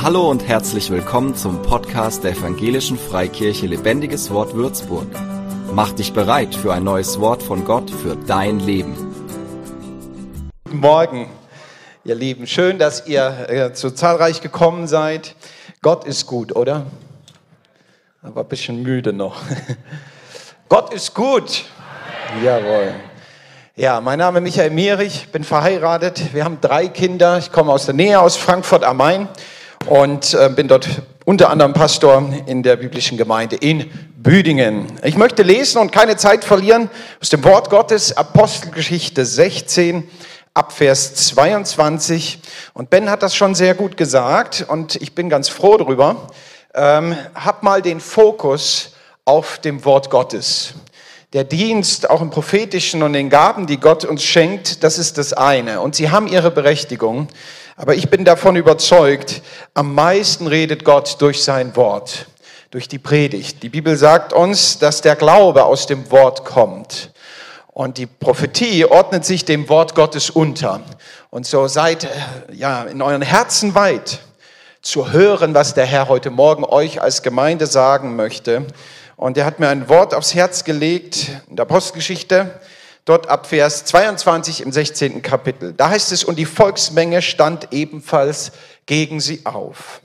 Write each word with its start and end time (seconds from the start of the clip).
Hallo 0.00 0.30
und 0.30 0.46
herzlich 0.46 0.90
willkommen 0.90 1.34
zum 1.34 1.60
Podcast 1.60 2.22
der 2.22 2.30
Evangelischen 2.30 2.96
Freikirche 2.96 3.66
Lebendiges 3.66 4.30
Wort 4.30 4.54
Würzburg. 4.54 5.08
Mach 5.72 5.90
dich 5.90 6.12
bereit 6.12 6.54
für 6.54 6.72
ein 6.72 6.84
neues 6.84 7.18
Wort 7.18 7.42
von 7.42 7.64
Gott 7.64 7.90
für 7.90 8.14
dein 8.14 8.60
Leben. 8.60 8.94
Guten 10.66 10.78
Morgen, 10.78 11.28
ihr 12.04 12.14
Lieben. 12.14 12.46
Schön, 12.46 12.78
dass 12.78 13.08
ihr 13.08 13.48
äh, 13.48 13.74
so 13.74 13.90
zahlreich 13.90 14.40
gekommen 14.40 14.86
seid. 14.86 15.34
Gott 15.82 16.04
ist 16.04 16.26
gut, 16.26 16.54
oder? 16.54 16.86
Aber 18.22 18.42
ein 18.42 18.48
bisschen 18.48 18.84
müde 18.84 19.12
noch. 19.12 19.42
Gott 20.68 20.94
ist 20.94 21.12
gut. 21.12 21.64
Jawohl. 22.44 22.94
Ja, 23.74 24.00
mein 24.00 24.20
Name 24.20 24.38
ist 24.38 24.44
Michael 24.44 24.70
Mierich, 24.70 25.26
bin 25.32 25.42
verheiratet. 25.42 26.32
Wir 26.34 26.44
haben 26.44 26.60
drei 26.60 26.86
Kinder. 26.86 27.38
Ich 27.38 27.50
komme 27.50 27.72
aus 27.72 27.86
der 27.86 27.94
Nähe 27.94 28.20
aus 28.20 28.36
Frankfurt 28.36 28.84
am 28.84 28.98
Main 28.98 29.28
und 29.88 30.34
äh, 30.34 30.50
bin 30.54 30.68
dort 30.68 30.88
unter 31.24 31.50
anderem 31.50 31.72
Pastor 31.72 32.22
in 32.46 32.62
der 32.62 32.76
biblischen 32.76 33.16
Gemeinde 33.16 33.56
in 33.56 33.90
Büdingen. 34.16 34.86
Ich 35.02 35.16
möchte 35.16 35.42
lesen 35.42 35.78
und 35.78 35.92
keine 35.92 36.16
Zeit 36.16 36.44
verlieren 36.44 36.90
aus 37.20 37.30
dem 37.30 37.42
Wort 37.44 37.70
Gottes, 37.70 38.16
Apostelgeschichte 38.16 39.24
16, 39.24 40.08
Abvers 40.52 41.14
22. 41.14 42.40
Und 42.74 42.90
Ben 42.90 43.10
hat 43.10 43.22
das 43.22 43.34
schon 43.34 43.54
sehr 43.54 43.74
gut 43.74 43.96
gesagt 43.96 44.66
und 44.68 44.96
ich 44.96 45.14
bin 45.14 45.28
ganz 45.30 45.48
froh 45.48 45.76
darüber. 45.78 46.28
Ähm, 46.74 47.16
hab 47.34 47.62
mal 47.62 47.80
den 47.80 48.00
Fokus 48.00 48.92
auf 49.24 49.58
dem 49.58 49.84
Wort 49.84 50.10
Gottes. 50.10 50.74
Der 51.32 51.44
Dienst, 51.44 52.08
auch 52.08 52.22
im 52.22 52.30
prophetischen 52.30 53.02
und 53.02 53.12
den 53.12 53.28
Gaben, 53.30 53.66
die 53.66 53.78
Gott 53.78 54.04
uns 54.04 54.22
schenkt, 54.22 54.82
das 54.82 54.98
ist 54.98 55.18
das 55.18 55.32
eine. 55.32 55.80
Und 55.80 55.94
sie 55.94 56.10
haben 56.10 56.26
ihre 56.26 56.50
Berechtigung. 56.50 57.28
Aber 57.80 57.94
ich 57.94 58.10
bin 58.10 58.24
davon 58.24 58.56
überzeugt, 58.56 59.40
am 59.72 59.94
meisten 59.94 60.48
redet 60.48 60.84
Gott 60.84 61.14
durch 61.20 61.44
sein 61.44 61.76
Wort, 61.76 62.26
durch 62.72 62.88
die 62.88 62.98
Predigt. 62.98 63.62
Die 63.62 63.68
Bibel 63.68 63.96
sagt 63.96 64.32
uns, 64.32 64.80
dass 64.80 65.00
der 65.00 65.14
Glaube 65.14 65.64
aus 65.64 65.86
dem 65.86 66.10
Wort 66.10 66.44
kommt. 66.44 67.12
Und 67.68 67.96
die 67.98 68.06
Prophetie 68.06 68.84
ordnet 68.84 69.24
sich 69.24 69.44
dem 69.44 69.68
Wort 69.68 69.94
Gottes 69.94 70.28
unter. 70.28 70.80
Und 71.30 71.46
so 71.46 71.68
seid 71.68 72.02
äh, 72.02 72.08
ja 72.52 72.82
in 72.82 73.00
euren 73.00 73.22
Herzen 73.22 73.76
weit 73.76 74.18
zu 74.82 75.12
hören, 75.12 75.54
was 75.54 75.74
der 75.74 75.86
Herr 75.86 76.08
heute 76.08 76.30
Morgen 76.30 76.64
euch 76.64 77.00
als 77.00 77.22
Gemeinde 77.22 77.68
sagen 77.68 78.16
möchte. 78.16 78.66
Und 79.14 79.38
er 79.38 79.44
hat 79.44 79.60
mir 79.60 79.68
ein 79.68 79.88
Wort 79.88 80.14
aufs 80.14 80.34
Herz 80.34 80.64
gelegt 80.64 81.28
in 81.48 81.54
der 81.54 81.62
Apostelgeschichte 81.62 82.58
dort 83.08 83.28
ab 83.28 83.46
Vers 83.46 83.84
22 83.86 84.60
im 84.60 84.72
16. 84.72 85.22
Kapitel. 85.22 85.72
Da 85.72 85.88
heißt 85.90 86.12
es, 86.12 86.24
und 86.24 86.38
die 86.38 86.44
Volksmenge 86.44 87.22
stand 87.22 87.68
ebenfalls 87.72 88.52
gegen 88.86 89.20
sie 89.20 89.46
auf. 89.46 90.00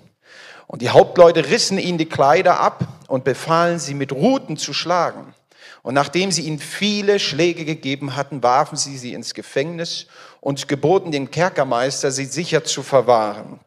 Und 0.67 0.81
die 0.81 0.89
Hauptleute 0.89 1.49
rissen 1.49 1.77
ihnen 1.77 1.97
die 1.97 2.07
Kleider 2.07 2.59
ab 2.59 2.87
und 3.07 3.23
befahlen 3.23 3.79
sie 3.79 3.93
mit 3.93 4.11
Ruten 4.11 4.57
zu 4.57 4.73
schlagen. 4.73 5.33
Und 5.81 5.93
nachdem 5.95 6.31
sie 6.31 6.43
ihnen 6.43 6.59
viele 6.59 7.19
Schläge 7.19 7.65
gegeben 7.65 8.15
hatten, 8.15 8.41
warfen 8.41 8.77
sie 8.77 8.97
sie 8.97 9.13
ins 9.13 9.33
Gefängnis 9.33 10.07
und 10.39 10.67
geboten 10.69 11.11
dem 11.11 11.29
Kerkermeister, 11.29 12.09
sie 12.09 12.25
sicher 12.25 12.63
zu 12.63 12.83
verwahren. 12.83 13.59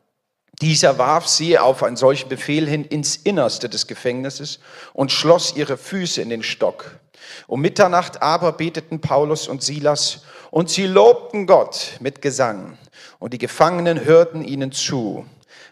Dieser 0.62 0.96
warf 0.96 1.26
sie 1.26 1.58
auf 1.58 1.82
einen 1.82 1.96
solchen 1.96 2.28
Befehl 2.28 2.66
hin 2.66 2.84
ins 2.84 3.16
Innerste 3.16 3.68
des 3.68 3.86
Gefängnisses 3.86 4.58
und 4.94 5.12
schloss 5.12 5.54
ihre 5.54 5.76
Füße 5.76 6.22
in 6.22 6.30
den 6.30 6.42
Stock. 6.42 6.98
Um 7.46 7.60
Mitternacht 7.60 8.22
aber 8.22 8.52
beteten 8.52 9.00
Paulus 9.00 9.48
und 9.48 9.62
Silas 9.62 10.22
und 10.50 10.70
sie 10.70 10.86
lobten 10.86 11.46
Gott 11.46 11.96
mit 12.00 12.22
Gesang 12.22 12.78
und 13.18 13.34
die 13.34 13.38
Gefangenen 13.38 14.04
hörten 14.04 14.42
ihnen 14.42 14.72
zu. 14.72 15.26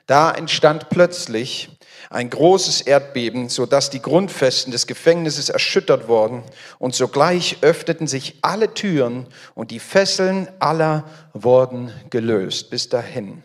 Da 0.07 0.31
entstand 0.31 0.91
plötzlich 0.91 1.71
ein 2.11 2.29
großes 2.29 2.83
Erdbeben, 2.83 3.49
so 3.49 3.65
dass 3.65 3.89
die 3.89 4.03
Grundfesten 4.03 4.71
des 4.71 4.87
Gefängnisses 4.87 5.49
erschüttert 5.49 6.09
wurden 6.09 6.43
und 6.79 6.95
sogleich 6.95 7.59
öffneten 7.63 8.07
sich 8.07 8.37
alle 8.43 8.75
Türen 8.75 9.27
und 9.55 9.71
die 9.71 9.81
Fesseln 9.81 10.49
aller 10.59 11.05
wurden 11.33 11.91
gelöst. 12.11 12.69
Bis 12.69 12.91
dahin. 12.91 13.43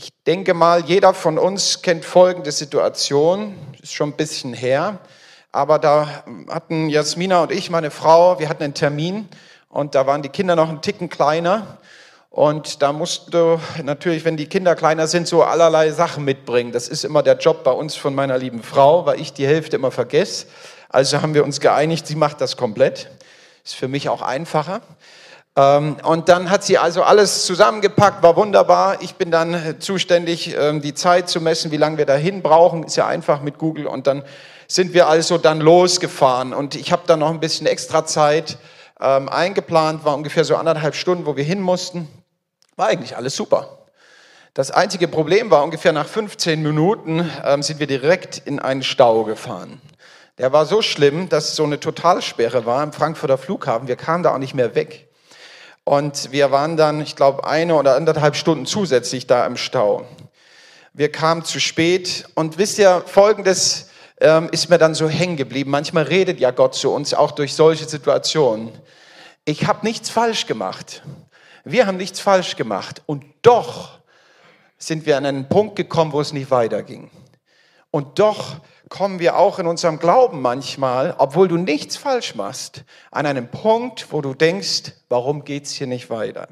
Ich 0.00 0.12
denke 0.28 0.54
mal, 0.54 0.84
jeder 0.84 1.12
von 1.12 1.38
uns 1.38 1.82
kennt 1.82 2.04
folgende 2.04 2.52
Situation, 2.52 3.56
ist 3.82 3.92
schon 3.92 4.10
ein 4.10 4.16
bisschen 4.16 4.54
her. 4.54 5.00
Aber 5.50 5.80
da 5.80 6.22
hatten 6.48 6.88
Jasmina 6.88 7.42
und 7.42 7.50
ich, 7.50 7.68
meine 7.68 7.90
Frau, 7.90 8.38
wir 8.38 8.48
hatten 8.48 8.62
einen 8.62 8.74
Termin 8.74 9.28
und 9.68 9.96
da 9.96 10.06
waren 10.06 10.22
die 10.22 10.28
Kinder 10.28 10.54
noch 10.54 10.68
einen 10.68 10.82
Ticken 10.82 11.08
kleiner. 11.08 11.78
Und 12.30 12.80
da 12.80 12.92
musst 12.92 13.34
du 13.34 13.58
natürlich, 13.82 14.24
wenn 14.24 14.36
die 14.36 14.46
Kinder 14.46 14.76
kleiner 14.76 15.08
sind, 15.08 15.26
so 15.26 15.42
allerlei 15.42 15.90
Sachen 15.90 16.24
mitbringen. 16.24 16.70
Das 16.70 16.86
ist 16.86 17.04
immer 17.04 17.24
der 17.24 17.36
Job 17.36 17.64
bei 17.64 17.72
uns 17.72 17.96
von 17.96 18.14
meiner 18.14 18.38
lieben 18.38 18.62
Frau, 18.62 19.04
weil 19.04 19.20
ich 19.20 19.32
die 19.32 19.48
Hälfte 19.48 19.74
immer 19.74 19.90
vergesse. 19.90 20.46
Also 20.88 21.22
haben 21.22 21.34
wir 21.34 21.42
uns 21.42 21.58
geeinigt, 21.58 22.06
sie 22.06 22.14
macht 22.14 22.40
das 22.40 22.56
komplett. 22.56 23.10
Ist 23.64 23.74
für 23.74 23.88
mich 23.88 24.08
auch 24.08 24.22
einfacher. 24.22 24.80
Ähm, 25.58 25.96
und 26.04 26.28
dann 26.28 26.50
hat 26.50 26.62
sie 26.62 26.78
also 26.78 27.02
alles 27.02 27.44
zusammengepackt, 27.44 28.22
war 28.22 28.36
wunderbar. 28.36 29.02
Ich 29.02 29.16
bin 29.16 29.32
dann 29.32 29.76
zuständig, 29.80 30.56
ähm, 30.56 30.80
die 30.80 30.94
Zeit 30.94 31.28
zu 31.28 31.40
messen, 31.40 31.72
wie 31.72 31.76
lange 31.76 31.98
wir 31.98 32.06
dahin 32.06 32.42
brauchen. 32.42 32.84
Ist 32.84 32.96
ja 32.96 33.08
einfach 33.08 33.42
mit 33.42 33.58
Google. 33.58 33.88
Und 33.88 34.06
dann 34.06 34.22
sind 34.68 34.94
wir 34.94 35.08
also 35.08 35.36
dann 35.36 35.60
losgefahren 35.60 36.54
und 36.54 36.74
ich 36.74 36.92
habe 36.92 37.02
dann 37.06 37.20
noch 37.20 37.30
ein 37.30 37.40
bisschen 37.40 37.66
extra 37.66 38.04
Zeit 38.04 38.58
ähm, 39.00 39.28
eingeplant, 39.28 40.04
war 40.04 40.14
ungefähr 40.14 40.44
so 40.44 40.56
anderthalb 40.56 40.94
Stunden, 40.94 41.26
wo 41.26 41.36
wir 41.36 41.44
hin 41.44 41.60
mussten. 41.60 42.06
War 42.76 42.88
eigentlich 42.88 43.16
alles 43.16 43.34
super. 43.34 43.78
Das 44.54 44.70
einzige 44.70 45.08
Problem 45.08 45.50
war, 45.50 45.64
ungefähr 45.64 45.92
nach 45.92 46.06
15 46.06 46.62
Minuten 46.62 47.28
ähm, 47.44 47.62
sind 47.62 47.80
wir 47.80 47.86
direkt 47.86 48.38
in 48.38 48.58
einen 48.60 48.82
Stau 48.82 49.24
gefahren. 49.24 49.80
Der 50.36 50.52
war 50.52 50.66
so 50.66 50.82
schlimm, 50.82 51.28
dass 51.28 51.56
so 51.56 51.64
eine 51.64 51.80
Totalsperre 51.80 52.66
war 52.66 52.82
im 52.82 52.92
Frankfurter 52.92 53.38
Flughafen. 53.38 53.88
Wir 53.88 53.96
kamen 53.96 54.22
da 54.22 54.34
auch 54.34 54.38
nicht 54.38 54.54
mehr 54.54 54.74
weg. 54.74 55.07
Und 55.88 56.32
wir 56.32 56.50
waren 56.50 56.76
dann, 56.76 57.00
ich 57.00 57.16
glaube, 57.16 57.44
eine 57.44 57.74
oder 57.74 57.96
anderthalb 57.96 58.36
Stunden 58.36 58.66
zusätzlich 58.66 59.26
da 59.26 59.46
im 59.46 59.56
Stau. 59.56 60.04
Wir 60.92 61.10
kamen 61.10 61.46
zu 61.46 61.60
spät 61.60 62.28
und 62.34 62.58
wisst 62.58 62.78
ihr, 62.78 63.02
folgendes 63.06 63.88
ähm, 64.20 64.50
ist 64.52 64.68
mir 64.68 64.76
dann 64.76 64.94
so 64.94 65.08
hängen 65.08 65.38
geblieben. 65.38 65.70
Manchmal 65.70 66.02
redet 66.02 66.40
ja 66.40 66.50
Gott 66.50 66.74
zu 66.74 66.90
uns 66.90 67.14
auch 67.14 67.30
durch 67.30 67.54
solche 67.54 67.88
Situationen. 67.88 68.70
Ich 69.46 69.66
habe 69.66 69.86
nichts 69.86 70.10
falsch 70.10 70.44
gemacht. 70.44 71.02
Wir 71.64 71.86
haben 71.86 71.96
nichts 71.96 72.20
falsch 72.20 72.56
gemacht. 72.56 73.00
Und 73.06 73.24
doch 73.40 74.00
sind 74.76 75.06
wir 75.06 75.16
an 75.16 75.24
einen 75.24 75.48
Punkt 75.48 75.74
gekommen, 75.74 76.12
wo 76.12 76.20
es 76.20 76.34
nicht 76.34 76.50
weiterging. 76.50 77.10
Und 77.90 78.18
doch 78.18 78.56
kommen 78.88 79.18
wir 79.18 79.36
auch 79.36 79.58
in 79.58 79.66
unserem 79.66 79.98
Glauben 79.98 80.40
manchmal, 80.40 81.14
obwohl 81.18 81.48
du 81.48 81.56
nichts 81.56 81.96
falsch 81.96 82.34
machst, 82.34 82.84
an 83.10 83.26
einen 83.26 83.50
Punkt, 83.50 84.08
wo 84.10 84.20
du 84.20 84.34
denkst, 84.34 84.92
warum 85.08 85.44
geht 85.44 85.66
es 85.66 85.72
hier 85.72 85.86
nicht 85.86 86.10
weiter? 86.10 86.48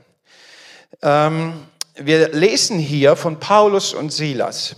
Ähm, 1.02 1.66
wir 1.96 2.28
lesen 2.28 2.78
hier 2.78 3.16
von 3.16 3.40
Paulus 3.40 3.94
und 3.94 4.12
Silas. 4.12 4.76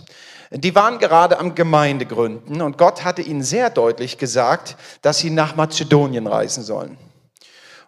Die 0.51 0.73
waren 0.73 0.97
gerade 0.97 1.37
am 1.37 1.53
Gemeindegründen 1.53 2.61
und 2.61 2.77
Gott 2.77 3.03
hatte 3.03 3.21
ihnen 3.21 3.43
sehr 3.43 3.69
deutlich 3.69 4.17
gesagt, 4.17 4.77
dass 5.01 5.19
sie 5.19 5.29
nach 5.29 5.55
Mazedonien 5.55 6.25
reisen 6.25 6.63
sollen. 6.63 6.97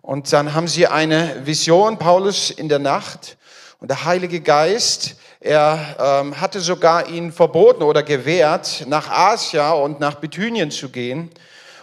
Und 0.02 0.32
dann 0.32 0.54
haben 0.54 0.68
sie 0.68 0.88
eine 0.88 1.46
Vision, 1.46 1.98
Paulus 1.98 2.52
in 2.52 2.70
der 2.70 2.80
Nacht 2.80 3.38
und 3.80 3.90
der 3.90 4.06
Heilige 4.06 4.42
Geist, 4.42 5.16
er 5.44 5.96
ähm, 6.00 6.40
hatte 6.40 6.60
sogar 6.60 7.08
ihnen 7.08 7.32
verboten 7.32 7.82
oder 7.82 8.04
gewährt, 8.04 8.86
nach 8.88 9.10
Asia 9.10 9.72
und 9.72 10.00
nach 10.00 10.16
Bithynien 10.16 10.70
zu 10.70 10.90
gehen. 10.90 11.32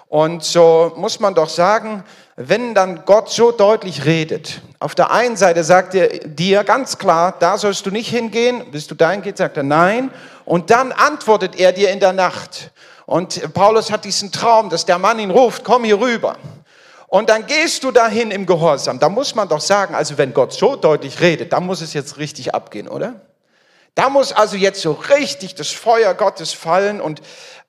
Und 0.07 0.45
so 0.45 0.93
muss 0.97 1.19
man 1.19 1.35
doch 1.35 1.49
sagen, 1.49 2.05
wenn 2.37 2.73
dann 2.73 3.03
Gott 3.05 3.31
so 3.31 3.51
deutlich 3.51 4.05
redet, 4.05 4.63
auf 4.79 4.95
der 4.95 5.11
einen 5.11 5.37
Seite 5.37 5.65
sagt 5.65 5.97
er 5.97 6.09
dir 6.21 6.63
ganz 6.63 6.99
klar, 6.99 7.35
da 7.41 7.59
sollst 7.59 7.85
du 7.85 7.91
nicht 7.91 8.09
hingehen, 8.09 8.71
bist 8.71 8.93
du 8.93 8.95
dahin 8.95 9.23
geht, 9.23 9.39
sagt 9.39 9.57
er 9.57 9.65
nein. 9.65 10.13
Und 10.45 10.71
dann 10.71 10.93
antwortet 10.93 11.59
er 11.59 11.73
dir 11.73 11.91
in 11.91 11.99
der 11.99 12.13
Nacht. 12.13 12.71
Und 13.07 13.53
Paulus 13.55 13.91
hat 13.91 14.05
diesen 14.05 14.31
Traum, 14.31 14.71
dass 14.71 14.87
der 14.87 14.99
Mann 14.99 15.19
ihn 15.19 15.33
ruft, 15.33 15.65
komm 15.65 15.83
hier 15.83 16.01
rüber. 16.01 16.37
Und 17.09 17.29
dann 17.29 17.45
gehst 17.47 17.83
du 17.83 17.91
dahin 17.91 18.31
im 18.31 18.47
Gehorsam. 18.47 19.01
Da 19.01 19.09
muss 19.09 19.35
man 19.35 19.49
doch 19.49 19.61
sagen, 19.61 19.97
also 19.97 20.17
wenn 20.17 20.33
Gott 20.33 20.53
so 20.53 20.77
deutlich 20.77 21.21
redet, 21.21 21.53
dann 21.53 21.67
muss 21.67 21.81
es 21.81 21.93
jetzt 21.93 22.19
richtig 22.19 22.55
abgehen, 22.55 22.87
oder? 22.87 23.15
Da 23.99 24.11
muss 24.11 24.33
also 24.33 24.57
jetzt 24.57 24.81
so 24.81 24.93
richtig 24.93 25.57
das 25.57 25.71
Feuer 25.71 26.15
Gottes 26.15 26.53
fallen. 26.53 27.01
Und 27.01 27.21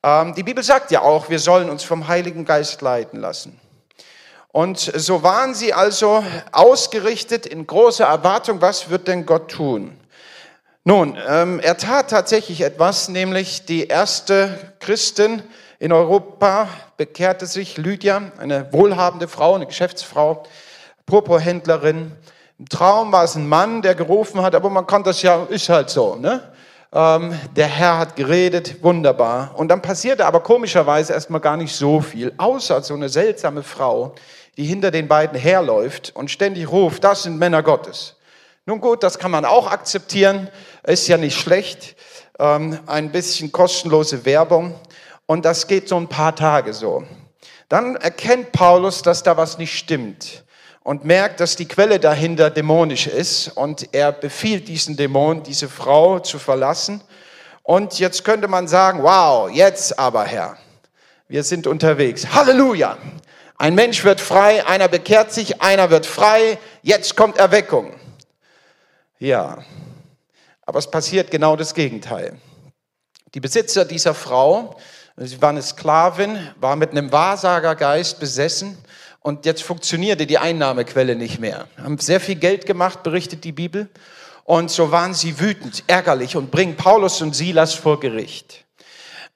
ähm, 0.04 0.36
die 0.36 0.44
Bibel 0.44 0.64
sagt 0.64 0.92
ja 0.92 1.02
auch, 1.02 1.32
wir 1.32 1.40
sollen 1.40 1.72
uns 1.72 1.84
vom 1.84 2.08
Heiligen 2.08 2.46
Geist 2.46 2.84
leiten 2.84 3.20
lassen. 3.20 3.60
Und 4.50 4.78
so 4.78 5.24
waren 5.24 5.56
sie 5.56 5.74
also 5.74 6.24
ausgerichtet 6.52 7.48
in 7.48 7.66
großer 7.66 8.06
Erwartung, 8.06 8.62
was 8.62 8.92
wird 8.92 9.08
denn 9.08 9.26
Gott 9.26 9.50
tun? 9.50 10.00
Nun, 10.84 11.18
ähm, 11.28 11.60
er 11.62 11.78
tat 11.78 12.12
tatsächlich 12.12 12.62
etwas, 12.62 13.10
nämlich 13.10 13.66
die 13.66 13.88
erste 13.88 14.76
Christin 14.80 15.42
in 15.80 15.92
Europa 15.92 16.68
bekehrte 16.98 17.48
sich, 17.48 17.78
Lydia, 17.78 18.32
eine 18.38 18.72
wohlhabende 18.72 19.28
Frau, 19.28 19.56
eine 19.56 19.66
Geschäftsfrau, 19.66 20.44
Purpurhändlerin. 21.08 22.12
Im 22.60 22.68
Traum 22.68 23.14
war 23.14 23.24
es 23.24 23.36
ein 23.36 23.48
Mann, 23.48 23.82
der 23.82 23.96
gerufen 23.96 24.42
hat, 24.42 24.54
aber 24.54 24.70
man 24.70 24.86
kann 24.86 25.02
das 25.02 25.22
ja, 25.22 25.46
ist 25.46 25.70
halt 25.70 25.90
so. 25.90 26.18
Ne? 26.18 26.44
Ähm, 26.92 27.34
der 27.56 27.68
Herr 27.68 27.98
hat 27.98 28.18
geredet, 28.18 28.84
wunderbar. 28.84 29.52
Und 29.56 29.70
dann 29.70 29.82
passierte 29.82 30.26
aber 30.26 30.42
komischerweise 30.42 31.14
erstmal 31.14 31.40
gar 31.40 31.56
nicht 31.56 31.74
so 31.74 32.02
viel, 32.02 32.34
außer 32.38 32.82
so 32.82 32.96
eine 32.96 33.08
seltsame 33.08 33.64
Frau, 33.64 34.14
die 34.58 34.66
hinter 34.66 34.92
den 34.92 35.08
beiden 35.08 35.40
herläuft 35.40 36.12
und 36.14 36.32
ständig 36.32 36.70
ruft, 36.70 37.06
das 37.06 37.24
sind 37.24 37.40
Männer 37.40 37.64
Gottes. 37.64 38.18
Nun 38.66 38.82
gut, 38.82 39.04
das 39.04 39.18
kann 39.18 39.32
man 39.32 39.46
auch 39.46 39.72
akzeptieren, 39.72 40.50
ist 40.84 41.08
ja 41.08 41.16
nicht 41.16 41.40
schlecht. 41.40 41.96
Ähm, 42.40 42.78
ein 42.88 43.14
bisschen 43.14 43.54
kostenlose 43.54 44.26
Werbung. 44.26 44.76
Und 45.28 45.46
das 45.46 45.66
geht 45.66 45.88
so 45.88 45.96
ein 45.96 46.10
paar 46.10 46.36
Tage 46.36 46.74
so. 46.74 47.06
Dann 47.70 47.96
erkennt 47.96 48.52
Paulus, 48.52 49.02
dass 49.02 49.24
da 49.24 49.38
was 49.38 49.58
nicht 49.58 49.78
stimmt 49.78 50.44
und 50.90 51.06
merkt, 51.06 51.40
dass 51.40 51.56
die 51.56 51.68
Quelle 51.68 52.00
dahinter 52.00 52.50
dämonisch 52.50 53.06
ist 53.06 53.50
und 53.50 53.94
er 53.94 54.12
befiehlt 54.12 54.68
diesen 54.68 54.98
Dämon, 54.98 55.44
diese 55.44 55.70
Frau 55.70 56.18
zu 56.18 56.40
verlassen. 56.40 57.00
Und 57.62 58.00
jetzt 58.00 58.26
könnte 58.26 58.48
man 58.48 58.68
sagen, 58.68 59.04
wow, 59.04 59.52
jetzt 59.52 60.00
aber 60.00 60.26
Herr, 60.26 60.58
wir 61.28 61.44
sind 61.44 61.68
unterwegs. 61.68 62.34
Halleluja! 62.34 62.98
Ein 63.60 63.76
Mensch 63.76 64.04
wird 64.04 64.20
frei, 64.20 64.66
einer 64.66 64.88
bekehrt 64.88 65.32
sich, 65.32 65.62
einer 65.62 65.92
wird 65.92 66.08
frei, 66.08 66.58
jetzt 66.82 67.16
kommt 67.16 67.38
Erweckung. 67.38 67.94
Ja, 69.20 69.60
aber 70.66 70.80
es 70.80 70.90
passiert 70.90 71.30
genau 71.30 71.56
das 71.56 71.76
Gegenteil. 71.76 72.36
Die 73.36 73.40
Besitzer 73.40 73.86
dieser 73.86 74.16
Frau, 74.16 74.76
sie 75.18 75.40
war 75.40 75.50
eine 75.50 75.62
Sklavin, 75.62 76.50
war 76.60 76.76
mit 76.76 76.90
einem 76.90 77.12
Wahrsagergeist 77.12 78.20
besessen 78.20 78.76
und 79.22 79.46
jetzt 79.46 79.64
funktionierte 79.64 80.26
die 80.26 80.38
Einnahmequelle 80.38 81.16
nicht 81.16 81.40
mehr. 81.40 81.68
Haben 81.78 81.98
sehr 81.98 82.20
viel 82.20 82.36
Geld 82.36 82.66
gemacht, 82.66 83.04
berichtet 83.04 83.44
die 83.44 83.52
Bibel. 83.52 83.90
Und 84.46 84.72
so 84.72 84.92
waren 84.92 85.14
sie 85.14 85.40
wütend, 85.40 85.84
ärgerlich 85.88 86.36
und 86.36 86.50
bringen 86.50 86.76
Paulus 86.76 87.22
und 87.22 87.36
Silas 87.36 87.74
vor 87.74 88.00
Gericht. 88.00 88.66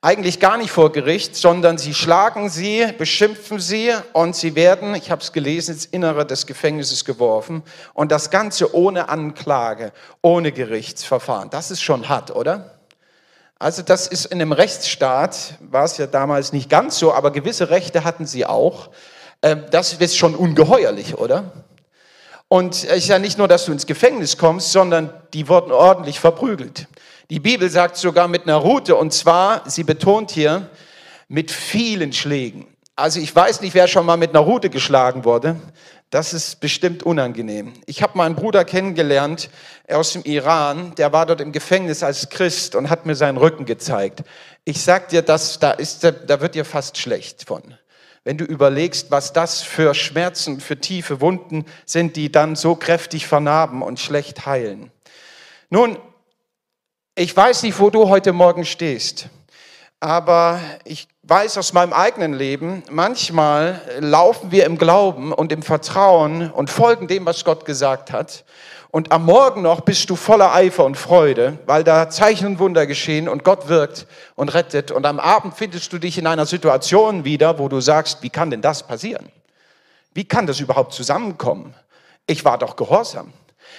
Eigentlich 0.02 0.40
gar 0.40 0.58
nicht 0.58 0.72
vor 0.72 0.92
Gericht, 0.92 1.36
sondern 1.36 1.78
sie 1.78 1.94
schlagen 1.94 2.50
sie, 2.50 2.88
beschimpfen 2.98 3.60
sie 3.60 3.92
und 4.12 4.36
sie 4.36 4.56
werden, 4.56 4.96
ich 4.96 5.12
habe 5.12 5.22
es 5.22 5.32
gelesen, 5.32 5.76
ins 5.76 5.86
Innere 5.86 6.26
des 6.26 6.46
Gefängnisses 6.46 7.06
geworfen. 7.06 7.64
Und 7.94 8.12
das 8.12 8.30
Ganze 8.30 8.76
ohne 8.76 9.08
Anklage, 9.08 9.94
ohne 10.22 10.52
Gerichtsverfahren. 10.52 11.50
Das 11.52 11.72
ist 11.72 11.82
schon 11.82 12.10
hart, 12.10 12.36
oder? 12.36 12.80
Also 13.60 13.82
das 13.82 14.08
ist 14.08 14.26
in 14.26 14.42
einem 14.42 14.52
Rechtsstaat, 14.52 15.54
war 15.62 15.86
es 15.86 15.98
ja 15.98 16.06
damals 16.06 16.52
nicht 16.52 16.70
ganz 16.70 17.00
so, 17.00 17.14
aber 17.14 17.32
gewisse 17.32 17.70
Rechte 17.70 18.04
hatten 18.04 18.26
sie 18.26 18.46
auch. 18.46 18.90
Ähm, 19.44 19.66
das 19.70 19.94
ist 19.94 20.18
schon 20.18 20.34
ungeheuerlich, 20.34 21.18
oder? 21.18 21.52
Und 22.48 22.76
es 22.76 22.84
ist 22.84 23.08
ja 23.10 23.20
nicht 23.20 23.38
nur, 23.38 23.48
dass 23.48 23.66
du 23.66 23.72
ins 23.72 23.86
Gefängnis 23.86 24.38
kommst, 24.38 24.72
sondern 24.72 25.14
die 25.34 25.48
wurden 25.50 25.72
ordentlich 25.72 26.20
verprügelt. 26.20 26.88
Die 27.30 27.40
Bibel 27.40 27.70
sagt 27.70 27.98
sogar 27.98 28.28
mit 28.28 28.44
einer 28.44 28.56
Rute, 28.56 28.96
und 28.96 29.14
zwar, 29.14 29.70
sie 29.70 29.84
betont 29.84 30.32
hier, 30.32 30.70
mit 31.28 31.52
vielen 31.52 32.14
Schlägen. 32.14 32.68
Also 32.96 33.20
ich 33.20 33.36
weiß 33.36 33.62
nicht, 33.62 33.74
wer 33.74 33.88
schon 33.88 34.06
mal 34.06 34.18
mit 34.18 34.30
einer 34.30 34.40
Rute 34.40 34.70
geschlagen 34.70 35.26
wurde. 35.26 35.56
Das 36.12 36.32
ist 36.32 36.60
bestimmt 36.60 37.02
unangenehm. 37.02 37.74
Ich 37.88 38.04
habe 38.04 38.16
mal 38.18 38.28
einen 38.28 38.36
Bruder 38.36 38.64
kennengelernt 38.66 39.50
aus 39.90 40.14
dem 40.14 40.22
Iran, 40.24 40.94
der 40.96 41.12
war 41.12 41.26
dort 41.26 41.42
im 41.42 41.52
Gefängnis 41.52 42.04
als 42.04 42.30
Christ 42.30 42.76
und 42.76 42.92
hat 42.92 43.08
mir 43.08 43.16
seinen 43.16 43.38
Rücken 43.38 43.66
gezeigt. 43.66 44.24
Ich 44.64 44.84
sag 44.84 45.10
dir, 45.10 45.24
das, 45.24 45.58
da, 45.58 45.72
ist, 45.72 46.04
da 46.04 46.40
wird 46.40 46.54
dir 46.54 46.66
fast 46.66 47.00
schlecht 47.00 47.46
von 47.48 47.64
wenn 48.24 48.38
du 48.38 48.46
überlegst, 48.46 49.12
was 49.12 49.34
das 49.34 49.62
für 49.62 49.94
Schmerzen, 49.94 50.60
für 50.60 50.80
tiefe 50.80 51.20
Wunden 51.20 51.66
sind, 51.86 52.16
die 52.16 52.32
dann 52.32 52.56
so 52.56 52.76
kräftig 52.76 53.28
vernarben 53.28 53.82
und 53.82 54.00
schlecht 54.00 54.46
heilen. 54.46 54.92
Nun, 55.70 55.98
ich 57.16 57.36
weiß 57.36 57.64
nicht, 57.64 57.80
wo 57.80 57.90
du 57.90 58.10
heute 58.10 58.34
Morgen 58.34 58.66
stehst, 58.66 59.28
aber 60.00 60.60
ich 60.84 61.08
weiß 61.24 61.58
aus 61.58 61.74
meinem 61.74 61.94
eigenen 61.94 62.34
Leben, 62.34 62.84
manchmal 62.90 63.82
laufen 64.00 64.52
wir 64.52 64.66
im 64.66 64.78
Glauben 64.78 65.32
und 65.32 65.52
im 65.52 65.62
Vertrauen 65.62 66.52
und 66.52 66.70
folgen 66.70 67.08
dem, 67.08 67.26
was 67.26 67.46
Gott 67.46 67.66
gesagt 67.66 68.12
hat. 68.12 68.46
Und 68.94 69.12
am 69.12 69.26
Morgen 69.26 69.64
noch 69.64 69.82
bist 69.82 70.12
du 70.12 70.16
voller 70.16 70.54
Eifer 70.54 70.86
und 70.86 71.00
Freude, 71.00 71.58
weil 71.66 71.84
da 71.84 72.12
Zeichen 72.12 72.46
und 72.46 72.60
Wunder 72.60 72.86
geschehen 72.86 73.28
und 73.28 73.44
Gott 73.44 73.68
wirkt 73.68 74.06
und 74.36 74.54
rettet. 74.54 74.92
Und 74.92 75.08
am 75.08 75.20
Abend 75.20 75.56
findest 75.56 75.92
du 75.94 75.98
dich 75.98 76.20
in 76.20 76.28
einer 76.28 76.46
Situation 76.46 77.26
wieder, 77.26 77.58
wo 77.58 77.70
du 77.70 77.82
sagst, 77.82 78.22
wie 78.22 78.30
kann 78.30 78.52
denn 78.52 78.62
das 78.62 78.84
passieren? 78.86 79.30
Wie 80.14 80.26
kann 80.26 80.46
das 80.46 80.60
überhaupt 80.60 80.94
zusammenkommen? 80.94 81.74
Ich 82.28 82.46
war 82.46 82.60
doch 82.60 82.76
gehorsam. 82.76 83.34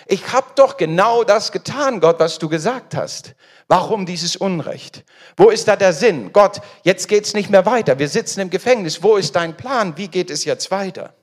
Ich 0.06 0.32
habe 0.32 0.48
doch 0.56 0.76
genau 0.76 1.22
das 1.22 1.52
getan, 1.52 2.00
Gott, 2.00 2.18
was 2.18 2.40
du 2.40 2.48
gesagt 2.48 2.96
hast. 2.96 3.36
Warum 3.68 4.06
dieses 4.06 4.34
Unrecht? 4.34 5.04
Wo 5.36 5.48
ist 5.48 5.68
da 5.68 5.76
der 5.76 5.92
Sinn? 5.92 6.32
Gott, 6.32 6.60
jetzt 6.82 7.06
geht's 7.06 7.34
nicht 7.34 7.50
mehr 7.50 7.66
weiter. 7.66 8.00
Wir 8.00 8.08
sitzen 8.08 8.40
im 8.40 8.50
Gefängnis. 8.50 9.00
Wo 9.00 9.14
ist 9.14 9.36
dein 9.36 9.56
Plan? 9.56 9.96
Wie 9.96 10.08
geht 10.08 10.28
es 10.28 10.44
jetzt 10.44 10.72
weiter? 10.72 11.14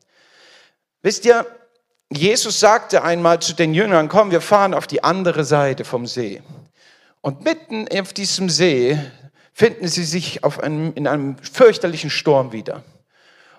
Wisst 1.02 1.26
ihr, 1.26 1.46
Jesus 2.14 2.60
sagte 2.60 3.04
einmal 3.04 3.40
zu 3.40 3.54
den 3.54 3.74
Jüngern, 3.74 4.10
komm, 4.10 4.32
wir 4.32 4.42
fahren 4.42 4.74
auf 4.74 4.86
die 4.86 5.02
andere 5.02 5.46
Seite 5.46 5.86
vom 5.86 6.06
See. 6.06 6.42
Und 7.22 7.46
mitten 7.46 7.88
auf 7.98 8.12
diesem 8.12 8.50
See 8.50 9.00
finden 9.54 9.88
sie 9.88 10.04
sich 10.04 10.44
auf 10.44 10.60
einem, 10.60 10.94
in 10.96 11.08
einem 11.08 11.38
fürchterlichen 11.38 12.10
Sturm 12.10 12.52
wieder. 12.52 12.84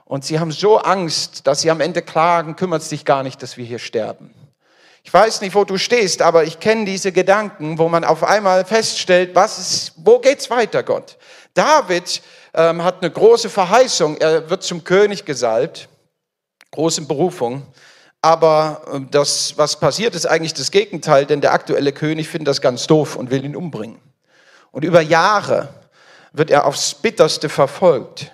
Und 0.04 0.26
sie 0.26 0.38
haben 0.38 0.52
so 0.52 0.76
Angst, 0.78 1.46
dass 1.46 1.62
sie 1.62 1.70
am 1.70 1.80
Ende 1.80 2.02
klagen, 2.02 2.54
kümmert 2.54 2.82
es 2.82 2.90
dich 2.90 3.06
gar 3.06 3.22
nicht, 3.22 3.42
dass 3.42 3.56
wir 3.56 3.64
hier 3.64 3.78
sterben. 3.78 4.34
Ich 5.02 5.12
weiß 5.12 5.40
nicht, 5.40 5.54
wo 5.54 5.64
du 5.64 5.78
stehst, 5.78 6.20
aber 6.20 6.44
ich 6.44 6.60
kenne 6.60 6.84
diese 6.84 7.10
Gedanken, 7.10 7.78
wo 7.78 7.88
man 7.88 8.04
auf 8.04 8.22
einmal 8.22 8.66
feststellt, 8.66 9.34
was 9.34 9.58
ist, 9.58 9.92
wo 9.96 10.18
geht's 10.18 10.50
weiter, 10.50 10.82
Gott? 10.82 11.16
David 11.54 12.20
ähm, 12.52 12.84
hat 12.84 13.02
eine 13.02 13.10
große 13.10 13.48
Verheißung. 13.48 14.18
Er 14.18 14.50
wird 14.50 14.62
zum 14.62 14.84
König 14.84 15.24
gesalbt, 15.24 15.88
große 16.70 17.02
Berufung. 17.02 17.66
Aber 18.24 18.82
ähm, 18.92 19.08
das, 19.10 19.58
was 19.58 19.78
passiert, 19.78 20.14
ist 20.14 20.26
eigentlich 20.26 20.54
das 20.54 20.70
Gegenteil, 20.70 21.26
denn 21.26 21.40
der 21.40 21.52
aktuelle 21.52 21.92
König 21.92 22.28
findet 22.28 22.48
das 22.48 22.60
ganz 22.60 22.86
doof 22.86 23.16
und 23.16 23.30
will 23.30 23.44
ihn 23.44 23.56
umbringen. 23.56 24.00
Und 24.70 24.84
über 24.84 25.00
Jahre 25.00 25.68
wird 26.32 26.50
er 26.50 26.64
aufs 26.64 26.94
bitterste 26.94 27.48
verfolgt. 27.48 28.30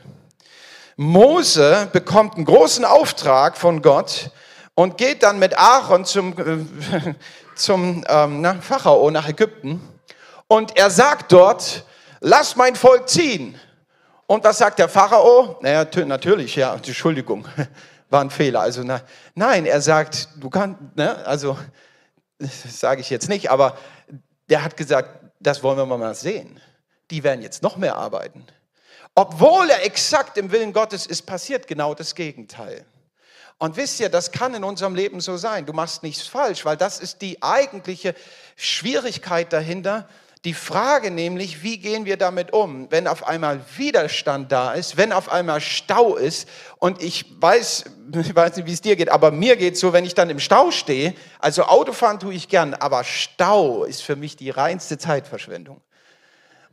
Mose 0.96 1.88
bekommt 1.92 2.36
einen 2.36 2.44
großen 2.44 2.84
Auftrag 2.84 3.56
von 3.56 3.80
Gott 3.80 4.30
und 4.74 4.98
geht 4.98 5.22
dann 5.22 5.38
mit 5.38 5.58
Aaron 5.58 6.04
zum, 6.04 6.34
äh, 6.38 7.14
zum 7.54 8.04
ähm, 8.08 8.42
na, 8.42 8.54
Pharao 8.60 9.10
nach 9.10 9.26
Ägypten. 9.26 9.80
Und 10.48 10.76
er 10.76 10.90
sagt 10.90 11.32
dort, 11.32 11.84
lass 12.20 12.56
mein 12.56 12.76
Volk 12.76 13.08
ziehen. 13.08 13.58
Und 14.26 14.44
was 14.44 14.58
sagt 14.58 14.78
der 14.78 14.88
Pharao? 14.88 15.56
Naja, 15.62 15.86
natürlich, 16.04 16.56
ja, 16.56 16.74
Entschuldigung 16.74 17.48
war 18.10 18.20
ein 18.20 18.30
Fehler. 18.30 18.60
Also 18.60 18.82
na, 18.82 19.02
nein, 19.34 19.66
er 19.66 19.80
sagt, 19.80 20.28
du 20.36 20.50
kannst, 20.50 20.78
ne, 20.96 21.24
also 21.26 21.58
sage 22.38 23.00
ich 23.00 23.10
jetzt 23.10 23.28
nicht, 23.28 23.50
aber 23.50 23.76
der 24.48 24.64
hat 24.64 24.76
gesagt, 24.76 25.32
das 25.40 25.62
wollen 25.62 25.78
wir 25.78 25.86
mal 25.86 26.14
sehen. 26.14 26.60
Die 27.10 27.22
werden 27.22 27.42
jetzt 27.42 27.62
noch 27.62 27.76
mehr 27.76 27.96
arbeiten. 27.96 28.46
Obwohl 29.14 29.68
er 29.70 29.84
exakt 29.84 30.36
im 30.36 30.52
Willen 30.52 30.72
Gottes 30.72 31.06
ist, 31.06 31.22
passiert 31.22 31.66
genau 31.66 31.94
das 31.94 32.14
Gegenteil. 32.14 32.84
Und 33.58 33.76
wisst 33.76 33.98
ihr, 33.98 34.08
das 34.08 34.30
kann 34.30 34.54
in 34.54 34.62
unserem 34.62 34.94
Leben 34.94 35.20
so 35.20 35.36
sein. 35.36 35.66
Du 35.66 35.72
machst 35.72 36.04
nichts 36.04 36.26
falsch, 36.26 36.64
weil 36.64 36.76
das 36.76 37.00
ist 37.00 37.22
die 37.22 37.42
eigentliche 37.42 38.14
Schwierigkeit 38.54 39.52
dahinter, 39.52 40.08
die 40.44 40.54
Frage 40.54 41.10
nämlich, 41.10 41.62
wie 41.62 41.78
gehen 41.78 42.04
wir 42.04 42.16
damit 42.16 42.52
um, 42.52 42.90
wenn 42.90 43.06
auf 43.06 43.26
einmal 43.26 43.60
Widerstand 43.76 44.52
da 44.52 44.72
ist, 44.72 44.96
wenn 44.96 45.12
auf 45.12 45.30
einmal 45.30 45.60
Stau 45.60 46.16
ist 46.16 46.48
und 46.78 47.02
ich 47.02 47.26
weiß, 47.40 47.84
ich 48.12 48.34
weiß 48.34 48.56
nicht, 48.56 48.66
wie 48.66 48.72
es 48.72 48.80
dir 48.80 48.96
geht, 48.96 49.08
aber 49.08 49.30
mir 49.30 49.56
geht 49.56 49.76
so, 49.76 49.92
wenn 49.92 50.04
ich 50.04 50.14
dann 50.14 50.30
im 50.30 50.38
Stau 50.38 50.70
stehe, 50.70 51.14
also 51.38 51.64
Autofahren 51.64 52.20
tue 52.20 52.34
ich 52.34 52.48
gern, 52.48 52.74
aber 52.74 53.04
Stau 53.04 53.84
ist 53.84 54.02
für 54.02 54.16
mich 54.16 54.36
die 54.36 54.50
reinste 54.50 54.98
Zeitverschwendung. 54.98 55.80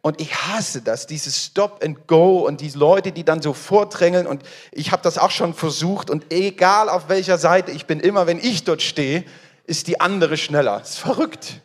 Und 0.01 0.22
ich 0.22 0.36
hasse 0.36 0.84
das, 0.84 1.07
dieses 1.07 1.43
Stop 1.45 1.84
and 1.84 2.07
Go 2.07 2.45
und 2.45 2.62
die 2.62 2.69
Leute, 2.69 3.12
die 3.12 3.24
dann 3.24 3.41
so 3.41 3.53
vordrängeln. 3.53 4.27
Und 4.27 4.43
ich 4.72 4.91
habe 4.91 5.01
das 5.01 5.17
auch 5.17 5.31
schon 5.31 5.55
versucht. 5.55 6.12
Und 6.12 6.31
egal 6.31 6.89
auf 6.89 7.10
welcher 7.10 7.39
Seite 7.39 7.72
ich 7.72 7.88
bin, 7.88 8.00
immer 8.00 8.27
wenn 8.27 8.38
ich 8.38 8.63
dort 8.65 8.84
stehe, 8.84 9.24
ist 9.65 9.88
die 9.88 10.00
andere 10.00 10.38
schneller. 10.38 10.77
Das 10.77 10.91
ist 10.91 11.00
verrückt 11.00 11.60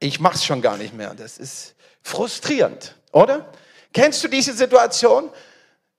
ich 0.00 0.20
mach's 0.20 0.44
schon 0.44 0.62
gar 0.62 0.76
nicht 0.76 0.94
mehr. 0.94 1.14
Das 1.14 1.38
ist 1.38 1.74
frustrierend, 2.02 2.94
oder? 3.12 3.52
Kennst 3.92 4.22
du 4.22 4.28
diese 4.28 4.52
Situation? 4.52 5.30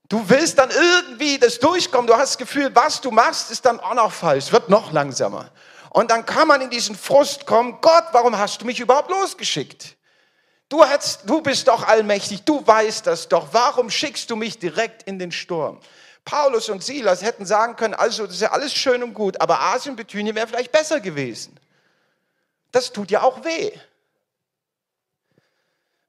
Du 0.08 0.28
willst 0.28 0.58
dann 0.58 0.72
irgendwie 0.72 1.38
das 1.38 1.60
durchkommen. 1.60 2.08
Du 2.08 2.14
hast 2.14 2.32
das 2.32 2.38
Gefühl, 2.38 2.72
was 2.74 3.00
du 3.02 3.12
machst, 3.12 3.52
ist 3.52 3.66
dann 3.66 3.80
auch 3.80 3.94
noch 3.94 4.12
falsch. 4.12 4.52
Wird 4.52 4.70
noch 4.70 4.92
langsamer. 4.92 5.52
Und 5.92 6.12
dann 6.12 6.26
kann 6.26 6.48
man 6.48 6.62
in 6.62 6.70
diesen 6.70 6.96
Frust 6.96 7.46
kommen. 7.46 7.80
Gott, 7.82 8.06
warum 8.12 8.38
hast 8.38 8.62
du 8.62 8.66
mich 8.66 8.80
überhaupt 8.80 9.10
losgeschickt? 9.10 9.98
Du, 10.68 10.84
hast, 10.84 11.28
du 11.28 11.42
bist 11.42 11.68
doch 11.68 11.88
allmächtig. 11.88 12.44
Du 12.44 12.66
weißt 12.66 13.06
das 13.08 13.28
doch. 13.28 13.50
Warum 13.52 13.90
schickst 13.90 14.30
du 14.30 14.36
mich 14.36 14.60
direkt 14.60 15.04
in 15.04 15.20
den 15.20 15.32
Sturm? 15.32 15.80
Paulus 16.26 16.70
und 16.70 16.84
Silas 16.84 17.24
hätten 17.24 17.46
sagen 17.46 17.76
können, 17.76 17.96
also 17.96 18.26
das 18.26 18.36
ist 18.36 18.42
ja 18.42 18.52
alles 18.52 18.74
schön 18.74 19.02
und 19.02 19.16
gut, 19.16 19.42
aber 19.42 19.60
Asien, 19.60 19.96
Bithynien 19.96 20.36
wäre 20.36 20.46
vielleicht 20.48 20.72
besser 20.72 21.00
gewesen. 21.00 21.60
Das 22.72 22.92
tut 22.92 23.10
ja 23.10 23.24
auch 23.24 23.44
weh. 23.44 23.72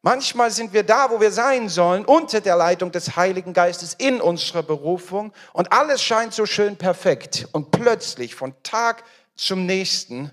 Manchmal 0.03 0.51
sind 0.51 0.73
wir 0.73 0.83
da, 0.83 1.11
wo 1.11 1.21
wir 1.21 1.31
sein 1.31 1.69
sollen, 1.69 2.07
unter 2.07 2.41
der 2.41 2.57
Leitung 2.57 2.91
des 2.91 3.17
Heiligen 3.17 3.53
Geistes 3.53 3.93
in 3.93 4.23
unserer 4.23 4.63
Berufung 4.63 5.33
und 5.53 5.73
alles 5.73 6.03
scheint 6.03 6.33
so 6.33 6.47
schön 6.47 6.77
perfekt 6.77 7.47
und 7.53 7.71
plötzlich 7.71 8.35
von 8.35 8.55
Tag 8.63 9.05
zum 9.37 9.67
nächsten 9.67 10.31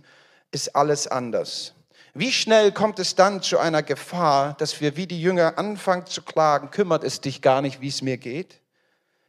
ist 0.52 0.74
alles 0.74 1.08
anders. 1.08 1.74
Wie 2.14 2.32
schnell 2.32 2.72
kommt 2.72 2.98
es 3.00 3.16
dann 3.16 3.42
zu 3.42 3.60
einer 3.60 3.84
Gefahr, 3.84 4.56
dass 4.58 4.80
wir 4.80 4.96
wie 4.96 5.06
die 5.06 5.22
Jünger 5.22 5.58
anfangen 5.58 6.06
zu 6.06 6.22
klagen, 6.22 6.72
kümmert 6.72 7.04
es 7.04 7.20
dich 7.20 7.42
gar 7.42 7.62
nicht, 7.62 7.82
wie 7.82 7.90
es 7.90 8.02
mir 8.02 8.18
geht? 8.18 8.62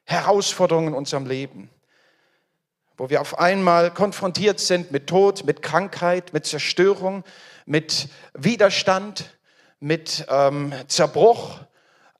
Herausforderungen 0.05 0.89
in 0.89 0.95
unserem 0.95 1.27
Leben, 1.27 1.69
wo 2.97 3.11
wir 3.11 3.21
auf 3.21 3.41
einmal 3.41 3.93
konfrontiert 3.93 4.61
sind 4.61 4.93
mit 4.93 5.09
Tod, 5.09 5.45
mit 5.45 5.63
Krankheit, 5.63 6.33
mit 6.33 6.47
Zerstörung, 6.47 7.25
mit 7.67 8.09
Widerstand, 8.35 9.38
mit 9.81 10.27
ähm, 10.29 10.73
Zerbruch. 10.89 11.61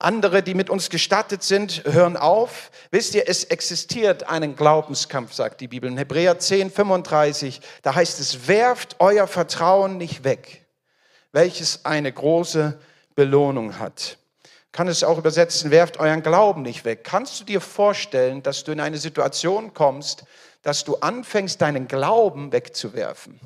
Andere, 0.01 0.41
die 0.41 0.53
mit 0.53 0.69
uns 0.69 0.89
gestattet 0.89 1.43
sind, 1.43 1.83
hören 1.83 2.15
auf. 2.15 2.71
Wisst 2.89 3.15
ihr, 3.15 3.27
es 3.27 3.43
existiert 3.43 4.29
einen 4.29 4.55
Glaubenskampf, 4.55 5.33
sagt 5.33 5.59
die 5.59 5.67
Bibel. 5.67 5.89
In 5.89 5.97
Hebräer 5.97 6.39
10, 6.39 6.71
35, 6.71 7.59
da 7.81 7.95
heißt 7.95 8.19
es, 8.21 8.47
werft 8.47 8.95
euer 8.99 9.27
Vertrauen 9.27 9.97
nicht 9.97 10.23
weg, 10.23 10.65
welches 11.33 11.83
eine 11.83 12.13
große 12.13 12.79
Belohnung 13.13 13.77
hat. 13.77 14.17
Kann 14.71 14.87
es 14.87 15.03
auch 15.03 15.17
übersetzen, 15.17 15.71
werft 15.71 15.99
euren 15.99 16.23
Glauben 16.23 16.61
nicht 16.61 16.85
weg. 16.85 17.03
Kannst 17.03 17.41
du 17.41 17.43
dir 17.43 17.59
vorstellen, 17.59 18.41
dass 18.41 18.63
du 18.63 18.71
in 18.71 18.79
eine 18.79 18.97
Situation 18.97 19.73
kommst, 19.73 20.23
dass 20.61 20.85
du 20.85 20.95
anfängst, 20.95 21.61
deinen 21.61 21.89
Glauben 21.89 22.53
wegzuwerfen? 22.53 23.37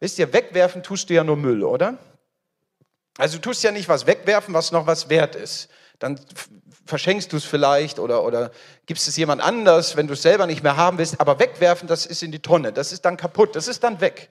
Wisst 0.00 0.18
ihr, 0.18 0.32
wegwerfen 0.32 0.82
tust 0.82 1.10
du 1.10 1.14
ja 1.14 1.22
nur 1.22 1.36
Müll, 1.36 1.62
oder? 1.62 1.98
Also 3.18 3.38
du 3.38 3.42
tust 3.42 3.62
ja 3.62 3.72
nicht 3.72 3.88
was 3.88 4.06
wegwerfen, 4.06 4.54
was 4.54 4.72
noch 4.72 4.86
was 4.86 5.08
wert 5.08 5.34
ist. 5.34 5.68
Dann 5.98 6.20
verschenkst 6.84 7.32
du 7.32 7.36
es 7.36 7.44
vielleicht 7.44 7.98
oder, 7.98 8.22
oder 8.24 8.50
gibst 8.86 9.08
es 9.08 9.16
jemand 9.16 9.42
anders, 9.42 9.96
wenn 9.96 10.06
du 10.06 10.12
es 10.12 10.22
selber 10.22 10.46
nicht 10.46 10.62
mehr 10.62 10.76
haben 10.76 10.98
willst. 10.98 11.20
Aber 11.20 11.38
wegwerfen, 11.38 11.88
das 11.88 12.06
ist 12.06 12.22
in 12.22 12.32
die 12.32 12.40
Tonne. 12.40 12.72
Das 12.72 12.92
ist 12.92 13.04
dann 13.04 13.16
kaputt. 13.16 13.56
Das 13.56 13.68
ist 13.68 13.82
dann 13.82 14.00
weg. 14.00 14.30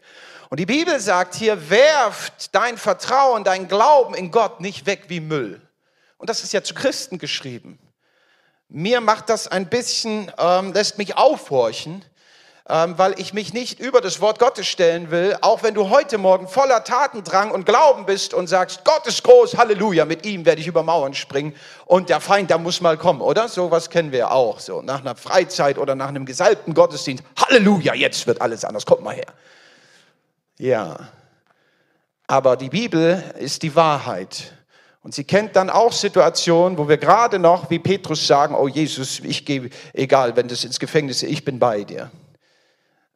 Und 0.49 0.59
die 0.59 0.65
Bibel 0.65 0.99
sagt 0.99 1.35
hier, 1.35 1.69
werft 1.69 2.53
dein 2.53 2.77
Vertrauen, 2.77 3.43
dein 3.43 3.67
Glauben 3.67 4.13
in 4.13 4.31
Gott 4.31 4.61
nicht 4.61 4.85
weg 4.85 5.05
wie 5.07 5.19
Müll. 5.19 5.61
Und 6.17 6.29
das 6.29 6.43
ist 6.43 6.53
ja 6.53 6.63
zu 6.63 6.73
Christen 6.73 7.17
geschrieben. 7.17 7.79
Mir 8.69 9.01
macht 9.01 9.29
das 9.29 9.47
ein 9.47 9.69
bisschen, 9.69 10.31
ähm, 10.37 10.73
lässt 10.73 10.97
mich 10.97 11.17
aufhorchen, 11.17 12.03
ähm, 12.67 12.97
weil 12.97 13.19
ich 13.19 13.33
mich 13.33 13.53
nicht 13.53 13.79
über 13.79 14.01
das 14.01 14.21
Wort 14.21 14.39
Gottes 14.39 14.65
stellen 14.65 15.11
will, 15.11 15.37
auch 15.41 15.61
wenn 15.61 15.75
du 15.75 15.89
heute 15.89 16.17
Morgen 16.17 16.47
voller 16.47 16.83
Tatendrang 16.83 17.51
und 17.51 17.65
Glauben 17.65 18.07
bist 18.07 18.33
und 18.33 18.47
sagst, 18.47 18.83
Gott 18.83 19.05
ist 19.05 19.23
groß, 19.23 19.55
Halleluja, 19.57 20.05
mit 20.05 20.25
ihm 20.25 20.45
werde 20.45 20.61
ich 20.61 20.67
über 20.67 20.81
Mauern 20.81 21.13
springen 21.13 21.55
und 21.85 22.09
der 22.09 22.19
Feind, 22.19 22.49
der 22.49 22.57
muss 22.57 22.81
mal 22.81 22.97
kommen, 22.97 23.21
oder? 23.21 23.47
Sowas 23.49 23.91
kennen 23.91 24.11
wir 24.11 24.31
auch, 24.31 24.59
so 24.59 24.81
nach 24.81 25.01
einer 25.01 25.15
Freizeit 25.15 25.77
oder 25.77 25.93
nach 25.93 26.07
einem 26.07 26.25
gesalbten 26.25 26.73
Gottesdienst, 26.73 27.23
Halleluja, 27.37 27.93
jetzt 27.93 28.25
wird 28.25 28.41
alles 28.41 28.65
anders, 28.65 28.85
kommt 28.85 29.03
mal 29.03 29.15
her. 29.15 29.33
Ja, 30.57 30.97
aber 32.25 32.57
die 32.57 32.69
Bibel 32.69 33.23
ist 33.37 33.61
die 33.61 33.75
Wahrheit. 33.75 34.53
Und 35.03 35.13
sie 35.13 35.23
kennt 35.23 35.55
dann 35.55 35.69
auch 35.69 35.91
Situationen, 35.91 36.79
wo 36.79 36.89
wir 36.89 36.97
gerade 36.97 37.37
noch, 37.37 37.69
wie 37.69 37.77
Petrus 37.77 38.25
sagen, 38.25 38.55
oh 38.55 38.67
Jesus, 38.67 39.19
ich 39.19 39.45
gehe, 39.45 39.69
egal, 39.93 40.35
wenn 40.35 40.47
das 40.47 40.63
ins 40.63 40.79
Gefängnis 40.79 41.21
ist, 41.21 41.29
ich 41.29 41.45
bin 41.45 41.59
bei 41.59 41.83
dir. 41.83 42.09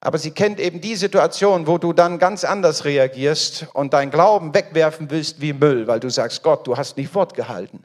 Aber 0.02 0.18
sie 0.18 0.32
kennt 0.32 0.60
eben 0.60 0.80
die 0.80 0.96
Situation, 0.96 1.68
wo 1.68 1.78
du 1.78 1.92
dann 1.92 2.20
ganz 2.20 2.46
anders 2.46 2.86
reagierst 2.86 3.68
und 3.74 3.94
dein 3.94 4.12
Glauben 4.12 4.54
wegwerfen 4.54 5.10
willst 5.12 5.42
wie 5.42 5.54
Müll, 5.54 5.88
weil 5.88 6.00
du 6.00 6.10
sagst, 6.10 6.42
Gott, 6.42 6.66
du 6.68 6.78
hast 6.78 6.96
nicht 6.96 7.14
Wort 7.16 7.34
gehalten. 7.34 7.84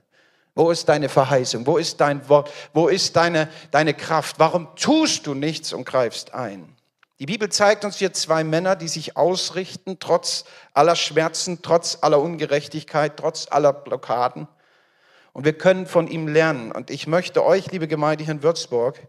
Wo 0.55 0.71
ist 0.71 0.89
deine 0.89 1.09
Verheißung? 1.09 1.67
Wo 1.67 1.77
ist 1.77 2.01
dein 2.01 2.29
Wort? 2.29 2.51
Wo 2.73 2.87
ist 2.87 3.17
deine, 3.17 3.49
deine 3.73 3.95
Kraft? 3.95 4.39
Warum 4.39 4.69
tust 4.77 5.27
du 5.27 5.35
nichts 5.35 5.73
und 5.73 5.85
greifst 5.85 6.33
ein? 6.33 6.77
Die 7.19 7.27
Bibel 7.27 7.49
zeigt 7.49 7.85
uns 7.85 7.97
hier 7.97 8.13
zwei 8.13 8.45
Männer, 8.45 8.77
die 8.77 8.89
sich 8.89 9.17
ausrichten, 9.17 9.99
trotz 9.99 10.45
aller 10.73 10.95
Schmerzen, 10.95 11.63
trotz 11.63 11.99
aller 12.01 12.21
Ungerechtigkeit, 12.21 13.17
trotz 13.17 13.49
aller 13.51 13.73
Blockaden. 13.73 14.47
Und 15.33 15.45
wir 15.45 15.55
können 15.59 15.87
von 15.87 16.07
ihm 16.07 16.29
lernen. 16.29 16.71
Und 16.71 16.91
ich 16.91 17.09
möchte 17.09 17.45
euch, 17.45 17.73
liebe 17.73 17.89
Gemeinde 17.89 18.23
hier 18.23 18.35
in 18.35 18.43
Würzburg, 18.45 19.01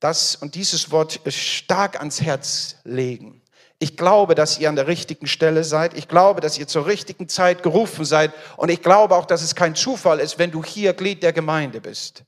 das 0.00 0.36
und 0.36 0.54
dieses 0.54 0.90
Wort 0.90 1.20
stark 1.28 1.98
ans 1.98 2.20
Herz 2.20 2.76
legen. 2.84 3.42
Ich 3.80 3.96
glaube, 3.96 4.34
dass 4.34 4.58
ihr 4.58 4.68
an 4.68 4.76
der 4.76 4.88
richtigen 4.88 5.28
Stelle 5.28 5.62
seid. 5.62 5.96
Ich 5.96 6.08
glaube, 6.08 6.40
dass 6.40 6.58
ihr 6.58 6.66
zur 6.66 6.86
richtigen 6.86 7.28
Zeit 7.28 7.62
gerufen 7.62 8.04
seid. 8.04 8.32
Und 8.56 8.70
ich 8.70 8.82
glaube 8.82 9.14
auch, 9.14 9.24
dass 9.24 9.42
es 9.42 9.54
kein 9.54 9.76
Zufall 9.76 10.18
ist, 10.18 10.38
wenn 10.38 10.50
du 10.50 10.64
hier 10.64 10.94
Glied 10.94 11.22
der 11.22 11.32
Gemeinde 11.32 11.80
bist. 11.80 12.24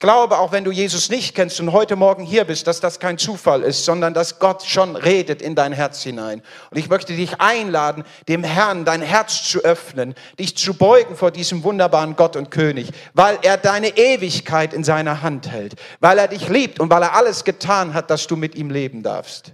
Glaube, 0.00 0.38
auch 0.38 0.52
wenn 0.52 0.62
du 0.62 0.70
Jesus 0.70 1.10
nicht 1.10 1.34
kennst 1.34 1.58
und 1.58 1.72
heute 1.72 1.96
Morgen 1.96 2.22
hier 2.22 2.44
bist, 2.44 2.68
dass 2.68 2.78
das 2.78 3.00
kein 3.00 3.18
Zufall 3.18 3.62
ist, 3.62 3.84
sondern 3.84 4.14
dass 4.14 4.38
Gott 4.38 4.62
schon 4.62 4.94
redet 4.94 5.42
in 5.42 5.56
dein 5.56 5.72
Herz 5.72 6.04
hinein. 6.04 6.40
Und 6.70 6.78
ich 6.78 6.88
möchte 6.88 7.16
dich 7.16 7.40
einladen, 7.40 8.04
dem 8.28 8.44
Herrn 8.44 8.84
dein 8.84 9.02
Herz 9.02 9.42
zu 9.42 9.58
öffnen, 9.64 10.14
dich 10.38 10.56
zu 10.56 10.74
beugen 10.74 11.16
vor 11.16 11.32
diesem 11.32 11.64
wunderbaren 11.64 12.14
Gott 12.14 12.36
und 12.36 12.52
König, 12.52 12.92
weil 13.14 13.40
er 13.42 13.56
deine 13.56 13.88
Ewigkeit 13.96 14.72
in 14.72 14.84
seiner 14.84 15.22
Hand 15.22 15.50
hält, 15.50 15.74
weil 15.98 16.18
er 16.18 16.28
dich 16.28 16.48
liebt 16.48 16.78
und 16.78 16.90
weil 16.90 17.02
er 17.02 17.14
alles 17.14 17.42
getan 17.42 17.92
hat, 17.92 18.08
dass 18.08 18.28
du 18.28 18.36
mit 18.36 18.54
ihm 18.54 18.70
leben 18.70 19.02
darfst. 19.02 19.52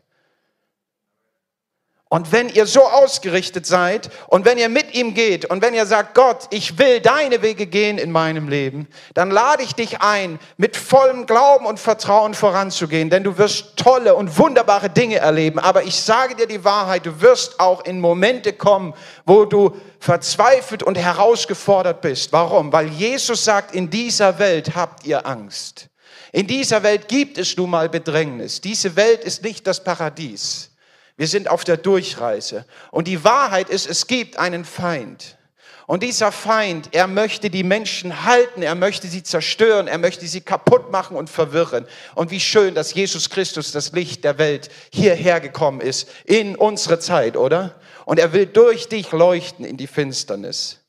Und 2.15 2.31
wenn 2.31 2.49
ihr 2.49 2.67
so 2.67 2.85
ausgerichtet 2.85 3.67
seid 3.67 4.09
und 4.29 4.45
wenn 4.45 4.57
ihr 4.57 4.69
mit 4.69 4.95
ihm 4.95 5.15
geht 5.15 5.47
und 5.47 5.61
wenn 5.63 5.75
ihr 5.75 5.85
sagt, 5.85 6.15
Gott, 6.15 6.47
ich 6.51 6.79
will 6.79 7.01
deine 7.01 7.43
Wege 7.43 7.67
gehen 7.67 7.99
in 7.99 8.13
meinem 8.13 8.49
Leben, 8.49 8.87
dann 9.15 9.33
lade 9.33 9.65
ich 9.65 9.75
dich 9.75 10.01
ein, 10.01 10.39
mit 10.57 10.77
vollem 10.77 11.27
Glauben 11.27 11.67
und 11.67 11.81
Vertrauen 11.81 12.35
voranzugehen, 12.35 13.11
denn 13.11 13.25
du 13.25 13.37
wirst 13.37 13.77
tolle 13.77 14.15
und 14.15 14.39
wunderbare 14.39 14.91
Dinge 14.91 15.17
erleben. 15.17 15.59
Aber 15.59 15.83
ich 15.83 15.97
sage 15.97 16.37
dir 16.37 16.47
die 16.47 16.63
Wahrheit, 16.63 17.05
du 17.05 17.21
wirst 17.21 17.59
auch 17.59 17.85
in 17.85 18.01
Momente 18.01 18.53
kommen, 18.53 18.95
wo 19.27 19.45
du 19.45 19.75
verzweifelt 19.99 20.85
und 20.85 20.97
herausgefordert 20.97 22.01
bist. 22.01 22.33
Warum? 22.33 22.73
Weil 22.73 22.91
Jesus 22.91 23.45
sagt, 23.45 23.75
in 23.75 23.91
dieser 23.91 24.39
Welt 24.39 24.77
habt 24.77 25.05
ihr 25.05 25.27
Angst. 25.27 25.89
In 26.31 26.47
dieser 26.47 26.85
Welt 26.85 27.09
gibt 27.09 27.39
es 27.39 27.57
nun 27.57 27.71
mal 27.71 27.89
Bedrängnis. 27.89 28.61
Diese 28.61 28.95
Welt 28.95 29.25
ist 29.25 29.43
nicht 29.43 29.67
das 29.67 29.83
Paradies. 29.83 30.71
Wir 31.17 31.29
sind 31.29 31.49
auf 31.49 31.65
der 31.65 31.77
Durchreise. 31.77 32.65
Und 32.91 33.07
die 33.07 33.23
Wahrheit 33.25 33.69
ist, 33.71 33.87
es 33.87 34.07
gibt 34.07 34.37
einen 34.37 34.65
Feind. 34.65 35.39
Und 35.87 36.03
dieser 36.03 36.33
Feind, 36.33 36.89
er 36.93 37.07
möchte 37.07 37.51
die 37.51 37.63
Menschen 37.63 38.25
halten, 38.25 38.63
er 38.63 38.75
möchte 38.75 39.07
sie 39.07 39.23
zerstören, 39.23 39.87
er 39.87 39.99
möchte 39.99 40.27
sie 40.27 40.41
kaputt 40.41 40.91
machen 40.91 41.17
und 41.17 41.29
verwirren. 41.29 41.87
Und 42.15 42.31
wie 42.31 42.41
schön, 42.41 42.75
dass 42.75 42.95
Jesus 42.95 43.29
Christus, 43.29 43.71
das 43.71 43.93
Licht 43.93 44.25
der 44.25 44.39
Welt, 44.39 44.71
hierher 44.93 45.41
gekommen 45.41 45.83
ist, 45.83 46.09
in 46.25 46.57
unsere 46.57 46.99
Zeit, 46.99 47.37
oder? 47.37 47.79
Und 48.07 48.19
er 48.19 48.33
will 48.33 48.47
durch 48.47 48.89
dich 48.89 49.13
leuchten 49.13 49.65
in 49.65 49.77
die 49.77 49.87
Finsternis. 49.87 50.81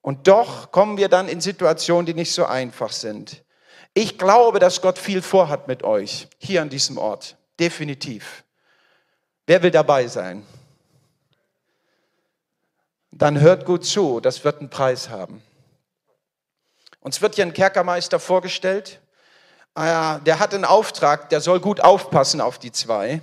Und 0.00 0.28
doch 0.28 0.72
kommen 0.72 0.96
wir 0.96 1.10
dann 1.10 1.28
in 1.28 1.42
Situationen, 1.42 2.06
die 2.06 2.14
nicht 2.14 2.32
so 2.32 2.46
einfach 2.46 2.92
sind. 2.92 3.44
Ich 3.92 4.16
glaube, 4.16 4.58
dass 4.60 4.80
Gott 4.80 4.98
viel 4.98 5.20
vorhat 5.20 5.68
mit 5.68 5.82
euch, 5.82 6.28
hier 6.38 6.62
an 6.62 6.70
diesem 6.70 6.96
Ort. 6.96 7.36
Definitiv. 7.60 8.44
Wer 9.48 9.62
will 9.62 9.70
dabei 9.70 10.06
sein? 10.08 10.44
Dann 13.10 13.40
hört 13.40 13.64
gut 13.64 13.82
zu, 13.86 14.20
das 14.20 14.44
wird 14.44 14.58
einen 14.60 14.68
Preis 14.68 15.08
haben. 15.08 15.42
Uns 17.00 17.22
wird 17.22 17.36
hier 17.36 17.46
ein 17.46 17.54
Kerkermeister 17.54 18.20
vorgestellt. 18.20 19.00
Ah 19.74 20.18
der 20.18 20.38
hat 20.38 20.52
einen 20.52 20.66
Auftrag, 20.66 21.30
der 21.30 21.40
soll 21.40 21.60
gut 21.60 21.80
aufpassen 21.80 22.42
auf 22.42 22.58
die 22.58 22.72
zwei. 22.72 23.22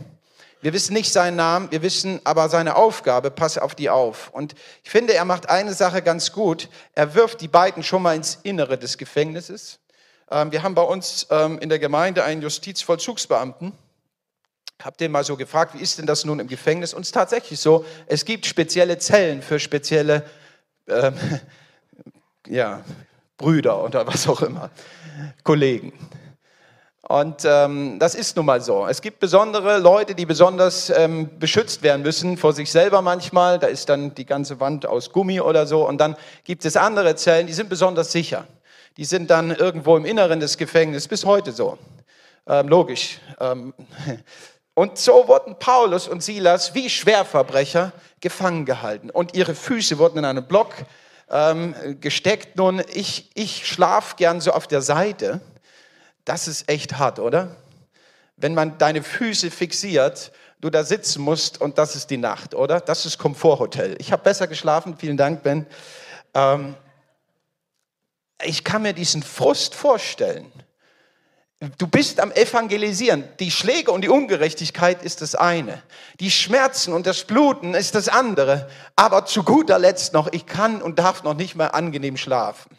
Wir 0.62 0.74
wissen 0.74 0.94
nicht 0.94 1.14
seinen 1.14 1.36
Namen, 1.36 1.70
wir 1.70 1.84
wissen 1.84 2.20
aber 2.24 2.50
seine 2.50 2.76
Aufgabe, 2.76 3.30
pass 3.30 3.60
auf 3.60 3.76
die 3.76 3.92
auf. 3.92 4.32
Und 4.34 4.56
ich 4.84 4.90
finde, 4.90 5.14
er 5.14 5.26
macht 5.26 5.48
eine 5.48 5.76
Sache 5.76 6.02
ganz 6.02 6.32
gut. 6.32 6.70
Er 6.96 7.14
wirft 7.14 7.40
die 7.40 7.48
beiden 7.48 7.84
schon 7.84 8.02
mal 8.02 8.16
ins 8.16 8.40
Innere 8.42 8.80
des 8.80 8.98
Gefängnisses. 8.98 9.78
Ähm, 10.32 10.52
wir 10.52 10.64
haben 10.64 10.74
bei 10.74 10.82
uns 10.82 11.28
ähm, 11.30 11.60
in 11.60 11.70
der 11.70 11.78
Gemeinde 11.78 12.24
einen 12.24 12.42
Justizvollzugsbeamten 12.42 13.74
habe 14.84 14.98
den 14.98 15.12
mal 15.12 15.24
so 15.24 15.38
gefragt, 15.38 15.74
wie 15.74 15.82
ist 15.82 15.98
denn 15.98 16.06
das 16.06 16.26
nun 16.26 16.40
im 16.40 16.48
Gefängnis? 16.48 16.94
Und 16.94 17.02
es 17.02 17.10
ist 17.10 17.14
tatsächlich 17.14 17.60
so, 17.60 17.86
es 18.08 18.26
gibt 18.26 18.46
spezielle 18.46 18.98
Zellen 18.98 19.42
für 19.42 19.60
spezielle 19.60 20.24
ähm, 20.88 21.14
ja, 22.48 22.84
Brüder 23.38 23.84
oder 23.84 24.06
was 24.08 24.28
auch 24.28 24.42
immer, 24.42 24.70
Kollegen. 25.44 25.94
Und 27.08 27.44
ähm, 27.46 28.00
das 28.00 28.16
ist 28.16 28.36
nun 28.36 28.48
mal 28.48 28.62
so. 28.62 28.88
Es 28.88 29.00
gibt 29.00 29.20
besondere 29.20 29.78
Leute, 29.78 30.16
die 30.16 30.26
besonders 30.26 30.90
ähm, 30.90 31.30
beschützt 31.38 31.84
werden 31.84 32.02
müssen 32.02 32.36
vor 32.36 32.54
sich 32.54 32.72
selber 32.72 33.04
manchmal. 33.04 33.60
Da 33.60 33.68
ist 33.68 33.90
dann 33.90 34.16
die 34.16 34.26
ganze 34.26 34.60
Wand 34.60 34.88
aus 34.88 35.12
Gummi 35.12 35.40
oder 35.40 35.68
so. 35.68 35.88
Und 35.88 36.00
dann 36.00 36.16
gibt 36.44 36.66
es 36.66 36.76
andere 36.76 37.16
Zellen, 37.16 37.46
die 37.46 37.54
sind 37.54 37.70
besonders 37.70 38.12
sicher. 38.12 38.48
Die 38.98 39.06
sind 39.06 39.30
dann 39.30 39.52
irgendwo 39.52 39.96
im 39.98 40.06
Inneren 40.06 40.40
des 40.40 40.58
Gefängnisses, 40.58 41.08
bis 41.08 41.26
heute 41.26 41.52
so. 41.52 41.78
Ähm, 42.48 42.68
logisch. 42.68 43.20
Und 44.76 44.98
so 44.98 45.28
wurden 45.30 45.58
Paulus 45.58 46.08
und 46.08 46.22
Silas 46.22 46.76
wie 46.76 46.90
Schwerverbrecher 46.90 47.94
gefangen 48.20 48.66
gehalten. 48.66 49.10
Und 49.10 49.34
ihre 49.34 49.56
Füße 49.56 49.98
wurden 49.98 50.20
in 50.20 50.26
einen 50.26 50.46
Block 50.46 50.74
ähm, 51.30 51.74
gesteckt. 52.02 52.58
Nun, 52.58 52.84
ich, 52.94 53.32
ich 53.36 53.66
schlafe 53.66 54.18
gern 54.18 54.42
so 54.42 54.52
auf 54.52 54.68
der 54.68 54.82
Seite. 54.82 55.40
Das 56.26 56.50
ist 56.50 56.70
echt 56.70 56.98
hart, 56.98 57.20
oder? 57.20 57.56
Wenn 58.36 58.54
man 58.54 58.78
deine 58.78 59.02
Füße 59.02 59.50
fixiert, 59.50 60.34
du 60.60 60.70
da 60.70 60.84
sitzen 60.84 61.22
musst 61.22 61.62
und 61.62 61.78
das 61.78 61.96
ist 61.96 62.10
die 62.10 62.18
Nacht, 62.18 62.54
oder? 62.54 62.82
Das 62.82 63.06
ist 63.06 63.18
Komforthotel. 63.18 63.96
Ich 64.00 64.12
habe 64.12 64.24
besser 64.24 64.48
geschlafen, 64.48 64.98
vielen 64.98 65.16
Dank, 65.16 65.42
Ben. 65.42 65.66
Ähm, 66.34 66.76
ich 68.44 68.66
kann 68.66 68.82
mir 68.82 68.94
diesen 68.94 69.24
Frust 69.24 69.74
vorstellen. 69.74 70.52
Du 71.78 71.88
bist 71.88 72.20
am 72.20 72.32
Evangelisieren. 72.32 73.24
Die 73.40 73.52
Schläge 73.52 73.92
und 73.92 74.02
die 74.02 74.10
Ungerechtigkeit 74.10 75.04
ist 75.04 75.22
das 75.22 75.36
eine. 75.36 75.82
Die 76.20 76.32
Schmerzen 76.32 76.94
und 76.94 77.08
das 77.08 77.24
Bluten 77.24 77.74
ist 77.74 77.96
das 77.96 78.10
andere. 78.10 78.70
Aber 78.96 79.26
zu 79.26 79.44
guter 79.44 79.80
Letzt 79.80 80.14
noch, 80.14 80.32
ich 80.32 80.46
kann 80.46 80.82
und 80.82 81.00
darf 81.00 81.24
noch 81.24 81.34
nicht 81.34 81.56
mehr 81.56 81.74
angenehm 81.74 82.18
schlafen. 82.18 82.78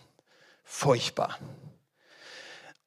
Furchtbar. 0.65 1.39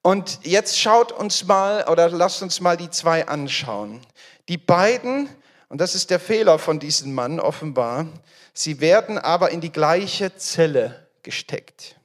Und 0.01 0.39
jetzt 0.43 0.79
schaut 0.79 1.11
uns 1.11 1.45
mal 1.45 1.87
oder 1.89 2.09
lasst 2.09 2.41
uns 2.41 2.61
mal 2.61 2.77
die 2.77 2.89
zwei 2.89 3.27
anschauen. 3.27 4.01
Die 4.47 4.57
beiden, 4.57 5.29
und 5.67 5.81
das 5.81 5.95
ist 5.95 6.09
der 6.09 6.19
Fehler 6.19 6.59
von 6.59 6.79
diesem 6.79 7.13
Mann 7.13 7.39
offenbar, 7.39 8.07
sie 8.53 8.79
werden 8.79 9.17
aber 9.17 9.51
in 9.51 9.61
die 9.61 9.71
gleiche 9.71 10.35
Zelle 10.35 11.07
gesteckt. 11.23 11.95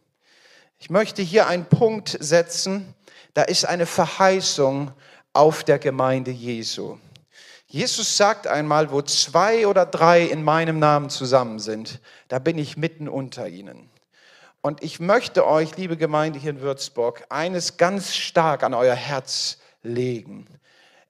Ich 0.78 0.90
möchte 0.90 1.22
hier 1.22 1.46
einen 1.46 1.66
Punkt 1.66 2.16
setzen, 2.20 2.93
da 3.34 3.42
ist 3.42 3.64
eine 3.64 3.86
Verheißung 3.86 4.92
auf 5.32 5.64
der 5.64 5.78
Gemeinde 5.78 6.30
Jesu. 6.30 6.96
Jesus 7.66 8.16
sagt 8.16 8.46
einmal, 8.46 8.92
wo 8.92 9.02
zwei 9.02 9.66
oder 9.66 9.84
drei 9.84 10.22
in 10.22 10.44
meinem 10.44 10.78
Namen 10.78 11.10
zusammen 11.10 11.58
sind, 11.58 12.00
da 12.28 12.38
bin 12.38 12.56
ich 12.56 12.76
mitten 12.76 13.08
unter 13.08 13.48
ihnen. 13.48 13.90
Und 14.62 14.82
ich 14.82 15.00
möchte 15.00 15.46
euch, 15.46 15.76
liebe 15.76 15.96
Gemeinde 15.96 16.38
hier 16.38 16.50
in 16.50 16.60
Würzburg, 16.60 17.26
eines 17.28 17.76
ganz 17.76 18.14
stark 18.14 18.62
an 18.62 18.74
euer 18.74 18.94
Herz 18.94 19.58
legen. 19.82 20.46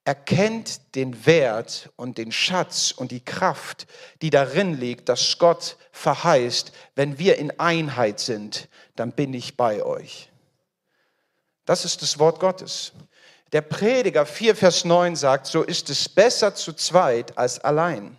Erkennt 0.05 0.95
den 0.97 1.25
Wert 1.27 1.91
und 1.97 2.19
den 2.19 2.33
Schatz 2.33 2.93
und 2.97 3.11
die 3.11 3.25
Kraft, 3.25 3.87
die 4.23 4.31
darin 4.31 4.75
liegt, 4.75 5.09
dass 5.09 5.39
Gott 5.39 5.77
verheißt, 5.93 6.73
wenn 6.95 7.19
wir 7.19 7.39
in 7.39 7.59
Einheit 7.61 8.21
sind, 8.21 8.69
dann 8.97 9.13
bin 9.13 9.35
ich 9.35 9.57
bei 9.57 9.83
euch. 9.83 10.31
Das 11.65 11.85
ist 11.85 12.03
das 12.03 12.19
Wort 12.19 12.41
Gottes. 12.41 12.93
Der 13.53 13.61
Prediger 13.61 14.27
4, 14.27 14.57
Vers 14.57 14.85
9 14.85 15.17
sagt, 15.17 15.47
so 15.47 15.63
ist 15.63 15.89
es 15.89 16.09
besser 16.09 16.55
zu 16.55 16.73
zweit 16.73 17.39
als 17.39 17.61
allein. 17.61 18.17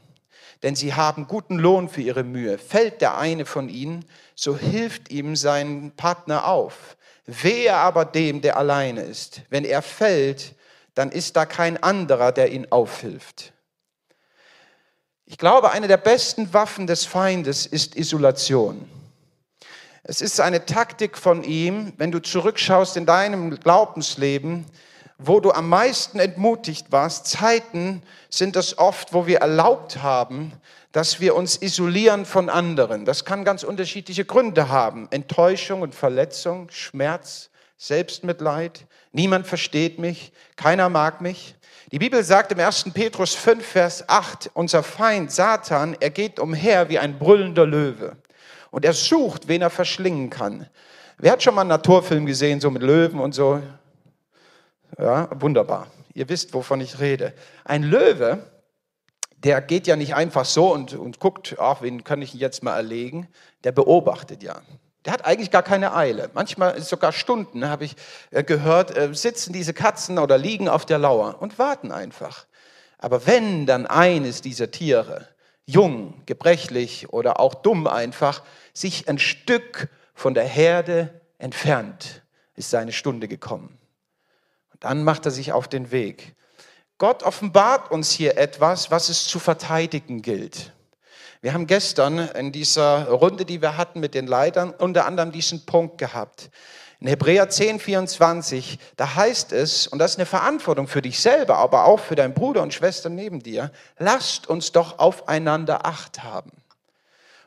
Denn 0.64 0.76
sie 0.76 0.94
haben 0.94 1.28
guten 1.28 1.60
Lohn 1.60 1.90
für 1.90 2.02
ihre 2.02 2.24
Mühe. 2.24 2.58
Fällt 2.58 3.02
der 3.02 3.18
eine 3.18 3.46
von 3.46 3.70
ihnen, 3.70 4.06
so 4.36 4.58
hilft 4.58 5.12
ihm 5.12 5.36
sein 5.36 5.92
Partner 5.96 6.48
auf. 6.48 6.96
Wehe 7.26 7.76
aber 7.76 8.06
dem, 8.06 8.42
der 8.42 8.58
alleine 8.58 9.02
ist. 9.02 9.42
Wenn 9.50 9.66
er 9.66 9.82
fällt, 9.82 10.56
dann 10.94 11.12
ist 11.12 11.36
da 11.36 11.46
kein 11.46 11.82
anderer, 11.82 12.32
der 12.32 12.52
ihn 12.52 12.68
aufhilft. 12.72 13.52
Ich 15.26 15.38
glaube, 15.38 15.72
eine 15.72 15.88
der 15.88 15.98
besten 15.98 16.54
Waffen 16.54 16.88
des 16.88 17.06
Feindes 17.06 17.66
ist 17.66 17.96
Isolation. 17.96 18.90
Es 20.08 20.22
ist 20.22 20.40
eine 20.40 20.68
Taktik 20.68 21.18
von 21.18 21.44
ihm, 21.44 21.92
wenn 21.98 22.12
du 22.12 22.20
zurückschaust 22.22 22.96
in 22.96 23.08
deinem 23.08 23.60
Glaubensleben, 23.60 24.66
wo 25.18 25.40
du 25.40 25.52
am 25.52 25.68
meisten 25.68 26.20
entmutigt 26.20 26.92
warst. 26.92 27.26
Zeiten 27.26 28.04
sind 28.30 28.56
es 28.56 28.78
oft, 28.78 29.14
wo 29.14 29.26
wir 29.26 29.40
erlaubt 29.40 30.04
haben, 30.04 30.54
dass 30.92 31.20
wir 31.20 31.34
uns 31.34 31.60
isolieren 31.60 32.26
von 32.26 32.52
anderen. 32.52 33.06
Das 33.06 33.26
kann 33.26 33.44
ganz 33.44 33.64
unterschiedliche 33.64 34.26
Gründe 34.26 34.70
haben. 34.70 35.08
Enttäuschung 35.10 35.82
und 35.82 35.96
Verletzung, 35.96 36.70
Schmerz, 36.70 37.50
Selbstmitleid. 37.80 38.86
Niemand 39.12 39.48
versteht 39.48 39.98
mich, 39.98 40.34
keiner 40.56 40.88
mag 40.90 41.22
mich. 41.22 41.56
Die 41.92 41.98
Bibel 41.98 42.24
sagt 42.24 42.52
im 42.52 42.60
1. 42.60 42.92
Petrus 42.94 43.34
5, 43.34 43.66
Vers 43.66 44.08
8, 44.08 44.52
unser 44.54 44.84
Feind 44.84 45.32
Satan, 45.32 45.98
er 46.00 46.12
geht 46.12 46.40
umher 46.40 46.90
wie 46.90 47.00
ein 47.00 47.18
brüllender 47.18 47.66
Löwe. 47.66 48.16
Und 48.76 48.84
er 48.84 48.92
sucht, 48.92 49.48
wen 49.48 49.62
er 49.62 49.70
verschlingen 49.70 50.30
kann. 50.30 50.68
Wer 51.18 51.32
hat 51.32 51.42
schon 51.42 51.56
mal 51.56 51.62
einen 51.62 51.70
Naturfilm 51.70 52.26
gesehen, 52.26 52.60
so 52.60 52.70
mit 52.70 52.82
Löwen 52.82 53.22
und 53.22 53.34
so? 53.34 53.62
Ja, 55.00 55.30
wunderbar. 55.40 55.88
Ihr 56.14 56.28
wisst, 56.28 56.54
wovon 56.54 56.82
ich 56.82 57.00
rede. 57.00 57.34
Ein 57.64 57.84
Löwe, 57.84 58.46
der 59.38 59.62
geht 59.62 59.88
ja 59.88 59.96
nicht 59.96 60.14
einfach 60.14 60.44
so 60.44 60.74
und, 60.74 60.94
und 60.94 61.22
guckt, 61.22 61.56
ach, 61.58 61.84
wen 61.84 62.04
kann 62.04 62.22
ich 62.22 62.34
jetzt 62.34 62.64
mal 62.64 62.76
erlegen? 62.76 63.30
Der 63.64 63.72
beobachtet 63.72 64.44
ja. 64.44 64.62
Der 65.06 65.14
hat 65.14 65.24
eigentlich 65.24 65.52
gar 65.52 65.64
keine 65.64 65.96
Eile. 65.96 66.30
Manchmal 66.34 66.82
sogar 66.82 67.14
Stunden, 67.14 67.70
habe 67.70 67.86
ich 67.86 67.96
äh, 68.32 68.44
gehört, 68.44 68.98
äh, 68.98 69.14
sitzen 69.14 69.54
diese 69.54 69.74
Katzen 69.74 70.20
oder 70.20 70.38
liegen 70.38 70.68
auf 70.68 70.86
der 70.86 70.98
Lauer 70.98 71.38
und 71.42 71.58
warten 71.60 71.94
einfach. 71.94 72.46
Aber 72.98 73.26
wenn 73.26 73.66
dann 73.68 73.86
eines 73.86 74.42
dieser 74.42 74.70
Tiere, 74.70 75.30
jung, 75.66 76.22
gebrechlich 76.26 77.12
oder 77.12 77.40
auch 77.40 77.56
dumm 77.56 77.88
einfach, 77.88 78.44
sich 78.74 79.08
ein 79.10 79.20
Stück 79.20 79.90
von 80.14 80.34
der 80.34 80.46
Herde 80.46 81.22
entfernt, 81.38 82.24
ist 82.56 82.70
seine 82.70 82.92
Stunde 82.92 83.28
gekommen. 83.28 83.78
Und 84.72 84.84
dann 84.84 85.04
macht 85.04 85.26
er 85.26 85.32
sich 85.32 85.52
auf 85.52 85.68
den 85.68 85.92
Weg. 85.92 86.36
Gott 86.98 87.24
offenbart 87.24 87.92
uns 87.92 88.12
hier 88.12 88.38
etwas, 88.38 88.90
was 88.92 89.10
es 89.10 89.26
zu 89.26 89.40
verteidigen 89.40 90.22
gilt. 90.22 90.72
Wir 91.42 91.54
haben 91.54 91.68
gestern 91.68 92.18
in 92.18 92.52
dieser 92.52 93.08
Runde, 93.10 93.46
die 93.46 93.62
wir 93.62 93.78
hatten 93.78 94.00
mit 94.00 94.16
den 94.16 94.26
Leitern, 94.26 94.72
unter 94.72 95.06
anderem 95.06 95.32
diesen 95.32 95.66
Punkt 95.66 95.98
gehabt. 95.98 96.50
In 97.06 97.10
Hebräer 97.10 97.48
10, 97.48 97.80
24, 97.80 98.80
da 98.96 99.14
heißt 99.14 99.52
es, 99.52 99.86
und 99.86 100.00
das 100.00 100.14
ist 100.14 100.18
eine 100.18 100.26
Verantwortung 100.26 100.88
für 100.88 101.04
dich 101.04 101.20
selber, 101.20 101.58
aber 101.58 101.86
auch 101.86 102.00
für 102.00 102.16
deinen 102.16 102.34
Bruder 102.34 102.64
und 102.64 102.74
Schwester 102.74 103.10
neben 103.10 103.44
dir, 103.44 103.72
lasst 104.00 104.48
uns 104.48 104.72
doch 104.72 104.98
aufeinander 104.98 105.86
Acht 105.86 106.24
haben 106.24 106.52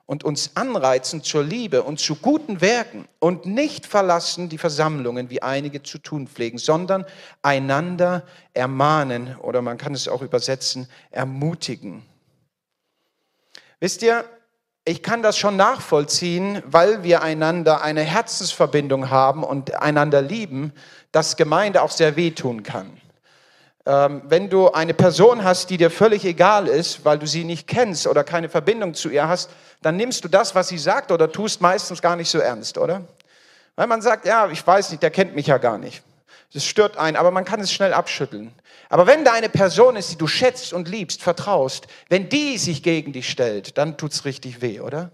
und 0.06 0.22
uns 0.22 0.52
anreizen 0.54 1.24
zur 1.24 1.42
Liebe 1.42 1.82
und 1.82 1.98
zu 1.98 2.14
guten 2.14 2.60
Werken 2.60 3.08
und 3.18 3.46
nicht 3.46 3.84
verlassen 3.84 4.48
die 4.48 4.58
Versammlungen, 4.58 5.28
wie 5.28 5.42
einige 5.42 5.82
zu 5.82 5.98
tun 5.98 6.28
pflegen, 6.28 6.58
sondern 6.58 7.04
einander 7.42 8.22
ermahnen 8.54 9.34
oder 9.38 9.60
man 9.60 9.76
kann 9.76 9.92
es 9.92 10.06
auch 10.06 10.22
übersetzen, 10.22 10.88
ermutigen. 11.10 12.04
Wisst 13.80 14.02
ihr, 14.02 14.24
ich 14.88 15.02
kann 15.02 15.22
das 15.22 15.36
schon 15.36 15.56
nachvollziehen, 15.56 16.62
weil 16.64 17.02
wir 17.02 17.20
einander 17.22 17.82
eine 17.82 18.00
Herzensverbindung 18.00 19.10
haben 19.10 19.44
und 19.44 19.74
einander 19.74 20.22
lieben, 20.22 20.72
dass 21.12 21.36
Gemeinde 21.36 21.82
auch 21.82 21.90
sehr 21.90 22.16
wehtun 22.16 22.62
kann. 22.62 22.98
Ähm, 23.84 24.22
wenn 24.24 24.48
du 24.48 24.70
eine 24.70 24.94
Person 24.94 25.44
hast, 25.44 25.68
die 25.68 25.76
dir 25.76 25.90
völlig 25.90 26.24
egal 26.24 26.68
ist, 26.68 27.04
weil 27.04 27.18
du 27.18 27.26
sie 27.26 27.44
nicht 27.44 27.68
kennst 27.68 28.06
oder 28.06 28.24
keine 28.24 28.48
Verbindung 28.48 28.94
zu 28.94 29.10
ihr 29.10 29.28
hast, 29.28 29.50
dann 29.82 29.96
nimmst 29.96 30.24
du 30.24 30.28
das, 30.28 30.54
was 30.54 30.68
sie 30.68 30.78
sagt 30.78 31.12
oder 31.12 31.30
tust, 31.30 31.60
meistens 31.60 32.00
gar 32.00 32.16
nicht 32.16 32.30
so 32.30 32.38
ernst, 32.38 32.78
oder? 32.78 33.02
Weil 33.76 33.88
man 33.88 34.00
sagt, 34.00 34.24
ja, 34.24 34.48
ich 34.48 34.66
weiß 34.66 34.90
nicht, 34.90 35.02
der 35.02 35.10
kennt 35.10 35.34
mich 35.34 35.48
ja 35.48 35.58
gar 35.58 35.76
nicht. 35.76 36.02
Das 36.54 36.64
stört 36.64 36.96
einen, 36.96 37.16
aber 37.16 37.30
man 37.30 37.44
kann 37.44 37.60
es 37.60 37.72
schnell 37.72 37.92
abschütteln. 37.92 38.54
Aber 38.88 39.06
wenn 39.06 39.24
da 39.24 39.32
eine 39.32 39.50
Person 39.50 39.96
ist, 39.96 40.12
die 40.12 40.16
du 40.16 40.26
schätzt 40.26 40.72
und 40.72 40.88
liebst, 40.88 41.22
vertraust, 41.22 41.86
wenn 42.08 42.28
die 42.30 42.56
sich 42.56 42.82
gegen 42.82 43.12
dich 43.12 43.28
stellt, 43.28 43.76
dann 43.76 43.98
tut's 43.98 44.24
richtig 44.24 44.62
weh, 44.62 44.80
oder? 44.80 45.10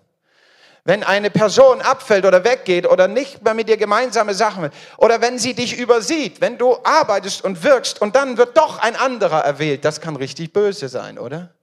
Wenn 0.84 1.02
eine 1.02 1.30
Person 1.30 1.80
abfällt 1.80 2.26
oder 2.26 2.44
weggeht 2.44 2.86
oder 2.86 3.08
nicht 3.08 3.42
mehr 3.42 3.54
mit 3.54 3.68
dir 3.68 3.78
gemeinsame 3.78 4.34
Sachen 4.34 4.64
will, 4.64 4.70
oder 4.98 5.20
wenn 5.22 5.38
sie 5.38 5.54
dich 5.54 5.76
übersieht, 5.78 6.40
wenn 6.40 6.58
du 6.58 6.76
arbeitest 6.84 7.42
und 7.42 7.64
wirkst 7.64 8.00
und 8.00 8.14
dann 8.14 8.36
wird 8.36 8.56
doch 8.56 8.78
ein 8.78 8.94
anderer 8.94 9.40
erwählt, 9.40 9.84
das 9.84 10.00
kann 10.00 10.14
richtig 10.14 10.52
böse 10.52 10.88
sein, 10.88 11.18
oder? 11.18 11.54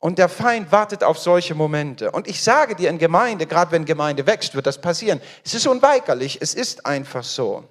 Und 0.00 0.18
der 0.18 0.28
Feind 0.28 0.72
wartet 0.72 1.04
auf 1.04 1.18
solche 1.18 1.54
Momente. 1.54 2.10
Und 2.10 2.28
ich 2.28 2.42
sage 2.42 2.74
dir 2.74 2.90
in 2.90 2.98
Gemeinde, 2.98 3.46
gerade 3.46 3.72
wenn 3.72 3.84
Gemeinde 3.84 4.26
wächst, 4.26 4.54
wird 4.54 4.66
das 4.66 4.80
passieren. 4.80 5.20
Es 5.44 5.54
ist 5.54 5.66
unweigerlich, 5.66 6.38
es 6.40 6.54
ist 6.54 6.84
einfach 6.84 7.24
so. 7.24 7.64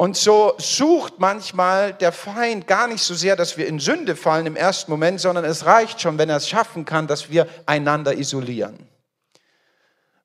Und 0.00 0.16
so 0.16 0.54
sucht 0.56 1.18
manchmal 1.18 1.92
der 1.92 2.10
Feind 2.10 2.66
gar 2.66 2.88
nicht 2.88 3.02
so 3.02 3.12
sehr, 3.12 3.36
dass 3.36 3.58
wir 3.58 3.66
in 3.66 3.78
Sünde 3.78 4.16
fallen 4.16 4.46
im 4.46 4.56
ersten 4.56 4.90
Moment, 4.90 5.20
sondern 5.20 5.44
es 5.44 5.66
reicht 5.66 6.00
schon, 6.00 6.16
wenn 6.16 6.30
er 6.30 6.38
es 6.38 6.48
schaffen 6.48 6.86
kann, 6.86 7.06
dass 7.06 7.28
wir 7.28 7.46
einander 7.66 8.16
isolieren. 8.16 8.88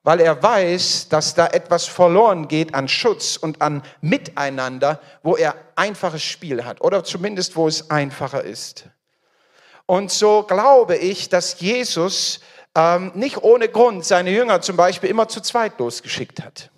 Weil 0.01 0.21
er 0.21 0.41
weiß, 0.41 1.09
dass 1.09 1.33
da 1.33 1.47
etwas 1.47 1.88
verloren 1.88 2.47
geht 2.47 2.73
an 2.73 2.88
Schutz 2.88 3.35
und 3.35 3.61
an 3.61 3.83
Miteinander, 3.99 5.01
wo 5.23 5.35
er 5.35 5.55
einfaches 5.75 6.23
Spiel 6.23 6.63
hat 6.63 6.79
oder 6.79 7.03
zumindest 7.03 7.57
wo 7.57 7.67
es 7.67 7.89
einfacher 7.89 8.45
ist. 8.45 8.85
Und 9.88 10.09
so 10.09 10.43
glaube 10.43 10.95
ich, 10.95 11.27
dass 11.27 11.59
Jesus 11.59 12.39
ähm, 12.75 13.11
nicht 13.13 13.43
ohne 13.43 13.67
Grund 13.67 14.05
seine 14.05 14.31
Jünger 14.31 14.61
zum 14.61 14.77
Beispiel 14.77 15.09
immer 15.09 15.27
zu 15.27 15.41
zweit 15.41 15.77
losgeschickt 15.79 16.41
hat. 16.41 16.69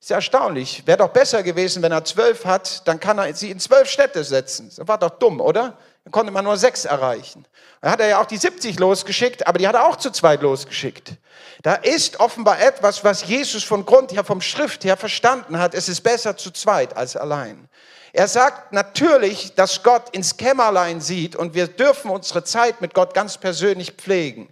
Ist 0.00 0.08
ja 0.08 0.16
erstaunlich. 0.16 0.86
Wäre 0.86 0.98
doch 0.98 1.10
besser 1.10 1.42
gewesen, 1.42 1.82
wenn 1.82 1.92
er 1.92 2.04
zwölf 2.04 2.46
hat, 2.46 2.88
dann 2.88 2.98
kann 2.98 3.18
er 3.18 3.34
sie 3.34 3.50
in 3.50 3.60
zwölf 3.60 3.88
Städte 3.88 4.24
setzen. 4.24 4.72
Das 4.74 4.88
war 4.88 4.96
doch 4.96 5.10
dumm, 5.10 5.40
oder? 5.42 5.76
Dann 6.04 6.12
konnte 6.12 6.32
man 6.32 6.44
nur 6.44 6.56
sechs 6.56 6.86
erreichen. 6.86 7.46
Dann 7.82 7.92
hat 7.92 8.00
er 8.00 8.08
ja 8.08 8.20
auch 8.20 8.26
die 8.26 8.38
70 8.38 8.78
losgeschickt, 8.78 9.46
aber 9.46 9.58
die 9.58 9.68
hat 9.68 9.74
er 9.74 9.86
auch 9.86 9.96
zu 9.96 10.10
zweit 10.10 10.40
losgeschickt. 10.40 11.12
Da 11.62 11.74
ist 11.74 12.18
offenbar 12.18 12.58
etwas, 12.60 13.04
was 13.04 13.26
Jesus 13.26 13.62
von 13.62 13.84
Grund 13.84 14.12
her, 14.12 14.24
vom 14.24 14.40
Schrift 14.40 14.84
her 14.84 14.96
verstanden 14.96 15.58
hat. 15.58 15.74
Es 15.74 15.90
ist 15.90 16.00
besser 16.00 16.34
zu 16.34 16.50
zweit 16.50 16.96
als 16.96 17.14
allein. 17.14 17.68
Er 18.14 18.26
sagt 18.26 18.72
natürlich, 18.72 19.54
dass 19.54 19.82
Gott 19.82 20.08
ins 20.10 20.38
Kämmerlein 20.38 21.02
sieht 21.02 21.36
und 21.36 21.54
wir 21.54 21.68
dürfen 21.68 22.10
unsere 22.10 22.42
Zeit 22.42 22.80
mit 22.80 22.94
Gott 22.94 23.12
ganz 23.12 23.36
persönlich 23.36 23.92
pflegen. 23.92 24.48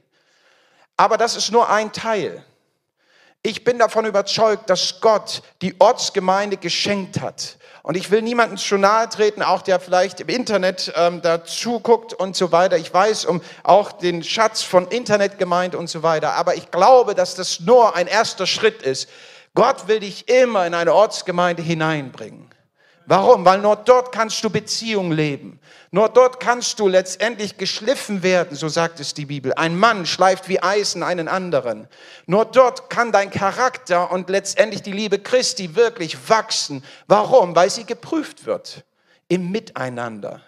Aber 0.99 1.17
das 1.17 1.37
ist 1.37 1.51
nur 1.51 1.71
ein 1.71 1.93
Teil. 1.93 2.45
Ich 3.43 3.63
bin 3.63 3.79
davon 3.79 4.05
überzeugt, 4.05 4.69
dass 4.69 5.01
Gott 5.01 5.43
die 5.63 5.77
Ortsgemeinde 5.79 6.57
geschenkt 6.57 7.21
hat. 7.21 7.57
Und 7.85 7.97
ich 7.97 8.11
will 8.11 8.21
niemandem 8.21 8.59
schon 8.59 8.81
nahe 8.81 9.09
treten, 9.09 9.43
auch 9.43 9.63
der 9.63 9.79
vielleicht 9.79 10.21
im 10.21 10.29
Internet 10.29 10.93
ähm, 10.97 11.23
dazu 11.23 11.79
guckt 11.81 12.13
und 12.13 12.37
so 12.37 12.51
weiter. 12.51 12.77
Ich 12.77 12.93
weiß 12.93 13.25
um 13.27 13.41
auch 13.63 13.93
den 13.93 14.25
Schatz 14.25 14.63
von 14.63 14.89
Internetgemeinde 14.89 15.79
und 15.79 15.89
so 15.89 16.03
weiter. 16.03 16.35
Aber 16.35 16.57
ich 16.57 16.71
glaube, 16.71 17.15
dass 17.15 17.37
das 17.37 17.61
nur 17.61 17.95
ein 17.95 18.09
erster 18.09 18.47
Schritt 18.47 18.83
ist. 18.83 19.09
Gott 19.55 19.89
will 19.89 20.01
dich 20.01 20.29
immer 20.29 20.67
in 20.67 20.75
eine 20.75 20.93
Ortsgemeinde 20.93 21.63
hineinbringen. 21.63 22.51
Warum? 23.07 23.45
Weil 23.45 23.61
nur 23.61 23.77
dort 23.77 24.13
kannst 24.13 24.45
du 24.45 24.51
Beziehung 24.51 25.13
leben. 25.13 25.61
Nur 25.91 26.09
dort 26.09 26.39
kannst 26.41 26.81
du 26.81 26.89
letztendlich 26.89 27.57
geschliffen 27.57 28.23
werden, 28.23 28.57
so 28.57 28.69
sagt 28.69 29.01
es 29.01 29.15
die 29.15 29.27
Bibel. 29.27 29.55
Ein 29.55 29.77
Mann 29.77 30.05
schleift 30.05 30.49
wie 30.49 30.63
Eisen 30.63 31.03
einen 31.03 31.29
anderen. 31.29 31.89
Nur 32.27 32.45
dort 32.45 32.91
kann 32.91 33.11
dein 33.11 33.31
Charakter 33.31 34.11
und 34.11 34.29
letztendlich 34.29 34.83
die 34.83 34.93
Liebe 34.93 35.19
Christi 35.19 35.75
wirklich 35.77 36.29
wachsen. 36.29 36.85
Warum? 37.07 37.57
Weil 37.57 37.71
sie 37.71 37.85
geprüft 37.85 38.45
wird 38.45 38.85
im 39.29 39.51
Miteinander. 39.51 40.43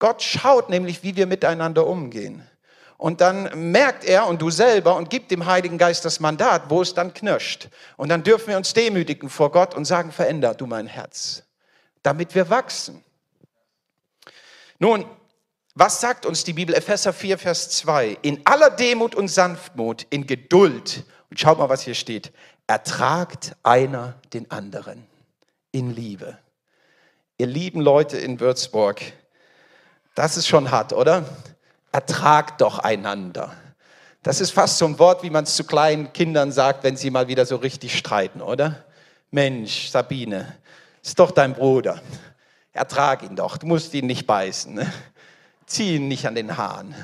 Gott 0.00 0.22
schaut 0.22 0.68
nämlich, 0.68 1.02
wie 1.02 1.14
wir 1.14 1.26
miteinander 1.26 1.86
umgehen. 1.86 2.46
Und 2.96 3.20
dann 3.20 3.70
merkt 3.70 4.04
er 4.04 4.26
und 4.26 4.42
du 4.42 4.50
selber 4.50 4.96
und 4.96 5.10
gibt 5.10 5.30
dem 5.30 5.46
Heiligen 5.46 5.78
Geist 5.78 6.04
das 6.04 6.20
Mandat, 6.20 6.70
wo 6.70 6.82
es 6.82 6.94
dann 6.94 7.14
knirscht. 7.14 7.68
Und 7.96 8.08
dann 8.08 8.22
dürfen 8.22 8.48
wir 8.48 8.56
uns 8.56 8.72
demütigen 8.72 9.28
vor 9.28 9.52
Gott 9.52 9.74
und 9.74 9.84
sagen, 9.84 10.10
veränder 10.10 10.54
du 10.54 10.66
mein 10.66 10.86
Herz 10.86 11.44
damit 12.04 12.34
wir 12.34 12.48
wachsen. 12.50 13.02
Nun, 14.78 15.04
was 15.74 16.00
sagt 16.00 16.26
uns 16.26 16.44
die 16.44 16.52
Bibel? 16.52 16.74
Epheser 16.74 17.12
4, 17.12 17.38
Vers 17.38 17.70
2. 17.70 18.18
In 18.22 18.40
aller 18.44 18.70
Demut 18.70 19.14
und 19.14 19.28
Sanftmut, 19.28 20.06
in 20.10 20.26
Geduld. 20.26 21.04
Und 21.30 21.40
schaut 21.40 21.58
mal, 21.58 21.68
was 21.68 21.82
hier 21.82 21.94
steht. 21.94 22.32
Ertragt 22.66 23.56
einer 23.62 24.14
den 24.32 24.50
anderen 24.50 25.06
in 25.72 25.94
Liebe. 25.94 26.38
Ihr 27.36 27.48
lieben 27.48 27.80
Leute 27.80 28.16
in 28.16 28.38
Würzburg, 28.38 29.00
das 30.14 30.36
ist 30.36 30.46
schon 30.46 30.70
hart, 30.70 30.92
oder? 30.92 31.24
Ertragt 31.90 32.60
doch 32.60 32.78
einander. 32.78 33.52
Das 34.22 34.40
ist 34.40 34.52
fast 34.52 34.78
so 34.78 34.86
ein 34.86 34.98
Wort, 35.00 35.24
wie 35.24 35.30
man 35.30 35.44
es 35.44 35.56
zu 35.56 35.64
kleinen 35.64 36.12
Kindern 36.12 36.52
sagt, 36.52 36.84
wenn 36.84 36.96
sie 36.96 37.10
mal 37.10 37.26
wieder 37.26 37.44
so 37.44 37.56
richtig 37.56 37.98
streiten, 37.98 38.40
oder? 38.40 38.84
Mensch, 39.32 39.90
Sabine, 39.90 40.56
ist 41.02 41.18
doch 41.18 41.32
dein 41.32 41.54
Bruder. 41.54 42.00
Ertrag 42.74 43.22
ihn 43.22 43.36
doch. 43.36 43.56
Du 43.56 43.66
musst 43.66 43.94
ihn 43.94 44.06
nicht 44.06 44.26
beißen. 44.26 44.74
Ne? 44.74 44.92
Zieh 45.64 45.96
ihn 45.96 46.08
nicht 46.08 46.26
an 46.26 46.34
den 46.34 46.56
Haaren. 46.56 46.94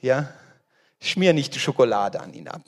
Ja? 0.00 0.28
Schmier 1.00 1.32
nicht 1.32 1.54
die 1.54 1.58
Schokolade 1.58 2.20
an 2.20 2.34
ihn 2.34 2.48
ab. 2.48 2.60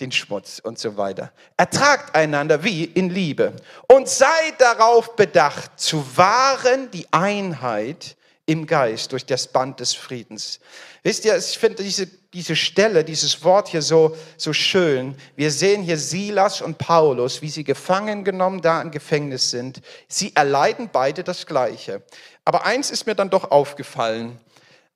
Den 0.00 0.12
Schmutz 0.12 0.58
und 0.58 0.78
so 0.78 0.96
weiter. 0.96 1.32
Ertragt 1.56 2.14
einander 2.14 2.62
wie 2.64 2.84
in 2.84 3.10
Liebe. 3.10 3.54
Und 3.88 4.08
seid 4.08 4.60
darauf 4.60 5.16
bedacht, 5.16 5.78
zu 5.78 6.04
wahren 6.16 6.90
die 6.90 7.06
Einheit 7.12 8.16
im 8.48 8.66
Geist 8.66 9.12
durch 9.12 9.26
das 9.26 9.46
Band 9.46 9.78
des 9.78 9.92
Friedens. 9.92 10.58
Wisst 11.02 11.26
ihr, 11.26 11.36
ich 11.36 11.58
finde 11.58 11.82
diese, 11.82 12.06
diese 12.06 12.56
Stelle, 12.56 13.04
dieses 13.04 13.44
Wort 13.44 13.68
hier 13.68 13.82
so, 13.82 14.16
so 14.38 14.54
schön. 14.54 15.14
Wir 15.36 15.50
sehen 15.50 15.82
hier 15.82 15.98
Silas 15.98 16.62
und 16.62 16.78
Paulus, 16.78 17.42
wie 17.42 17.50
sie 17.50 17.62
gefangen 17.62 18.24
genommen 18.24 18.62
da 18.62 18.80
im 18.80 18.90
Gefängnis 18.90 19.50
sind. 19.50 19.82
Sie 20.08 20.34
erleiden 20.34 20.88
beide 20.90 21.24
das 21.24 21.44
Gleiche. 21.44 22.02
Aber 22.46 22.64
eins 22.64 22.90
ist 22.90 23.06
mir 23.06 23.14
dann 23.14 23.28
doch 23.28 23.50
aufgefallen. 23.50 24.40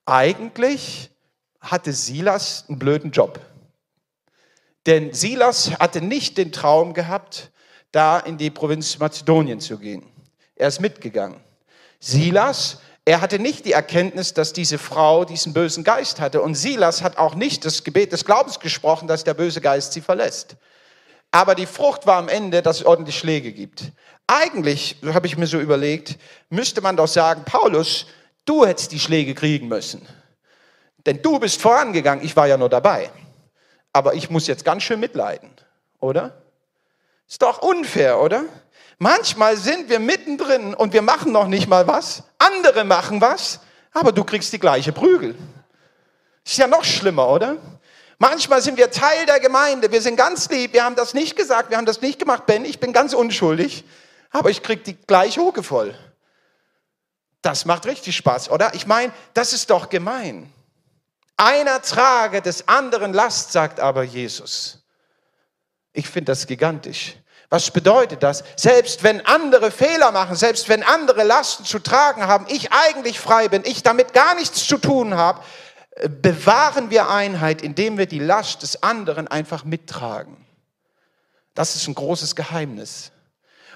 Eigentlich 0.07 1.11
hatte 1.61 1.93
Silas 1.93 2.65
einen 2.67 2.79
blöden 2.79 3.11
Job. 3.11 3.39
Denn 4.87 5.13
Silas 5.13 5.69
hatte 5.79 6.01
nicht 6.01 6.39
den 6.39 6.51
Traum 6.51 6.95
gehabt, 6.95 7.51
da 7.91 8.17
in 8.17 8.39
die 8.39 8.49
Provinz 8.49 8.97
Mazedonien 8.97 9.59
zu 9.59 9.77
gehen. 9.77 10.03
Er 10.55 10.69
ist 10.69 10.81
mitgegangen. 10.81 11.39
Silas 11.99 12.79
er 13.05 13.19
hatte 13.19 13.37
nicht 13.37 13.65
die 13.65 13.73
Erkenntnis, 13.73 14.33
dass 14.33 14.53
diese 14.53 14.77
Frau 14.77 15.25
diesen 15.25 15.53
bösen 15.53 15.83
Geist 15.83 16.21
hatte. 16.21 16.41
Und 16.41 16.55
Silas 16.55 17.01
hat 17.01 17.17
auch 17.17 17.35
nicht 17.35 17.65
das 17.65 17.83
Gebet 17.83 18.13
des 18.13 18.23
Glaubens 18.23 18.59
gesprochen, 18.59 19.07
dass 19.07 19.25
der 19.25 19.33
böse 19.33 19.59
Geist 19.59 19.91
sie 19.93 20.01
verlässt. 20.01 20.55
Aber 21.31 21.55
die 21.55 21.65
Frucht 21.65 22.05
war 22.05 22.17
am 22.17 22.29
Ende, 22.29 22.61
dass 22.61 22.77
es 22.77 22.85
ordentlich 22.85 23.17
Schläge 23.17 23.51
gibt. 23.51 23.91
Eigentlich, 24.27 24.97
so 25.01 25.13
habe 25.13 25.27
ich 25.27 25.37
mir 25.37 25.47
so 25.47 25.59
überlegt, 25.59 26.17
müsste 26.49 26.79
man 26.79 26.95
doch 26.95 27.07
sagen, 27.07 27.43
Paulus, 27.43 28.05
du 28.45 28.65
hättest 28.65 28.93
die 28.93 28.99
Schläge 28.99 29.33
kriegen 29.33 29.67
müssen. 29.67 30.07
Denn 31.05 31.21
du 31.21 31.39
bist 31.39 31.61
vorangegangen, 31.61 32.23
ich 32.23 32.35
war 32.37 32.47
ja 32.47 32.55
nur 32.55 32.69
dabei. 32.69 33.09
Aber 33.91 34.13
ich 34.13 34.29
muss 34.29 34.47
jetzt 34.47 34.63
ganz 34.63 34.83
schön 34.83 34.99
mitleiden, 34.99 35.51
oder? 35.99 36.41
Ist 37.27 37.41
doch 37.41 37.61
unfair, 37.61 38.21
oder? 38.21 38.43
Manchmal 38.97 39.57
sind 39.57 39.89
wir 39.89 39.99
mittendrin 39.99 40.73
und 40.73 40.93
wir 40.93 41.01
machen 41.01 41.33
noch 41.33 41.47
nicht 41.47 41.67
mal 41.67 41.87
was. 41.87 42.23
Andere 42.45 42.83
machen 42.83 43.21
was, 43.21 43.59
aber 43.91 44.11
du 44.11 44.23
kriegst 44.23 44.51
die 44.53 44.59
gleiche 44.59 44.91
Prügel. 44.91 45.35
Ist 46.45 46.57
ja 46.57 46.67
noch 46.67 46.83
schlimmer, 46.83 47.29
oder? 47.29 47.57
Manchmal 48.17 48.61
sind 48.61 48.77
wir 48.77 48.91
Teil 48.91 49.25
der 49.25 49.39
Gemeinde, 49.39 49.91
wir 49.91 50.01
sind 50.01 50.15
ganz 50.15 50.49
lieb, 50.49 50.73
wir 50.73 50.83
haben 50.83 50.95
das 50.95 51.13
nicht 51.13 51.35
gesagt, 51.35 51.69
wir 51.69 51.77
haben 51.77 51.85
das 51.85 52.01
nicht 52.01 52.19
gemacht, 52.19 52.45
Ben, 52.45 52.65
ich 52.65 52.79
bin 52.79 52.93
ganz 52.93 53.13
unschuldig, 53.13 53.83
aber 54.31 54.49
ich 54.49 54.63
krieg 54.63 54.83
die 54.83 54.95
gleiche 54.95 55.41
Hucke 55.41 55.63
voll. 55.63 55.95
Das 57.41 57.65
macht 57.65 57.85
richtig 57.85 58.15
Spaß, 58.15 58.49
oder? 58.49 58.73
Ich 58.73 58.87
meine, 58.87 59.11
das 59.33 59.51
ist 59.51 59.69
doch 59.69 59.89
gemein. 59.89 60.51
Einer 61.35 61.81
trage 61.81 62.41
des 62.41 62.67
anderen 62.67 63.13
Last, 63.13 63.51
sagt 63.51 63.79
aber 63.79 64.03
Jesus. 64.03 64.83
Ich 65.91 66.07
finde 66.07 66.31
das 66.31 66.47
gigantisch. 66.47 67.15
Was 67.53 67.69
bedeutet 67.69 68.23
das? 68.23 68.43
Selbst 68.55 69.03
wenn 69.03 69.23
andere 69.27 69.69
Fehler 69.69 70.11
machen, 70.11 70.35
selbst 70.35 70.69
wenn 70.69 70.81
andere 70.81 71.23
Lasten 71.23 71.65
zu 71.65 71.77
tragen 71.77 72.25
haben, 72.25 72.47
ich 72.49 72.71
eigentlich 72.71 73.19
frei 73.19 73.47
bin, 73.47 73.61
ich 73.63 73.83
damit 73.83 74.11
gar 74.11 74.33
nichts 74.33 74.65
zu 74.65 74.79
tun 74.79 75.13
habe, 75.13 75.39
äh, 75.91 76.09
bewahren 76.09 76.89
wir 76.89 77.11
Einheit, 77.11 77.61
indem 77.61 77.99
wir 77.99 78.07
die 78.07 78.17
Last 78.17 78.63
des 78.63 78.81
anderen 78.81 79.27
einfach 79.27 79.65
mittragen. 79.65 80.35
Das 81.53 81.75
ist 81.75 81.87
ein 81.87 81.93
großes 81.93 82.35
Geheimnis. 82.35 83.11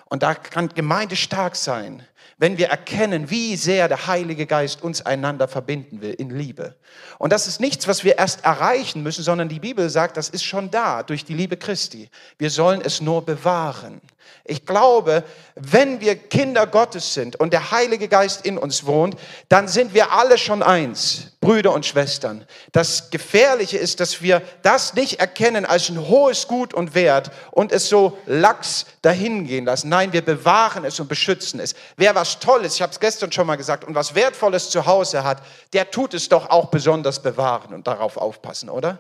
Und 0.06 0.24
da 0.24 0.34
kann 0.34 0.70
Gemeinde 0.70 1.16
stark 1.16 1.56
sein, 1.56 2.04
wenn 2.38 2.58
wir 2.58 2.68
erkennen, 2.68 3.30
wie 3.30 3.56
sehr 3.56 3.88
der 3.88 4.08
Heilige 4.08 4.46
Geist 4.46 4.84
uns 4.84 5.04
einander 5.06 5.48
verbinden 5.48 6.02
will 6.02 6.14
in 6.14 6.30
Liebe. 6.30 6.76
Und 7.18 7.34
das 7.34 7.48
ist 7.48 7.60
nichts, 7.60 7.88
was 7.88 8.04
wir 8.04 8.18
erst 8.18 8.46
erreichen 8.46 9.02
müssen, 9.02 9.24
sondern 9.24 9.50
die 9.50 9.60
Bibel 9.60 9.90
sagt, 9.90 10.18
das 10.18 10.30
ist 10.30 10.44
schon 10.44 10.70
da 10.70 11.02
durch 11.02 11.26
die 11.26 11.34
Liebe 11.34 11.58
Christi. 11.58 12.10
Wir 12.38 12.52
sollen 12.52 12.82
es 12.82 13.02
nur 13.02 13.26
bewahren. 13.26 14.02
Ich 14.44 14.66
glaube, 14.66 15.24
wenn 15.56 16.00
wir 16.00 16.16
Kinder 16.16 16.68
Gottes 16.68 17.14
sind 17.14 17.36
und 17.36 17.52
der 17.52 17.72
Heilige 17.72 18.08
Geist 18.08 18.46
in 18.46 18.58
uns 18.58 18.86
wohnt, 18.86 19.18
dann 19.50 19.68
sind 19.68 19.94
wir 19.94 20.14
alle 20.14 20.38
schon 20.38 20.64
eins, 20.64 21.34
Brüder 21.42 21.74
und 21.74 21.86
Schwestern. 21.86 22.46
Das 22.72 23.10
Gefährliche 23.10 23.78
ist, 23.78 24.00
dass 24.00 24.22
wir 24.22 24.42
das 24.62 24.94
nicht 24.94 25.20
erkennen 25.20 25.66
als 25.66 25.90
ein 25.90 26.08
hohes 26.08 26.48
Gut 26.48 26.74
und 26.74 26.96
Wert 26.96 27.32
und 27.52 27.72
es 27.72 27.90
so 27.90 28.18
lax 28.26 28.86
dahingehen 29.02 29.66
lassen. 29.66 29.90
Nein, 29.90 30.14
wir 30.14 30.24
bewahren 30.24 30.86
es 30.86 31.00
und 31.00 31.10
beschützen 31.10 31.60
es. 31.60 31.76
Wer 31.96 32.16
was 32.16 32.40
Tolles, 32.40 32.76
ich 32.76 32.82
habe 32.82 32.94
es 32.94 33.00
gestern 33.00 33.32
schon 33.32 33.48
mal 33.48 33.58
gesagt, 33.58 33.84
und 33.84 33.96
was 33.96 34.16
Wertvolles 34.16 34.70
zu 34.70 34.86
Hause 34.86 35.24
hat, 35.24 35.42
der 35.74 35.92
tut 35.92 36.14
es 36.14 36.30
doch 36.30 36.50
auch 36.50 36.68
besonders 36.68 37.22
bewahren 37.22 37.74
und 37.74 37.88
darauf 37.88 38.18
aufpassen, 38.18 38.70
oder? 38.70 39.00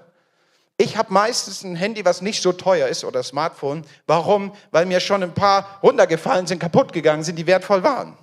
Ich 0.78 0.96
habe 0.96 1.12
meistens 1.12 1.64
ein 1.64 1.76
Handy, 1.76 2.06
was 2.06 2.22
nicht 2.22 2.44
so 2.44 2.54
teuer 2.54 2.88
ist 2.88 3.04
oder 3.04 3.24
Smartphone. 3.24 3.84
Warum? 4.06 4.54
Weil 4.70 4.86
mir 4.86 5.00
schon 5.00 5.24
ein 5.24 5.34
paar 5.34 5.80
runtergefallen 5.82 6.46
sind, 6.46 6.60
kaputt 6.60 6.94
gegangen 6.94 7.24
sind, 7.24 7.38
die 7.38 7.48
wertvoll 7.48 7.84
waren. 7.84 8.16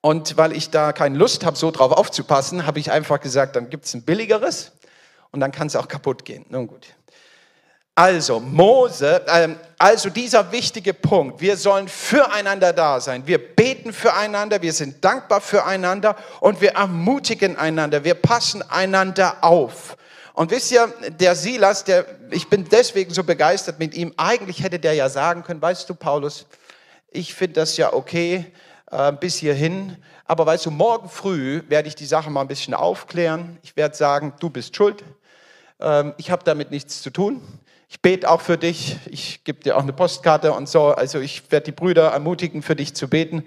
Und 0.00 0.36
weil 0.36 0.52
ich 0.52 0.70
da 0.70 0.92
keine 0.92 1.18
Lust 1.18 1.44
habe, 1.44 1.56
so 1.56 1.72
drauf 1.72 1.92
aufzupassen, 1.92 2.64
habe 2.64 2.78
ich 2.78 2.92
einfach 2.92 3.20
gesagt, 3.20 3.56
dann 3.56 3.68
gibt 3.70 3.86
es 3.86 3.94
ein 3.94 4.02
billigeres 4.02 4.72
und 5.32 5.40
dann 5.40 5.50
kann 5.50 5.66
es 5.66 5.74
auch 5.76 5.88
kaputt 5.88 6.24
gehen. 6.24 6.46
Nun 6.48 6.68
gut. 6.68 6.86
Also, 7.96 8.40
Mose, 8.40 9.26
äh, 9.26 9.48
also 9.78 10.08
dieser 10.08 10.52
wichtige 10.52 10.94
Punkt, 10.94 11.40
wir 11.40 11.56
sollen 11.56 11.88
füreinander 11.88 12.72
da 12.72 13.00
sein. 13.00 13.26
Wir 13.26 13.36
beten 13.38 13.92
füreinander, 13.92 14.62
wir 14.62 14.72
sind 14.72 15.04
dankbar 15.04 15.40
füreinander 15.40 16.16
und 16.38 16.60
wir 16.60 16.70
ermutigen 16.76 17.56
einander, 17.56 18.04
wir 18.04 18.14
passen 18.14 18.62
einander 18.70 19.42
auf. 19.42 19.96
Und 20.40 20.50
wisst 20.50 20.72
ihr, 20.72 20.86
der 21.20 21.34
Silas, 21.34 21.84
der, 21.84 22.06
ich 22.30 22.48
bin 22.48 22.64
deswegen 22.64 23.12
so 23.12 23.22
begeistert 23.22 23.78
mit 23.78 23.94
ihm, 23.94 24.14
eigentlich 24.16 24.62
hätte 24.62 24.78
der 24.78 24.94
ja 24.94 25.10
sagen 25.10 25.42
können, 25.42 25.60
weißt 25.60 25.86
du, 25.90 25.94
Paulus, 25.94 26.46
ich 27.10 27.34
finde 27.34 27.60
das 27.60 27.76
ja 27.76 27.92
okay, 27.92 28.46
äh, 28.90 29.12
bis 29.12 29.36
hierhin, 29.36 29.98
aber 30.24 30.46
weißt 30.46 30.64
du, 30.64 30.70
morgen 30.70 31.10
früh 31.10 31.60
werde 31.68 31.88
ich 31.88 31.94
die 31.94 32.06
Sache 32.06 32.30
mal 32.30 32.40
ein 32.40 32.48
bisschen 32.48 32.72
aufklären. 32.72 33.58
Ich 33.60 33.76
werde 33.76 33.94
sagen, 33.94 34.32
du 34.40 34.48
bist 34.48 34.74
schuld. 34.74 35.04
Ähm, 35.78 36.14
ich 36.16 36.30
habe 36.30 36.42
damit 36.42 36.70
nichts 36.70 37.02
zu 37.02 37.10
tun. 37.10 37.42
Ich 37.90 38.00
bete 38.00 38.26
auch 38.26 38.40
für 38.40 38.56
dich. 38.56 38.96
Ich 39.10 39.44
gebe 39.44 39.62
dir 39.62 39.76
auch 39.76 39.82
eine 39.82 39.92
Postkarte 39.92 40.54
und 40.54 40.70
so. 40.70 40.86
Also 40.86 41.20
ich 41.20 41.52
werde 41.52 41.64
die 41.64 41.72
Brüder 41.72 42.12
ermutigen, 42.12 42.62
für 42.62 42.76
dich 42.76 42.94
zu 42.94 43.08
beten. 43.08 43.44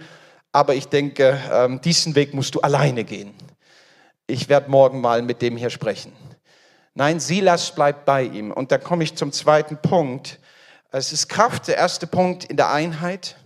Aber 0.51 0.75
ich 0.75 0.89
denke, 0.89 1.41
ähm, 1.51 1.82
diesen 1.82 2.13
Weg 2.13 2.36
musst 2.36 2.53
du 2.53 2.62
alleine 2.62 3.03
gehen. 3.03 3.34
Ich 4.27 4.47
werde 4.47 4.69
morgen 4.69 5.01
mal 5.01 5.23
mit 5.23 5.41
dem 5.41 5.58
hier 5.58 5.71
sprechen. 5.71 6.13
Nein, 6.95 7.19
Silas 7.19 7.73
bleibt 7.73 8.06
bei 8.06 8.23
ihm. 8.23 8.51
Und 8.51 8.71
da 8.71 8.77
komme 8.77 9.03
ich 9.03 9.15
zum 9.15 9.32
zweiten 9.32 9.77
Punkt. 9.77 10.39
Es 10.91 11.12
ist 11.12 11.27
Kraft, 11.27 11.67
der 11.67 11.77
erste 11.77 12.08
Punkt 12.08 12.45
in 12.45 12.58
der 12.58 12.71
Einheit, 12.71 13.38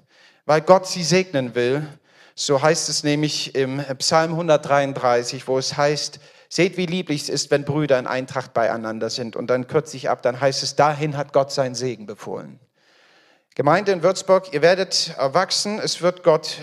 weil 0.45 0.62
Gott 0.62 0.88
sie 0.88 1.03
segnen 1.03 1.55
will. 1.55 1.88
So 2.36 2.62
heißt 2.62 2.89
es 2.89 3.03
nämlich 3.03 3.55
im 3.55 3.81
Psalm 3.97 4.31
133, 4.31 5.47
wo 5.47 5.57
es 5.57 5.77
heißt, 5.77 6.19
Seht, 6.49 6.77
wie 6.77 6.86
lieblich 6.86 7.23
es 7.23 7.29
ist, 7.29 7.51
wenn 7.51 7.65
Brüder 7.65 7.99
in 7.99 8.07
Eintracht 8.07 8.53
beieinander 8.53 9.10
sind. 9.10 9.36
Und 9.36 9.47
dann 9.47 9.67
kürze 9.67 9.97
ich 9.97 10.10
ab, 10.10 10.21
dann 10.21 10.39
heißt 10.39 10.63
es, 10.63 10.75
dahin 10.75 11.17
hat 11.17 11.33
Gott 11.33 11.51
seinen 11.51 11.75
Segen 11.75 12.05
befohlen. 12.05 12.60
Gemeinde 13.55 13.91
in 13.91 14.03
Würzburg, 14.03 14.53
ihr 14.53 14.62
werdet 14.62 15.13
erwachsen, 15.17 15.79
es 15.79 16.01
wird 16.01 16.23
Gott 16.23 16.57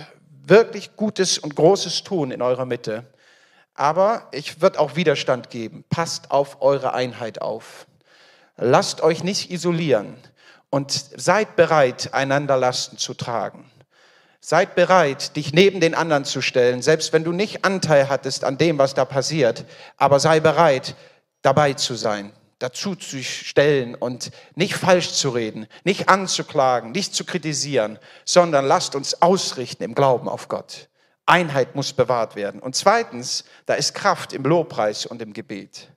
wirklich 0.47 0.97
Gutes 0.97 1.38
und 1.38 1.57
Großes 1.57 2.03
tun 2.03 2.31
in 2.31 2.40
eurer 2.40 2.64
Mitte. 2.64 3.05
Aber 3.75 4.29
ich 4.33 4.61
wird 4.61 4.79
auch 4.79 4.97
Widerstand 4.97 5.51
geben. 5.51 5.85
Passt 5.91 6.31
auf 6.31 6.63
eure 6.63 6.95
Einheit 6.95 7.43
auf. 7.43 7.87
Lasst 8.57 9.01
euch 9.03 9.25
nicht 9.25 9.51
isolieren 9.51 10.17
und 10.71 10.93
seid 10.93 11.57
bereit, 11.57 12.15
einander 12.15 12.57
Lasten 12.57 12.99
zu 12.99 13.15
tragen. 13.15 13.71
Seid 14.41 14.75
bereit, 14.75 15.37
dich 15.37 15.53
neben 15.53 15.81
den 15.81 15.95
anderen 15.95 16.25
zu 16.25 16.41
stellen, 16.43 16.83
selbst 16.83 17.13
wenn 17.13 17.25
du 17.25 17.33
nicht 17.33 17.65
Anteil 17.65 18.09
hattest 18.09 18.45
an 18.45 18.59
dem, 18.59 18.79
was 18.79 18.95
da 18.95 19.05
passiert, 19.05 19.65
aber 19.97 20.21
sei 20.21 20.39
bereit, 20.39 20.95
dabei 21.43 21.73
zu 21.73 21.95
sein, 21.95 22.33
dazu 22.59 22.95
zu 22.95 23.23
stellen 23.23 23.95
und 23.95 24.31
nicht 24.55 24.75
falsch 24.75 25.13
zu 25.13 25.31
reden, 25.31 25.67
nicht 25.83 26.09
anzuklagen, 26.09 26.93
nicht 26.93 27.15
zu 27.15 27.25
kritisieren, 27.25 27.99
sondern 28.25 28.67
lasst 28.67 28.95
uns 28.95 29.23
ausrichten 29.23 29.83
im 29.83 29.95
Glauben 29.95 30.29
auf 30.29 30.49
Gott. 30.49 30.89
Einheit 31.27 31.75
muss 31.75 31.93
bewahrt 31.93 32.37
werden. 32.37 32.61
Und 32.61 32.77
zweitens, 32.77 33.45
da 33.67 33.75
ist 33.75 33.95
Kraft 33.95 34.33
im 34.33 34.43
Lobpreis 34.43 35.07
und 35.07 35.23
im 35.23 35.33
Gebet. 35.33 35.89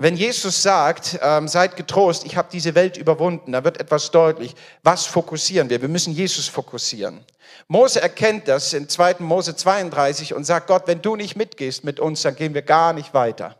Wenn 0.00 0.14
Jesus 0.14 0.62
sagt, 0.62 1.18
ähm, 1.22 1.48
seid 1.48 1.74
getrost, 1.74 2.24
ich 2.24 2.36
habe 2.36 2.48
diese 2.52 2.76
Welt 2.76 2.96
überwunden, 2.96 3.50
da 3.50 3.64
wird 3.64 3.80
etwas 3.80 4.12
deutlich. 4.12 4.54
Was 4.84 5.06
fokussieren 5.06 5.68
wir? 5.70 5.82
Wir 5.82 5.88
müssen 5.88 6.12
Jesus 6.12 6.46
fokussieren. 6.46 7.24
Mose 7.66 8.00
erkennt 8.00 8.46
das 8.46 8.72
in 8.74 8.88
2. 8.88 9.16
Mose 9.18 9.56
32 9.56 10.34
und 10.34 10.44
sagt, 10.44 10.68
Gott, 10.68 10.84
wenn 10.86 11.02
du 11.02 11.16
nicht 11.16 11.34
mitgehst 11.34 11.82
mit 11.82 11.98
uns, 11.98 12.22
dann 12.22 12.36
gehen 12.36 12.54
wir 12.54 12.62
gar 12.62 12.92
nicht 12.92 13.12
weiter. 13.12 13.56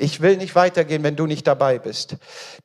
Ich 0.00 0.20
will 0.20 0.36
nicht 0.36 0.54
weitergehen, 0.54 1.02
wenn 1.02 1.16
du 1.16 1.26
nicht 1.26 1.44
dabei 1.48 1.80
bist. 1.80 2.14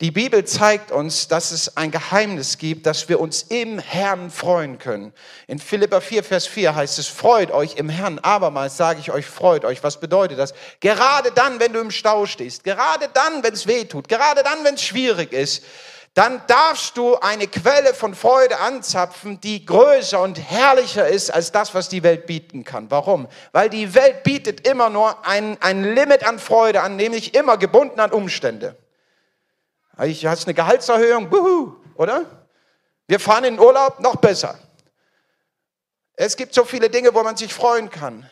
Die 0.01 0.11
Bibel 0.11 0.45
zeigt 0.45 0.91
uns, 0.91 1.27
dass 1.27 1.49
es 1.49 1.75
ein 1.75 1.89
Geheimnis 1.89 2.59
gibt, 2.59 2.85
dass 2.85 3.09
wir 3.09 3.19
uns 3.19 3.41
im 3.41 3.79
Herrn 3.79 4.29
freuen 4.29 4.77
können. 4.77 5.11
In 5.47 5.57
Philippa 5.57 5.99
4, 5.99 6.23
Vers 6.23 6.45
4 6.45 6.75
heißt 6.75 6.99
es, 6.99 7.07
freut 7.07 7.49
euch 7.49 7.77
im 7.77 7.89
Herrn. 7.89 8.19
Abermals 8.19 8.77
sage 8.77 8.99
ich 8.99 9.11
euch, 9.11 9.25
freut 9.25 9.65
euch. 9.65 9.83
Was 9.83 9.99
bedeutet 9.99 10.37
das? 10.37 10.53
Gerade 10.79 11.31
dann, 11.31 11.59
wenn 11.59 11.73
du 11.73 11.79
im 11.79 11.89
Stau 11.89 12.27
stehst, 12.27 12.63
gerade 12.63 13.09
dann, 13.11 13.41
wenn 13.41 13.53
es 13.53 13.65
weh 13.65 13.85
tut, 13.85 14.07
gerade 14.07 14.43
dann, 14.43 14.63
wenn 14.63 14.75
es 14.75 14.83
schwierig 14.83 15.33
ist, 15.33 15.63
dann 16.13 16.41
darfst 16.45 16.95
du 16.95 17.15
eine 17.15 17.47
Quelle 17.47 17.95
von 17.95 18.13
Freude 18.13 18.59
anzapfen, 18.59 19.41
die 19.41 19.65
größer 19.65 20.21
und 20.21 20.37
herrlicher 20.37 21.07
ist 21.07 21.31
als 21.31 21.51
das, 21.51 21.73
was 21.73 21.89
die 21.89 22.03
Welt 22.03 22.27
bieten 22.27 22.63
kann. 22.63 22.91
Warum? 22.91 23.27
Weil 23.51 23.69
die 23.69 23.95
Welt 23.95 24.23
bietet 24.23 24.67
immer 24.67 24.91
nur 24.91 25.25
ein, 25.25 25.59
ein 25.61 25.95
Limit 25.95 26.23
an 26.23 26.37
Freude 26.37 26.81
an, 26.81 26.97
nämlich 26.97 27.33
immer 27.33 27.57
gebunden 27.57 27.99
an 27.99 28.11
Umstände. 28.11 28.77
Ich 30.03 30.25
hast 30.25 30.45
eine 30.45 30.53
Gehaltserhöhung, 30.53 31.29
buhu, 31.29 31.75
oder? 31.95 32.25
Wir 33.07 33.19
fahren 33.19 33.45
in 33.45 33.55
den 33.55 33.59
Urlaub, 33.59 33.99
noch 33.99 34.17
besser. 34.17 34.57
Es 36.15 36.37
gibt 36.37 36.53
so 36.53 36.63
viele 36.63 36.91
Dinge, 36.91 37.13
wo 37.15 37.23
man 37.23 37.37
sich 37.37 37.51
freuen 37.51 37.89
kann. 37.89 38.29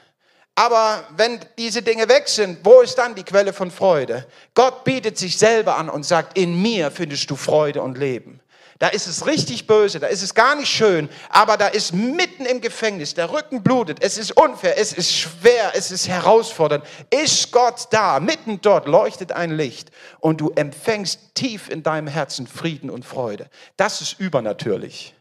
Aber 0.55 1.03
wenn 1.15 1.39
diese 1.57 1.81
Dinge 1.81 2.09
weg 2.09 2.27
sind, 2.27 2.59
wo 2.63 2.81
ist 2.81 2.95
dann 2.95 3.15
die 3.15 3.23
Quelle 3.23 3.53
von 3.53 3.71
Freude? 3.71 4.27
Gott 4.53 4.83
bietet 4.83 5.17
sich 5.17 5.37
selber 5.37 5.77
an 5.77 5.89
und 5.89 6.05
sagt, 6.05 6.37
in 6.37 6.61
mir 6.61 6.91
findest 6.91 7.29
du 7.31 7.35
Freude 7.35 7.81
und 7.81 7.97
Leben. 7.97 8.41
Da 8.81 8.87
ist 8.87 9.05
es 9.05 9.27
richtig 9.27 9.67
böse, 9.67 9.99
da 9.99 10.07
ist 10.07 10.23
es 10.23 10.33
gar 10.33 10.55
nicht 10.55 10.67
schön, 10.67 11.07
aber 11.29 11.55
da 11.55 11.67
ist 11.67 11.93
mitten 11.93 12.47
im 12.47 12.61
Gefängnis, 12.61 13.13
der 13.13 13.31
Rücken 13.31 13.61
blutet, 13.61 13.99
es 14.01 14.17
ist 14.17 14.31
unfair, 14.31 14.75
es 14.75 14.91
ist 14.91 15.13
schwer, 15.13 15.73
es 15.75 15.91
ist 15.91 16.07
herausfordernd. 16.07 16.83
Ist 17.11 17.51
Gott 17.51 17.87
da? 17.91 18.19
Mitten 18.19 18.59
dort 18.59 18.87
leuchtet 18.87 19.33
ein 19.33 19.51
Licht 19.51 19.91
und 20.19 20.41
du 20.41 20.49
empfängst 20.55 21.35
tief 21.35 21.69
in 21.69 21.83
deinem 21.83 22.07
Herzen 22.07 22.47
Frieden 22.47 22.89
und 22.89 23.05
Freude. 23.05 23.51
Das 23.77 24.01
ist 24.01 24.19
übernatürlich. 24.19 25.13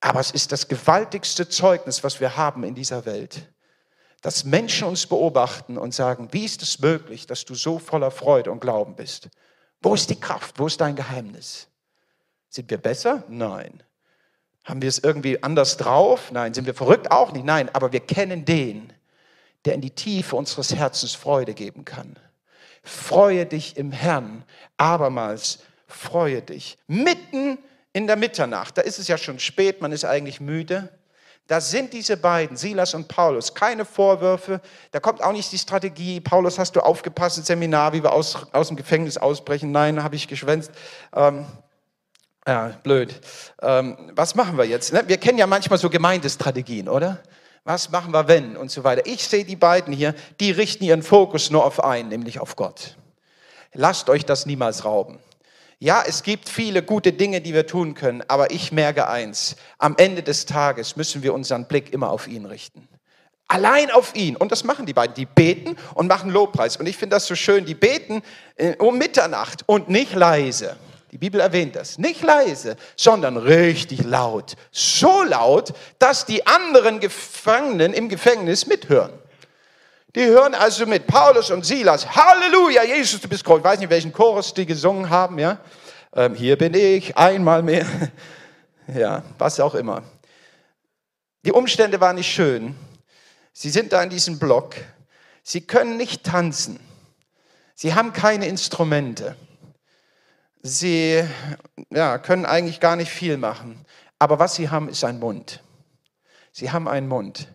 Aber 0.00 0.20
es 0.20 0.30
ist 0.30 0.52
das 0.52 0.68
gewaltigste 0.68 1.48
Zeugnis, 1.48 2.04
was 2.04 2.20
wir 2.20 2.36
haben 2.36 2.62
in 2.62 2.76
dieser 2.76 3.06
Welt 3.06 3.48
dass 4.26 4.42
Menschen 4.42 4.88
uns 4.88 5.06
beobachten 5.06 5.78
und 5.78 5.94
sagen, 5.94 6.30
wie 6.32 6.44
ist 6.44 6.60
es 6.60 6.80
möglich, 6.80 7.28
dass 7.28 7.44
du 7.44 7.54
so 7.54 7.78
voller 7.78 8.10
Freude 8.10 8.50
und 8.50 8.58
Glauben 8.58 8.96
bist? 8.96 9.28
Wo 9.80 9.94
ist 9.94 10.10
die 10.10 10.18
Kraft? 10.18 10.58
Wo 10.58 10.66
ist 10.66 10.80
dein 10.80 10.96
Geheimnis? 10.96 11.68
Sind 12.48 12.68
wir 12.68 12.78
besser? 12.78 13.22
Nein. 13.28 13.84
Haben 14.64 14.82
wir 14.82 14.88
es 14.88 14.98
irgendwie 14.98 15.40
anders 15.44 15.76
drauf? 15.76 16.32
Nein. 16.32 16.54
Sind 16.54 16.66
wir 16.66 16.74
verrückt? 16.74 17.12
Auch 17.12 17.30
nicht. 17.30 17.46
Nein. 17.46 17.72
Aber 17.72 17.92
wir 17.92 18.00
kennen 18.00 18.44
den, 18.44 18.92
der 19.64 19.74
in 19.74 19.80
die 19.80 19.92
Tiefe 19.92 20.34
unseres 20.34 20.74
Herzens 20.74 21.14
Freude 21.14 21.54
geben 21.54 21.84
kann. 21.84 22.18
Freue 22.82 23.46
dich 23.46 23.76
im 23.76 23.92
Herrn. 23.92 24.42
Abermals 24.76 25.60
freue 25.86 26.42
dich. 26.42 26.78
Mitten 26.88 27.58
in 27.92 28.08
der 28.08 28.16
Mitternacht, 28.16 28.76
da 28.76 28.82
ist 28.82 28.98
es 28.98 29.06
ja 29.06 29.18
schon 29.18 29.38
spät, 29.38 29.80
man 29.80 29.92
ist 29.92 30.04
eigentlich 30.04 30.40
müde. 30.40 30.88
Da 31.46 31.60
sind 31.60 31.92
diese 31.92 32.16
beiden, 32.16 32.56
Silas 32.56 32.94
und 32.94 33.06
Paulus, 33.06 33.54
keine 33.54 33.84
Vorwürfe. 33.84 34.60
Da 34.90 34.98
kommt 34.98 35.22
auch 35.22 35.32
nicht 35.32 35.52
die 35.52 35.58
Strategie, 35.58 36.20
Paulus, 36.20 36.58
hast 36.58 36.74
du 36.74 36.80
aufgepasst, 36.80 37.44
Seminar, 37.46 37.92
wie 37.92 38.02
wir 38.02 38.12
aus, 38.12 38.46
aus 38.52 38.68
dem 38.68 38.76
Gefängnis 38.76 39.16
ausbrechen. 39.16 39.70
Nein, 39.70 40.02
habe 40.02 40.16
ich 40.16 40.26
geschwänzt. 40.26 40.72
Ähm, 41.14 41.46
ja, 42.46 42.72
blöd. 42.82 43.20
Ähm, 43.62 43.96
was 44.14 44.34
machen 44.34 44.58
wir 44.58 44.64
jetzt? 44.64 44.92
Ne? 44.92 45.04
Wir 45.06 45.18
kennen 45.18 45.38
ja 45.38 45.46
manchmal 45.46 45.78
so 45.78 45.88
Gemeindestrategien, 45.88 46.88
oder? 46.88 47.20
Was 47.62 47.90
machen 47.90 48.12
wir, 48.12 48.28
wenn? 48.28 48.56
Und 48.56 48.70
so 48.70 48.84
weiter. 48.84 49.06
Ich 49.06 49.26
sehe 49.26 49.44
die 49.44 49.56
beiden 49.56 49.92
hier, 49.92 50.14
die 50.38 50.52
richten 50.52 50.84
ihren 50.84 51.02
Fokus 51.02 51.50
nur 51.50 51.64
auf 51.64 51.82
einen, 51.82 52.08
nämlich 52.08 52.40
auf 52.40 52.54
Gott. 52.56 52.96
Lasst 53.72 54.08
euch 54.08 54.24
das 54.24 54.46
niemals 54.46 54.84
rauben. 54.84 55.18
Ja, 55.78 56.02
es 56.06 56.22
gibt 56.22 56.48
viele 56.48 56.82
gute 56.82 57.12
Dinge, 57.12 57.42
die 57.42 57.52
wir 57.52 57.66
tun 57.66 57.94
können, 57.94 58.22
aber 58.28 58.50
ich 58.50 58.72
merke 58.72 59.08
eins, 59.08 59.56
am 59.78 59.94
Ende 59.98 60.22
des 60.22 60.46
Tages 60.46 60.96
müssen 60.96 61.22
wir 61.22 61.34
unseren 61.34 61.68
Blick 61.68 61.92
immer 61.92 62.10
auf 62.10 62.28
ihn 62.28 62.46
richten. 62.46 62.88
Allein 63.48 63.90
auf 63.90 64.14
ihn. 64.16 64.36
Und 64.36 64.50
das 64.52 64.64
machen 64.64 64.86
die 64.86 64.94
beiden. 64.94 65.14
Die 65.14 65.26
beten 65.26 65.76
und 65.94 66.08
machen 66.08 66.30
Lobpreis. 66.30 66.78
Und 66.78 66.86
ich 66.86 66.96
finde 66.96 67.16
das 67.16 67.26
so 67.26 67.36
schön. 67.36 67.64
Die 67.64 67.74
beten 67.74 68.22
äh, 68.56 68.74
um 68.76 68.98
Mitternacht 68.98 69.62
und 69.66 69.88
nicht 69.88 70.14
leise. 70.14 70.76
Die 71.12 71.18
Bibel 71.18 71.40
erwähnt 71.40 71.76
das. 71.76 71.98
Nicht 71.98 72.22
leise, 72.22 72.76
sondern 72.96 73.36
richtig 73.36 74.02
laut. 74.02 74.56
So 74.72 75.22
laut, 75.22 75.74
dass 76.00 76.26
die 76.26 76.46
anderen 76.46 76.98
Gefangenen 76.98 77.92
im 77.92 78.08
Gefängnis 78.08 78.66
mithören. 78.66 79.12
Die 80.16 80.24
hören 80.24 80.54
also 80.54 80.86
mit 80.86 81.06
Paulus 81.06 81.50
und 81.50 81.66
Silas, 81.66 82.06
Halleluja, 82.08 82.84
Jesus, 82.84 83.20
du 83.20 83.28
bist 83.28 83.44
groß. 83.44 83.58
Ich 83.58 83.64
weiß 83.64 83.80
nicht, 83.80 83.90
welchen 83.90 84.14
Chorus 84.14 84.54
die 84.54 84.64
gesungen 84.64 85.10
haben, 85.10 85.38
ja. 85.38 85.58
Ähm, 86.14 86.34
hier 86.34 86.56
bin 86.56 86.72
ich, 86.72 87.14
einmal 87.18 87.62
mehr. 87.62 87.84
ja, 88.94 89.22
was 89.36 89.60
auch 89.60 89.74
immer. 89.74 90.02
Die 91.44 91.52
Umstände 91.52 92.00
waren 92.00 92.16
nicht 92.16 92.32
schön. 92.32 92.74
Sie 93.52 93.68
sind 93.68 93.92
da 93.92 94.02
in 94.02 94.08
diesem 94.08 94.38
Block. 94.38 94.76
Sie 95.42 95.60
können 95.60 95.98
nicht 95.98 96.24
tanzen. 96.24 96.80
Sie 97.74 97.94
haben 97.94 98.14
keine 98.14 98.46
Instrumente. 98.46 99.36
Sie 100.62 101.22
ja, 101.90 102.16
können 102.16 102.46
eigentlich 102.46 102.80
gar 102.80 102.96
nicht 102.96 103.10
viel 103.10 103.36
machen. 103.36 103.84
Aber 104.18 104.38
was 104.38 104.54
sie 104.54 104.70
haben, 104.70 104.88
ist 104.88 105.04
ein 105.04 105.18
Mund. 105.18 105.62
Sie 106.52 106.70
haben 106.70 106.88
einen 106.88 107.06
Mund. 107.06 107.48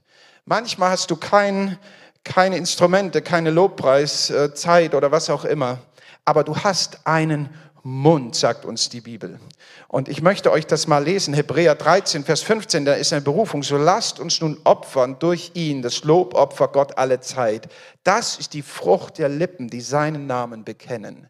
Manchmal 0.45 0.91
hast 0.91 1.09
du 1.09 1.15
keinen 1.15 1.79
keine 2.23 2.57
Instrumente, 2.57 3.21
keine 3.21 3.51
Lobpreiszeit 3.51 4.93
oder 4.95 5.11
was 5.11 5.29
auch 5.29 5.45
immer. 5.45 5.79
Aber 6.25 6.43
du 6.43 6.55
hast 6.55 7.05
einen 7.05 7.49
Mund, 7.83 8.35
sagt 8.35 8.63
uns 8.63 8.89
die 8.89 9.01
Bibel. 9.01 9.39
Und 9.87 10.07
ich 10.07 10.21
möchte 10.21 10.51
euch 10.51 10.67
das 10.67 10.87
mal 10.87 11.03
lesen. 11.03 11.33
Hebräer 11.33 11.75
13, 11.75 12.23
Vers 12.23 12.41
15, 12.43 12.85
da 12.85 12.93
ist 12.93 13.11
eine 13.11 13.23
Berufung. 13.23 13.63
So 13.63 13.77
lasst 13.77 14.19
uns 14.19 14.39
nun 14.39 14.59
opfern 14.63 15.17
durch 15.19 15.51
ihn, 15.55 15.81
das 15.81 16.03
Lobopfer 16.03 16.67
Gott 16.67 16.97
alle 16.97 17.21
Zeit. 17.21 17.67
Das 18.03 18.37
ist 18.37 18.53
die 18.53 18.61
Frucht 18.61 19.17
der 19.17 19.29
Lippen, 19.29 19.67
die 19.67 19.81
seinen 19.81 20.27
Namen 20.27 20.63
bekennen. 20.63 21.27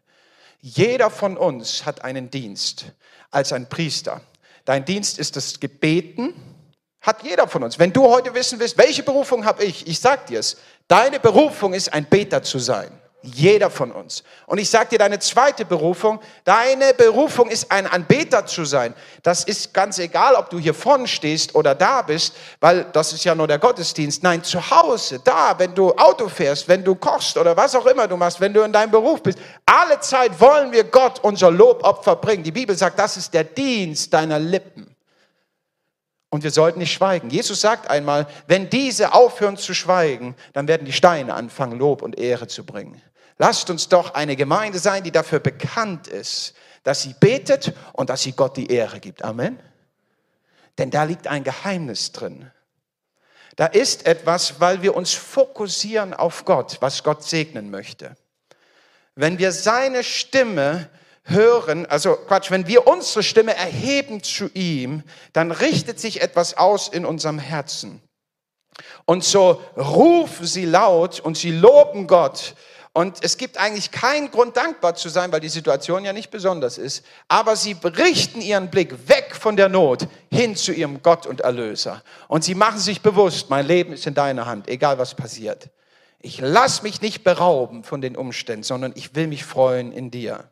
Jeder 0.60 1.10
von 1.10 1.36
uns 1.36 1.86
hat 1.86 2.04
einen 2.04 2.30
Dienst 2.30 2.92
als 3.30 3.52
ein 3.52 3.68
Priester. 3.68 4.20
Dein 4.64 4.84
Dienst 4.84 5.18
ist 5.18 5.36
das 5.36 5.58
Gebeten, 5.58 6.34
hat 7.02 7.22
jeder 7.24 7.48
von 7.48 7.62
uns. 7.64 7.78
Wenn 7.78 7.92
du 7.92 8.08
heute 8.08 8.32
wissen 8.34 8.58
willst, 8.58 8.78
welche 8.78 9.02
Berufung 9.02 9.44
habe 9.44 9.64
ich, 9.64 9.86
ich 9.86 10.00
sag 10.00 10.26
dir 10.26 10.38
es, 10.38 10.56
deine 10.88 11.18
Berufung 11.20 11.74
ist 11.74 11.92
ein 11.92 12.04
Beter 12.04 12.42
zu 12.42 12.58
sein. 12.58 12.90
Jeder 13.24 13.70
von 13.70 13.92
uns. 13.92 14.24
Und 14.46 14.58
ich 14.58 14.68
sage 14.68 14.90
dir 14.90 14.98
deine 14.98 15.20
zweite 15.20 15.64
Berufung. 15.64 16.18
Deine 16.42 16.92
Berufung 16.92 17.50
ist 17.50 17.70
ein 17.70 17.86
Anbeter 17.86 18.46
zu 18.46 18.64
sein. 18.64 18.94
Das 19.22 19.44
ist 19.44 19.72
ganz 19.72 20.00
egal, 20.00 20.34
ob 20.34 20.50
du 20.50 20.58
hier 20.58 20.74
vorne 20.74 21.06
stehst 21.06 21.54
oder 21.54 21.76
da 21.76 22.02
bist, 22.02 22.34
weil 22.58 22.84
das 22.92 23.12
ist 23.12 23.22
ja 23.22 23.36
nur 23.36 23.46
der 23.46 23.60
Gottesdienst. 23.60 24.24
Nein, 24.24 24.42
zu 24.42 24.58
Hause, 24.70 25.20
da, 25.22 25.56
wenn 25.56 25.72
du 25.72 25.92
Auto 25.92 26.28
fährst, 26.28 26.66
wenn 26.66 26.82
du 26.82 26.96
kochst 26.96 27.36
oder 27.36 27.56
was 27.56 27.76
auch 27.76 27.86
immer 27.86 28.08
du 28.08 28.16
machst, 28.16 28.40
wenn 28.40 28.52
du 28.52 28.62
in 28.62 28.72
deinem 28.72 28.90
Beruf 28.90 29.22
bist. 29.22 29.38
Alle 29.66 30.00
Zeit 30.00 30.40
wollen 30.40 30.72
wir 30.72 30.82
Gott 30.82 31.20
unser 31.22 31.52
Lobopfer 31.52 32.16
bringen. 32.16 32.42
Die 32.42 32.50
Bibel 32.50 32.76
sagt, 32.76 32.98
das 32.98 33.16
ist 33.16 33.32
der 33.32 33.44
Dienst 33.44 34.12
deiner 34.12 34.40
Lippen. 34.40 34.91
Und 36.32 36.44
wir 36.44 36.50
sollten 36.50 36.78
nicht 36.78 36.94
schweigen. 36.94 37.28
Jesus 37.28 37.60
sagt 37.60 37.90
einmal, 37.90 38.26
wenn 38.46 38.70
diese 38.70 39.12
aufhören 39.12 39.58
zu 39.58 39.74
schweigen, 39.74 40.34
dann 40.54 40.66
werden 40.66 40.86
die 40.86 40.92
Steine 40.94 41.34
anfangen, 41.34 41.78
Lob 41.78 42.00
und 42.00 42.18
Ehre 42.18 42.46
zu 42.46 42.64
bringen. 42.64 43.02
Lasst 43.36 43.68
uns 43.68 43.90
doch 43.90 44.14
eine 44.14 44.34
Gemeinde 44.34 44.78
sein, 44.78 45.04
die 45.04 45.10
dafür 45.10 45.40
bekannt 45.40 46.08
ist, 46.08 46.54
dass 46.84 47.02
sie 47.02 47.14
betet 47.20 47.74
und 47.92 48.08
dass 48.08 48.22
sie 48.22 48.32
Gott 48.32 48.56
die 48.56 48.72
Ehre 48.72 48.98
gibt. 48.98 49.22
Amen. 49.22 49.60
Denn 50.78 50.90
da 50.90 51.04
liegt 51.04 51.26
ein 51.26 51.44
Geheimnis 51.44 52.12
drin. 52.12 52.50
Da 53.56 53.66
ist 53.66 54.06
etwas, 54.06 54.58
weil 54.58 54.80
wir 54.80 54.96
uns 54.96 55.12
fokussieren 55.12 56.14
auf 56.14 56.46
Gott, 56.46 56.78
was 56.80 57.04
Gott 57.04 57.24
segnen 57.24 57.70
möchte. 57.70 58.16
Wenn 59.16 59.38
wir 59.38 59.52
seine 59.52 60.02
Stimme 60.02 60.88
hören, 61.24 61.86
also 61.86 62.14
Quatsch, 62.14 62.50
wenn 62.50 62.66
wir 62.66 62.86
unsere 62.86 63.22
Stimme 63.22 63.54
erheben 63.56 64.22
zu 64.22 64.48
ihm, 64.54 65.02
dann 65.32 65.52
richtet 65.52 66.00
sich 66.00 66.20
etwas 66.20 66.56
aus 66.56 66.88
in 66.88 67.04
unserem 67.04 67.38
Herzen. 67.38 68.02
Und 69.04 69.24
so 69.24 69.60
rufen 69.76 70.46
sie 70.46 70.64
laut 70.64 71.20
und 71.20 71.36
sie 71.36 71.52
loben 71.52 72.06
Gott 72.06 72.54
und 72.94 73.24
es 73.24 73.38
gibt 73.38 73.56
eigentlich 73.56 73.90
keinen 73.90 74.30
Grund, 74.30 74.58
dankbar 74.58 74.94
zu 74.94 75.08
sein, 75.08 75.32
weil 75.32 75.40
die 75.40 75.48
Situation 75.48 76.04
ja 76.04 76.12
nicht 76.12 76.30
besonders 76.30 76.76
ist. 76.76 77.04
Aber 77.26 77.56
sie 77.56 77.74
richten 77.82 78.42
ihren 78.42 78.70
Blick 78.70 79.08
weg 79.08 79.34
von 79.34 79.56
der 79.56 79.70
Not 79.70 80.06
hin 80.30 80.56
zu 80.56 80.72
ihrem 80.72 81.02
Gott 81.02 81.26
und 81.26 81.40
Erlöser. 81.40 82.02
Und 82.28 82.44
sie 82.44 82.54
machen 82.54 82.78
sich 82.78 83.00
bewusst, 83.00 83.48
mein 83.48 83.66
Leben 83.66 83.94
ist 83.94 84.06
in 84.06 84.12
deiner 84.12 84.44
Hand, 84.44 84.68
egal 84.68 84.98
was 84.98 85.14
passiert. 85.14 85.70
Ich 86.20 86.40
lass 86.40 86.82
mich 86.82 87.00
nicht 87.00 87.24
berauben 87.24 87.82
von 87.82 88.02
den 88.02 88.14
Umständen, 88.14 88.62
sondern 88.62 88.92
ich 88.94 89.14
will 89.14 89.26
mich 89.26 89.44
freuen 89.44 89.90
in 89.90 90.10
dir. 90.10 90.50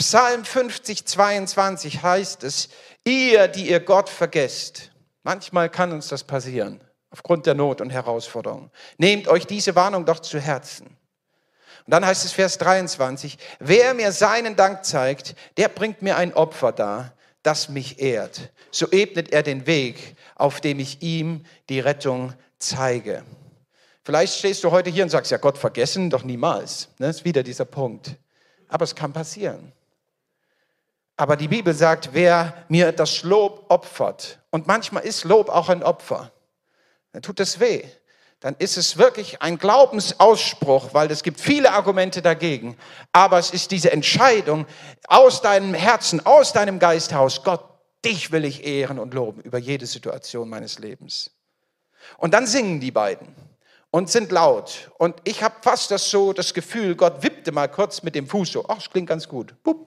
Psalm 0.00 0.46
50, 0.46 1.04
22 1.04 2.02
heißt 2.02 2.42
es, 2.44 2.70
ihr, 3.04 3.48
die 3.48 3.68
ihr 3.68 3.80
Gott 3.80 4.08
vergesst. 4.08 4.92
Manchmal 5.24 5.68
kann 5.68 5.92
uns 5.92 6.08
das 6.08 6.24
passieren, 6.24 6.80
aufgrund 7.10 7.44
der 7.44 7.52
Not 7.52 7.82
und 7.82 7.90
Herausforderung. 7.90 8.70
Nehmt 8.96 9.28
euch 9.28 9.46
diese 9.46 9.74
Warnung 9.74 10.06
doch 10.06 10.20
zu 10.20 10.40
Herzen. 10.40 10.86
Und 10.86 11.90
dann 11.92 12.06
heißt 12.06 12.24
es 12.24 12.32
Vers 12.32 12.56
23, 12.56 13.36
wer 13.58 13.92
mir 13.92 14.10
seinen 14.10 14.56
Dank 14.56 14.86
zeigt, 14.86 15.34
der 15.58 15.68
bringt 15.68 16.00
mir 16.00 16.16
ein 16.16 16.32
Opfer 16.32 16.72
dar, 16.72 17.12
das 17.42 17.68
mich 17.68 18.00
ehrt. 18.00 18.52
So 18.70 18.90
ebnet 18.90 19.34
er 19.34 19.42
den 19.42 19.66
Weg, 19.66 20.16
auf 20.34 20.62
dem 20.62 20.80
ich 20.80 21.02
ihm 21.02 21.44
die 21.68 21.80
Rettung 21.80 22.32
zeige. 22.58 23.22
Vielleicht 24.02 24.38
stehst 24.38 24.64
du 24.64 24.70
heute 24.70 24.88
hier 24.88 25.04
und 25.04 25.10
sagst, 25.10 25.30
ja 25.30 25.36
Gott 25.36 25.58
vergessen, 25.58 26.08
doch 26.08 26.24
niemals. 26.24 26.88
Das 26.98 27.16
ist 27.16 27.24
wieder 27.26 27.42
dieser 27.42 27.66
Punkt. 27.66 28.16
Aber 28.66 28.84
es 28.84 28.94
kann 28.94 29.12
passieren. 29.12 29.74
Aber 31.20 31.36
die 31.36 31.48
Bibel 31.48 31.74
sagt, 31.74 32.14
wer 32.14 32.64
mir 32.68 32.92
das 32.92 33.24
Lob 33.24 33.66
opfert, 33.68 34.38
und 34.48 34.66
manchmal 34.66 35.04
ist 35.04 35.24
Lob 35.24 35.50
auch 35.50 35.68
ein 35.68 35.82
Opfer, 35.82 36.32
dann 37.12 37.20
tut 37.20 37.40
es 37.40 37.60
weh 37.60 37.84
dann 38.42 38.56
ist 38.58 38.78
es 38.78 38.96
wirklich 38.96 39.42
ein 39.42 39.58
Glaubensausspruch, 39.58 40.94
weil 40.94 41.10
es 41.10 41.22
gibt 41.22 41.38
viele 41.38 41.72
Argumente 41.72 42.22
dagegen. 42.22 42.74
Aber 43.12 43.38
es 43.38 43.50
ist 43.50 43.70
diese 43.70 43.92
Entscheidung 43.92 44.64
aus 45.08 45.42
deinem 45.42 45.74
Herzen, 45.74 46.24
aus 46.24 46.54
deinem 46.54 46.78
Geist 46.78 47.12
heraus, 47.12 47.42
Gott, 47.44 47.62
dich 48.02 48.32
will 48.32 48.46
ich 48.46 48.64
ehren 48.64 48.98
und 48.98 49.12
loben 49.12 49.42
über 49.42 49.58
jede 49.58 49.84
Situation 49.84 50.48
meines 50.48 50.78
Lebens. 50.78 51.32
Und 52.16 52.32
dann 52.32 52.46
singen 52.46 52.80
die 52.80 52.90
beiden 52.90 53.28
und 53.90 54.08
sind 54.08 54.32
laut. 54.32 54.90
Und 54.96 55.16
ich 55.24 55.42
habe 55.42 55.56
fast 55.60 55.90
das 55.90 56.08
so 56.08 56.32
das 56.32 56.54
Gefühl, 56.54 56.94
Gott 56.96 57.22
wippte 57.22 57.52
mal 57.52 57.68
kurz 57.68 58.02
mit 58.02 58.14
dem 58.14 58.26
Fuß 58.26 58.52
so, 58.52 58.64
ach, 58.68 58.76
das 58.76 58.88
klingt 58.88 59.10
ganz 59.10 59.28
gut. 59.28 59.54
Bup. 59.62 59.86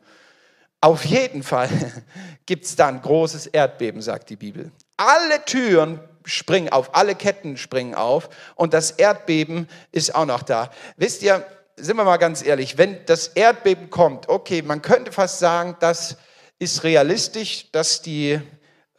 Auf 0.83 1.05
jeden 1.05 1.43
Fall 1.43 1.69
gibt 2.45 2.65
es 2.65 2.75
da 2.75 2.89
ein 2.89 3.01
großes 3.01 3.47
Erdbeben, 3.47 4.01
sagt 4.01 4.29
die 4.29 4.35
Bibel. 4.35 4.69
Alle 4.97 5.45
Türen 5.45 6.01
springen 6.25 6.73
auf, 6.73 6.93
alle 6.93 7.15
Ketten 7.15 7.55
springen 7.55 7.95
auf 7.95 8.29
und 8.55 8.73
das 8.73 8.91
Erdbeben 8.91 9.69
ist 9.93 10.13
auch 10.13 10.25
noch 10.25 10.43
da. 10.43 10.71
Wisst 10.97 11.23
ihr, 11.23 11.45
sind 11.77 11.95
wir 11.95 12.03
mal 12.03 12.17
ganz 12.17 12.45
ehrlich, 12.45 12.77
wenn 12.77 12.97
das 13.05 13.29
Erdbeben 13.29 13.91
kommt, 13.91 14.27
okay, 14.27 14.61
man 14.61 14.81
könnte 14.81 15.13
fast 15.13 15.39
sagen, 15.39 15.77
das 15.79 16.17
ist 16.59 16.83
realistisch, 16.83 17.71
dass, 17.71 18.01
die, 18.01 18.41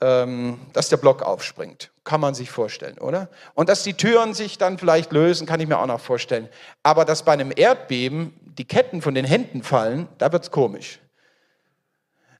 ähm, 0.00 0.58
dass 0.72 0.88
der 0.88 0.96
Block 0.96 1.20
aufspringt. 1.20 1.90
Kann 2.02 2.22
man 2.22 2.34
sich 2.34 2.50
vorstellen, 2.50 2.96
oder? 2.96 3.28
Und 3.52 3.68
dass 3.68 3.82
die 3.82 3.94
Türen 3.94 4.32
sich 4.32 4.56
dann 4.56 4.78
vielleicht 4.78 5.12
lösen, 5.12 5.46
kann 5.46 5.60
ich 5.60 5.68
mir 5.68 5.78
auch 5.78 5.86
noch 5.86 6.00
vorstellen. 6.00 6.48
Aber 6.82 7.04
dass 7.04 7.24
bei 7.24 7.34
einem 7.34 7.52
Erdbeben 7.54 8.32
die 8.40 8.64
Ketten 8.64 9.02
von 9.02 9.14
den 9.14 9.26
Händen 9.26 9.62
fallen, 9.62 10.08
da 10.16 10.32
wird 10.32 10.44
es 10.44 10.50
komisch. 10.50 11.00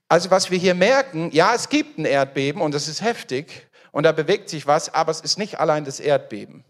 Also 0.08 0.30
was 0.30 0.50
wir 0.50 0.58
hier 0.58 0.74
merken, 0.74 1.30
ja, 1.32 1.54
es 1.54 1.68
gibt 1.68 1.98
ein 1.98 2.04
Erdbeben 2.04 2.60
und 2.60 2.74
es 2.74 2.88
ist 2.88 3.00
heftig, 3.00 3.68
und 3.94 4.02
da 4.02 4.10
bewegt 4.10 4.48
sich 4.48 4.66
was, 4.66 4.92
aber 4.92 5.12
es 5.12 5.20
ist 5.20 5.38
nicht 5.38 5.60
allein 5.60 5.84
das 5.84 6.00
Erdbeben, 6.00 6.64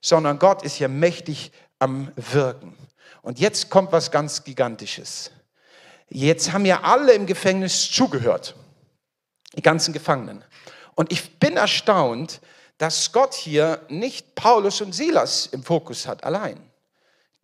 sondern 0.00 0.38
Gott 0.38 0.62
ist 0.62 0.76
hier 0.76 0.88
mächtig 0.88 1.52
am 1.78 2.10
Wirken. 2.16 2.78
Und 3.20 3.38
jetzt 3.38 3.68
kommt 3.68 3.92
was 3.92 4.10
ganz 4.10 4.42
Gigantisches. 4.42 5.30
Jetzt 6.08 6.52
haben 6.52 6.64
ja 6.64 6.80
alle 6.82 7.12
im 7.12 7.26
Gefängnis 7.26 7.90
zugehört, 7.90 8.56
die 9.54 9.60
ganzen 9.60 9.92
Gefangenen. 9.92 10.44
Und 10.94 11.12
ich 11.12 11.38
bin 11.38 11.58
erstaunt, 11.58 12.40
dass 12.78 13.12
Gott 13.12 13.34
hier 13.34 13.80
nicht 13.90 14.34
Paulus 14.34 14.80
und 14.80 14.94
Silas 14.94 15.46
im 15.46 15.62
Fokus 15.62 16.08
hat, 16.08 16.24
allein. 16.24 16.58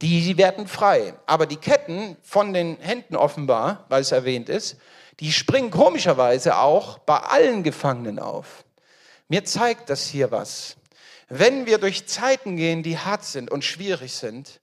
Die 0.01 0.39
werden 0.39 0.67
frei. 0.67 1.13
Aber 1.27 1.45
die 1.45 1.57
Ketten 1.57 2.17
von 2.23 2.55
den 2.55 2.79
Händen 2.79 3.15
offenbar, 3.15 3.85
weil 3.91 4.01
es 4.01 4.13
erwähnt 4.13 4.49
ist, 4.49 4.79
die 5.21 5.33
springen 5.33 5.71
komischerweise 5.71 6.59
auch 6.59 6.99
bei 6.99 7.19
allen 7.19 7.63
Gefangenen 7.63 8.19
auf. 8.19 8.65
Mir 9.29 9.45
zeigt 9.45 9.91
das 9.91 10.07
hier 10.07 10.31
was. 10.31 10.77
Wenn 11.29 11.67
wir 11.67 11.79
durch 11.79 12.07
Zeiten 12.07 12.57
gehen, 12.57 12.83
die 12.83 12.99
hart 12.99 13.25
sind 13.25 13.51
und 13.51 13.65
schwierig 13.65 14.15
sind, 14.15 14.61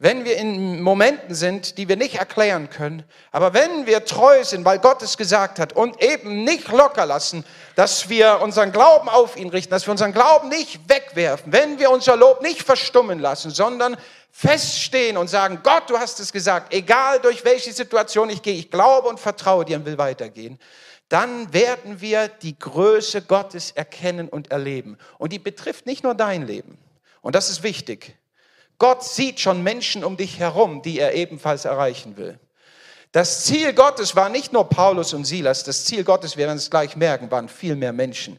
wenn 0.00 0.24
wir 0.24 0.36
in 0.36 0.80
Momenten 0.80 1.34
sind, 1.34 1.76
die 1.76 1.88
wir 1.88 1.96
nicht 1.96 2.14
erklären 2.14 2.70
können, 2.70 3.02
aber 3.32 3.52
wenn 3.52 3.86
wir 3.86 4.04
treu 4.04 4.44
sind, 4.44 4.64
weil 4.64 4.78
Gott 4.78 5.02
es 5.02 5.16
gesagt 5.16 5.58
hat 5.58 5.72
und 5.72 6.00
eben 6.00 6.44
nicht 6.44 6.68
locker 6.68 7.04
lassen, 7.04 7.44
dass 7.74 8.08
wir 8.08 8.40
unseren 8.40 8.70
Glauben 8.70 9.08
auf 9.08 9.36
ihn 9.36 9.48
richten, 9.48 9.70
dass 9.70 9.86
wir 9.86 9.90
unseren 9.90 10.12
Glauben 10.12 10.50
nicht 10.50 10.88
wegwerfen, 10.88 11.52
wenn 11.52 11.80
wir 11.80 11.90
unser 11.90 12.16
Lob 12.16 12.42
nicht 12.42 12.62
verstummen 12.62 13.18
lassen, 13.18 13.50
sondern 13.50 13.96
feststehen 14.38 15.16
und 15.16 15.26
sagen, 15.26 15.62
Gott, 15.64 15.90
du 15.90 15.98
hast 15.98 16.20
es 16.20 16.30
gesagt, 16.30 16.72
egal 16.72 17.18
durch 17.18 17.44
welche 17.44 17.72
Situation 17.72 18.30
ich 18.30 18.40
gehe, 18.40 18.54
ich 18.54 18.70
glaube 18.70 19.08
und 19.08 19.18
vertraue 19.18 19.64
dir 19.64 19.78
und 19.78 19.84
will 19.84 19.98
weitergehen, 19.98 20.60
dann 21.08 21.52
werden 21.52 22.00
wir 22.00 22.28
die 22.28 22.56
Größe 22.56 23.22
Gottes 23.22 23.72
erkennen 23.72 24.28
und 24.28 24.52
erleben. 24.52 24.96
Und 25.18 25.32
die 25.32 25.40
betrifft 25.40 25.86
nicht 25.86 26.04
nur 26.04 26.14
dein 26.14 26.46
Leben. 26.46 26.78
Und 27.20 27.34
das 27.34 27.50
ist 27.50 27.64
wichtig. 27.64 28.16
Gott 28.78 29.02
sieht 29.02 29.40
schon 29.40 29.64
Menschen 29.64 30.04
um 30.04 30.16
dich 30.16 30.38
herum, 30.38 30.82
die 30.82 31.00
er 31.00 31.14
ebenfalls 31.14 31.64
erreichen 31.64 32.16
will. 32.16 32.38
Das 33.10 33.44
Ziel 33.44 33.72
Gottes 33.72 34.14
war 34.14 34.28
nicht 34.28 34.52
nur 34.52 34.68
Paulus 34.68 35.14
und 35.14 35.24
Silas, 35.24 35.64
das 35.64 35.84
Ziel 35.84 36.04
Gottes, 36.04 36.36
wir 36.36 36.46
werden 36.46 36.58
es 36.58 36.70
gleich 36.70 36.94
merken, 36.94 37.28
waren 37.32 37.48
viel 37.48 37.74
mehr 37.74 37.92
Menschen. 37.92 38.38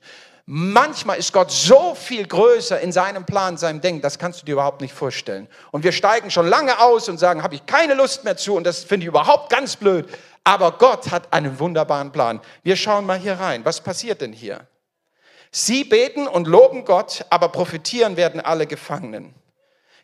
Manchmal 0.51 1.19
ist 1.19 1.31
Gott 1.31 1.51
so 1.51 1.93
viel 1.93 2.25
größer 2.25 2.79
in 2.79 2.91
seinem 2.91 3.23
Plan, 3.23 3.55
seinem 3.55 3.81
Denken, 3.81 4.01
das 4.01 4.17
kannst 4.17 4.41
du 4.41 4.45
dir 4.47 4.53
überhaupt 4.53 4.81
nicht 4.81 4.95
vorstellen. 4.95 5.47
Und 5.69 5.83
wir 5.83 5.91
steigen 5.91 6.31
schon 6.31 6.47
lange 6.47 6.79
aus 6.79 7.07
und 7.07 7.19
sagen, 7.19 7.43
habe 7.43 7.53
ich 7.53 7.67
keine 7.67 7.93
Lust 7.93 8.23
mehr 8.23 8.35
zu 8.35 8.55
und 8.55 8.63
das 8.63 8.83
finde 8.83 9.03
ich 9.03 9.09
überhaupt 9.09 9.51
ganz 9.51 9.75
blöd. 9.75 10.09
Aber 10.43 10.71
Gott 10.71 11.11
hat 11.11 11.31
einen 11.31 11.59
wunderbaren 11.59 12.11
Plan. 12.11 12.41
Wir 12.63 12.75
schauen 12.77 13.05
mal 13.05 13.19
hier 13.19 13.39
rein. 13.39 13.63
Was 13.63 13.79
passiert 13.79 14.21
denn 14.21 14.33
hier? 14.33 14.61
Sie 15.51 15.83
beten 15.83 16.27
und 16.27 16.47
loben 16.47 16.83
Gott, 16.83 17.27
aber 17.29 17.49
profitieren 17.49 18.17
werden 18.17 18.41
alle 18.41 18.65
Gefangenen. 18.65 19.35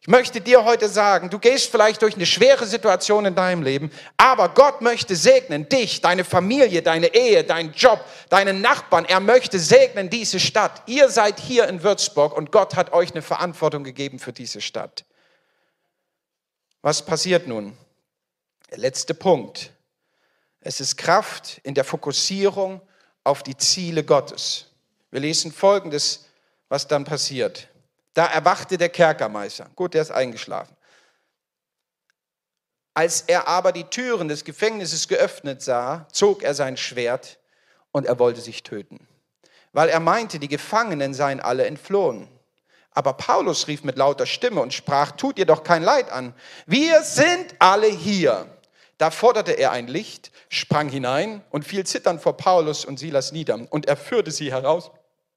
Ich 0.05 0.11
möchte 0.11 0.39
dir 0.39 0.63
heute 0.65 0.87
sagen, 0.87 1.31
du 1.31 1.39
gehst 1.39 1.71
vielleicht 1.71 2.03
durch 2.03 2.13
eine 2.13 2.27
schwere 2.27 2.67
Situation 2.67 3.25
in 3.25 3.33
deinem 3.33 3.63
Leben, 3.63 3.89
aber 4.17 4.49
Gott 4.49 4.81
möchte 4.81 5.15
segnen 5.15 5.67
dich, 5.67 5.99
deine 5.99 6.23
Familie, 6.23 6.83
deine 6.83 7.15
Ehe, 7.15 7.43
deinen 7.43 7.73
Job, 7.73 8.05
deinen 8.29 8.61
Nachbarn. 8.61 9.05
Er 9.05 9.19
möchte 9.19 9.57
segnen 9.57 10.11
diese 10.11 10.39
Stadt. 10.39 10.83
Ihr 10.85 11.09
seid 11.09 11.39
hier 11.39 11.67
in 11.67 11.81
Würzburg 11.81 12.37
und 12.37 12.51
Gott 12.51 12.75
hat 12.75 12.93
euch 12.93 13.13
eine 13.13 13.23
Verantwortung 13.23 13.83
gegeben 13.83 14.19
für 14.19 14.31
diese 14.31 14.61
Stadt. 14.61 15.05
Was 16.83 17.03
passiert 17.03 17.47
nun? 17.47 17.75
Der 18.69 18.77
letzte 18.77 19.15
Punkt. 19.15 19.71
Es 20.59 20.81
ist 20.81 20.97
Kraft 20.97 21.59
in 21.63 21.73
der 21.73 21.83
Fokussierung 21.83 22.79
auf 23.23 23.41
die 23.41 23.57
Ziele 23.57 24.03
Gottes. 24.03 24.67
Wir 25.09 25.21
lesen 25.21 25.51
Folgendes, 25.51 26.25
was 26.69 26.87
dann 26.87 27.05
passiert. 27.05 27.69
Da 28.15 28.25
erwachte 28.27 28.77
der 28.77 28.89
Kerkermeister. 28.89 29.69
Gut, 29.75 29.93
der 29.93 30.01
ist 30.01 30.11
eingeschlafen. 30.11 30.75
Als 32.93 33.21
er 33.27 33.47
aber 33.49 33.73
die 33.73 33.83
Türen 33.83 34.29
des 34.29 34.45
Gefängnisses 34.45 35.09
geöffnet 35.09 35.61
sah, 35.61 36.07
zog 36.11 36.41
er 36.41 36.53
sein 36.53 36.77
Schwert 36.77 37.37
und 37.91 38.05
er 38.05 38.17
wollte 38.17 38.39
sich 38.39 38.63
töten, 38.63 39.05
weil 39.73 39.89
er 39.89 39.99
meinte, 39.99 40.39
die 40.39 40.47
Gefangenen 40.47 41.13
seien 41.13 41.41
alle 41.41 41.65
entflohen. 41.65 42.29
Aber 42.91 43.11
Paulus 43.13 43.67
rief 43.67 43.83
mit 43.83 43.97
lauter 43.97 44.25
Stimme 44.25 44.61
und 44.61 44.73
sprach, 44.73 45.11
tut 45.11 45.37
ihr 45.37 45.45
doch 45.45 45.63
kein 45.63 45.83
Leid 45.83 46.09
an. 46.09 46.33
Wir 46.65 47.03
sind 47.03 47.53
alle 47.59 47.87
hier. 47.87 48.47
Da 48.97 49.11
forderte 49.11 49.51
er 49.51 49.71
ein 49.71 49.87
Licht, 49.87 50.31
sprang 50.47 50.87
hinein 50.87 51.43
und 51.49 51.65
fiel 51.65 51.85
zitternd 51.85 52.21
vor 52.21 52.37
Paulus 52.37 52.85
und 52.85 52.97
Silas 52.97 53.33
nieder. 53.33 53.59
Und 53.69 53.87
er 53.89 53.97
führte 53.97 54.31
sie 54.31 54.53
heraus 54.53 54.89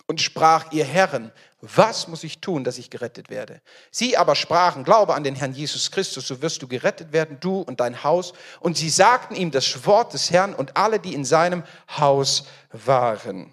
und 0.09 0.21
sprach, 0.21 0.73
ihr 0.73 0.85
Herren, 0.85 1.31
was 1.61 2.09
muss 2.09 2.25
ich 2.25 2.41
tun, 2.41 2.65
dass 2.65 2.79
ich 2.79 2.89
gerettet 2.89 3.31
werde? 3.31 3.61
Sie 3.91 4.17
aber 4.17 4.35
sprachen, 4.35 4.83
glaube 4.83 5.15
an 5.15 5.23
den 5.23 5.35
Herrn 5.35 5.53
Jesus 5.53 5.91
Christus, 5.91 6.27
so 6.27 6.41
wirst 6.41 6.63
du 6.63 6.67
gerettet 6.67 7.13
werden, 7.13 7.39
du 7.41 7.61
und 7.61 7.81
dein 7.81 8.03
Haus. 8.03 8.33
Und 8.61 8.77
sie 8.77 8.89
sagten 8.89 9.35
ihm 9.35 9.51
das 9.51 9.87
Wort 9.87 10.15
des 10.15 10.31
Herrn 10.31 10.55
und 10.55 10.77
alle, 10.77 10.99
die 10.99 11.15
in 11.15 11.25
seinem 11.25 11.63
Haus 11.99 12.47
waren. 12.73 13.53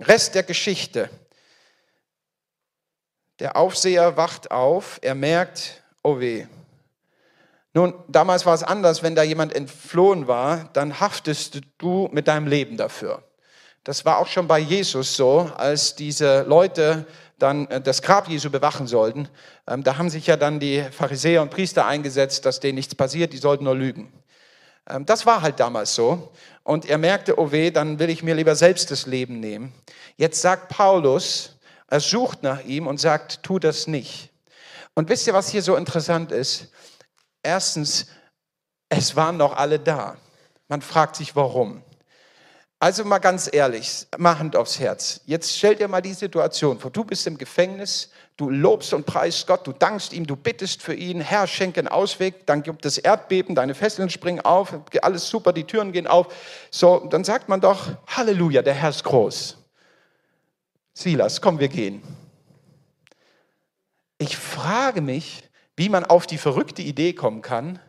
Rest 0.00 0.34
der 0.34 0.42
Geschichte. 0.42 1.08
Der 3.38 3.56
Aufseher 3.56 4.16
wacht 4.16 4.50
auf, 4.50 4.98
er 5.02 5.14
merkt, 5.14 5.82
oh 6.02 6.18
weh. 6.18 6.46
Nun, 7.72 7.94
damals 8.08 8.46
war 8.46 8.54
es 8.54 8.62
anders, 8.62 9.02
wenn 9.02 9.14
da 9.14 9.22
jemand 9.22 9.54
entflohen 9.54 10.26
war, 10.26 10.70
dann 10.72 10.98
haftest 10.98 11.60
du 11.78 12.08
mit 12.12 12.26
deinem 12.26 12.46
Leben 12.46 12.76
dafür. 12.76 13.22
Das 13.84 14.06
war 14.06 14.18
auch 14.18 14.26
schon 14.26 14.48
bei 14.48 14.58
Jesus 14.58 15.14
so, 15.14 15.50
als 15.56 15.94
diese 15.94 16.42
Leute 16.44 17.06
dann 17.38 17.66
äh, 17.68 17.82
das 17.82 18.00
Grab 18.00 18.28
Jesu 18.28 18.50
bewachen 18.50 18.86
sollten. 18.86 19.28
Ähm, 19.68 19.84
da 19.84 19.98
haben 19.98 20.08
sich 20.08 20.26
ja 20.26 20.38
dann 20.38 20.58
die 20.58 20.82
Pharisäer 20.82 21.42
und 21.42 21.50
Priester 21.50 21.86
eingesetzt, 21.86 22.46
dass 22.46 22.60
denen 22.60 22.76
nichts 22.76 22.94
passiert, 22.94 23.34
die 23.34 23.38
sollten 23.38 23.64
nur 23.64 23.74
lügen. 23.74 24.10
Ähm, 24.88 25.04
das 25.04 25.26
war 25.26 25.42
halt 25.42 25.60
damals 25.60 25.94
so. 25.94 26.32
Und 26.62 26.86
er 26.86 26.96
merkte, 26.96 27.38
oh 27.38 27.52
weh, 27.52 27.70
dann 27.70 27.98
will 27.98 28.08
ich 28.08 28.22
mir 28.22 28.34
lieber 28.34 28.56
selbst 28.56 28.90
das 28.90 29.04
Leben 29.04 29.38
nehmen. 29.38 29.74
Jetzt 30.16 30.40
sagt 30.40 30.70
Paulus, 30.70 31.58
er 31.88 32.00
sucht 32.00 32.42
nach 32.42 32.64
ihm 32.64 32.86
und 32.86 32.98
sagt, 32.98 33.42
tu 33.42 33.58
das 33.58 33.86
nicht. 33.86 34.30
Und 34.94 35.10
wisst 35.10 35.26
ihr, 35.26 35.34
was 35.34 35.50
hier 35.50 35.62
so 35.62 35.76
interessant 35.76 36.32
ist? 36.32 36.68
Erstens, 37.42 38.06
es 38.88 39.14
waren 39.14 39.36
noch 39.36 39.54
alle 39.54 39.78
da. 39.78 40.16
Man 40.68 40.80
fragt 40.80 41.16
sich, 41.16 41.36
warum. 41.36 41.83
Also 42.80 43.04
mal 43.04 43.18
ganz 43.18 43.48
ehrlich, 43.50 44.06
mal 44.18 44.38
Hand 44.38 44.56
aufs 44.56 44.78
Herz. 44.78 45.20
Jetzt 45.24 45.56
stell 45.56 45.74
dir 45.76 45.88
mal 45.88 46.02
die 46.02 46.12
Situation 46.12 46.78
vor. 46.78 46.90
Du 46.90 47.04
bist 47.04 47.26
im 47.26 47.38
Gefängnis, 47.38 48.10
du 48.36 48.50
lobst 48.50 48.92
und 48.92 49.06
preist 49.06 49.46
Gott, 49.46 49.66
du 49.66 49.72
dankst 49.72 50.12
ihm, 50.12 50.26
du 50.26 50.36
bittest 50.36 50.82
für 50.82 50.94
ihn, 50.94 51.20
Herr, 51.20 51.46
schenke 51.46 51.80
einen 51.80 51.88
Ausweg, 51.88 52.46
dann 52.46 52.62
gibt 52.62 52.84
es 52.84 52.98
Erdbeben, 52.98 53.54
deine 53.54 53.74
Fesseln 53.74 54.10
springen 54.10 54.40
auf, 54.40 54.74
alles 55.02 55.28
super, 55.28 55.52
die 55.52 55.64
Türen 55.64 55.92
gehen 55.92 56.06
auf. 56.06 56.34
So, 56.70 57.06
dann 57.10 57.24
sagt 57.24 57.48
man 57.48 57.60
doch, 57.60 57.90
Halleluja, 58.06 58.60
der 58.60 58.74
Herr 58.74 58.90
ist 58.90 59.04
groß. 59.04 59.56
Silas, 60.92 61.40
komm, 61.40 61.58
wir 61.58 61.68
gehen. 61.68 62.02
Ich 64.18 64.36
frage 64.36 65.00
mich, 65.00 65.42
wie 65.76 65.88
man 65.88 66.04
auf 66.04 66.26
die 66.26 66.38
verrückte 66.38 66.82
Idee 66.82 67.14
kommen 67.14 67.42
kann, 67.42 67.80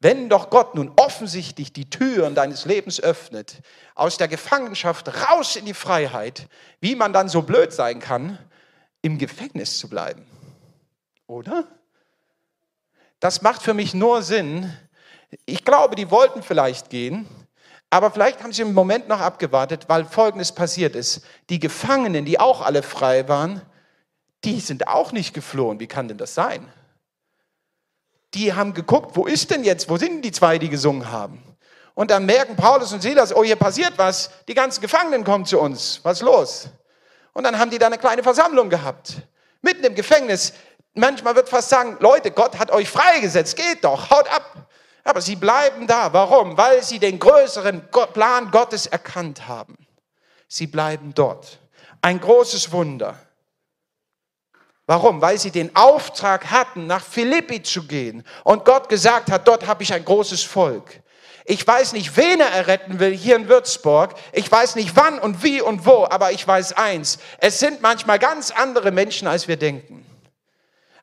wenn 0.00 0.28
doch 0.28 0.50
Gott 0.50 0.74
nun 0.74 0.92
offensichtlich 0.96 1.72
die 1.72 1.90
Türen 1.90 2.34
deines 2.34 2.64
Lebens 2.64 3.00
öffnet, 3.00 3.60
aus 3.94 4.16
der 4.16 4.28
Gefangenschaft 4.28 5.08
raus 5.28 5.56
in 5.56 5.64
die 5.64 5.74
Freiheit, 5.74 6.48
wie 6.80 6.94
man 6.94 7.12
dann 7.12 7.28
so 7.28 7.42
blöd 7.42 7.72
sein 7.72 7.98
kann, 7.98 8.38
im 9.02 9.18
Gefängnis 9.18 9.78
zu 9.78 9.88
bleiben. 9.88 10.24
Oder? 11.26 11.66
Das 13.20 13.42
macht 13.42 13.62
für 13.62 13.74
mich 13.74 13.94
nur 13.94 14.22
Sinn. 14.22 14.72
Ich 15.46 15.64
glaube, 15.64 15.96
die 15.96 16.10
wollten 16.10 16.42
vielleicht 16.42 16.90
gehen, 16.90 17.28
aber 17.90 18.10
vielleicht 18.10 18.42
haben 18.42 18.52
sie 18.52 18.62
im 18.62 18.74
Moment 18.74 19.08
noch 19.08 19.20
abgewartet, 19.20 19.88
weil 19.88 20.04
Folgendes 20.04 20.52
passiert 20.52 20.94
ist. 20.94 21.22
Die 21.50 21.58
Gefangenen, 21.58 22.24
die 22.24 22.38
auch 22.38 22.60
alle 22.60 22.82
frei 22.82 23.28
waren, 23.28 23.62
die 24.44 24.60
sind 24.60 24.86
auch 24.86 25.10
nicht 25.10 25.34
geflohen. 25.34 25.80
Wie 25.80 25.86
kann 25.88 26.06
denn 26.06 26.18
das 26.18 26.34
sein? 26.34 26.72
Die 28.34 28.52
haben 28.52 28.74
geguckt, 28.74 29.16
wo 29.16 29.26
ist 29.26 29.50
denn 29.50 29.64
jetzt, 29.64 29.88
wo 29.88 29.96
sind 29.96 30.22
die 30.22 30.32
zwei, 30.32 30.58
die 30.58 30.68
gesungen 30.68 31.10
haben? 31.10 31.42
Und 31.94 32.10
dann 32.10 32.26
merken 32.26 32.54
Paulus 32.54 32.92
und 32.92 33.00
Silas, 33.00 33.34
oh, 33.34 33.42
hier 33.42 33.56
passiert 33.56 33.94
was. 33.96 34.30
Die 34.46 34.54
ganzen 34.54 34.80
Gefangenen 34.80 35.24
kommen 35.24 35.44
zu 35.44 35.58
uns. 35.58 35.98
Was 36.04 36.18
ist 36.18 36.22
los? 36.22 36.68
Und 37.32 37.44
dann 37.44 37.58
haben 37.58 37.70
die 37.70 37.78
da 37.78 37.86
eine 37.86 37.98
kleine 37.98 38.22
Versammlung 38.22 38.70
gehabt. 38.70 39.14
Mitten 39.62 39.84
im 39.84 39.94
Gefängnis. 39.94 40.52
Manchmal 40.94 41.34
wird 41.34 41.48
fast 41.48 41.70
sagen, 41.70 41.96
Leute, 42.00 42.30
Gott 42.30 42.58
hat 42.58 42.70
euch 42.70 42.88
freigesetzt. 42.88 43.56
Geht 43.56 43.82
doch, 43.82 44.10
haut 44.10 44.32
ab. 44.32 44.68
Aber 45.04 45.20
sie 45.20 45.36
bleiben 45.36 45.86
da. 45.86 46.12
Warum? 46.12 46.56
Weil 46.56 46.82
sie 46.82 46.98
den 46.98 47.18
größeren 47.18 47.88
Plan 48.12 48.50
Gottes 48.50 48.86
erkannt 48.86 49.48
haben. 49.48 49.76
Sie 50.46 50.66
bleiben 50.66 51.14
dort. 51.14 51.58
Ein 52.02 52.20
großes 52.20 52.70
Wunder. 52.72 53.18
Warum? 54.88 55.20
Weil 55.20 55.38
sie 55.38 55.50
den 55.50 55.76
Auftrag 55.76 56.50
hatten, 56.50 56.86
nach 56.86 57.04
Philippi 57.04 57.62
zu 57.62 57.86
gehen. 57.86 58.24
Und 58.42 58.64
Gott 58.64 58.88
gesagt 58.88 59.30
hat, 59.30 59.46
dort 59.46 59.66
habe 59.66 59.82
ich 59.82 59.92
ein 59.92 60.02
großes 60.02 60.44
Volk. 60.44 61.02
Ich 61.44 61.66
weiß 61.66 61.92
nicht, 61.92 62.16
wen 62.16 62.40
er 62.40 62.48
erretten 62.48 62.98
will 62.98 63.14
hier 63.14 63.36
in 63.36 63.50
Würzburg. 63.50 64.14
Ich 64.32 64.50
weiß 64.50 64.76
nicht 64.76 64.96
wann 64.96 65.18
und 65.18 65.42
wie 65.42 65.60
und 65.60 65.84
wo, 65.84 66.06
aber 66.08 66.32
ich 66.32 66.46
weiß 66.46 66.72
eins. 66.72 67.18
Es 67.36 67.58
sind 67.58 67.82
manchmal 67.82 68.18
ganz 68.18 68.50
andere 68.50 68.90
Menschen, 68.90 69.28
als 69.28 69.46
wir 69.46 69.58
denken. 69.58 70.06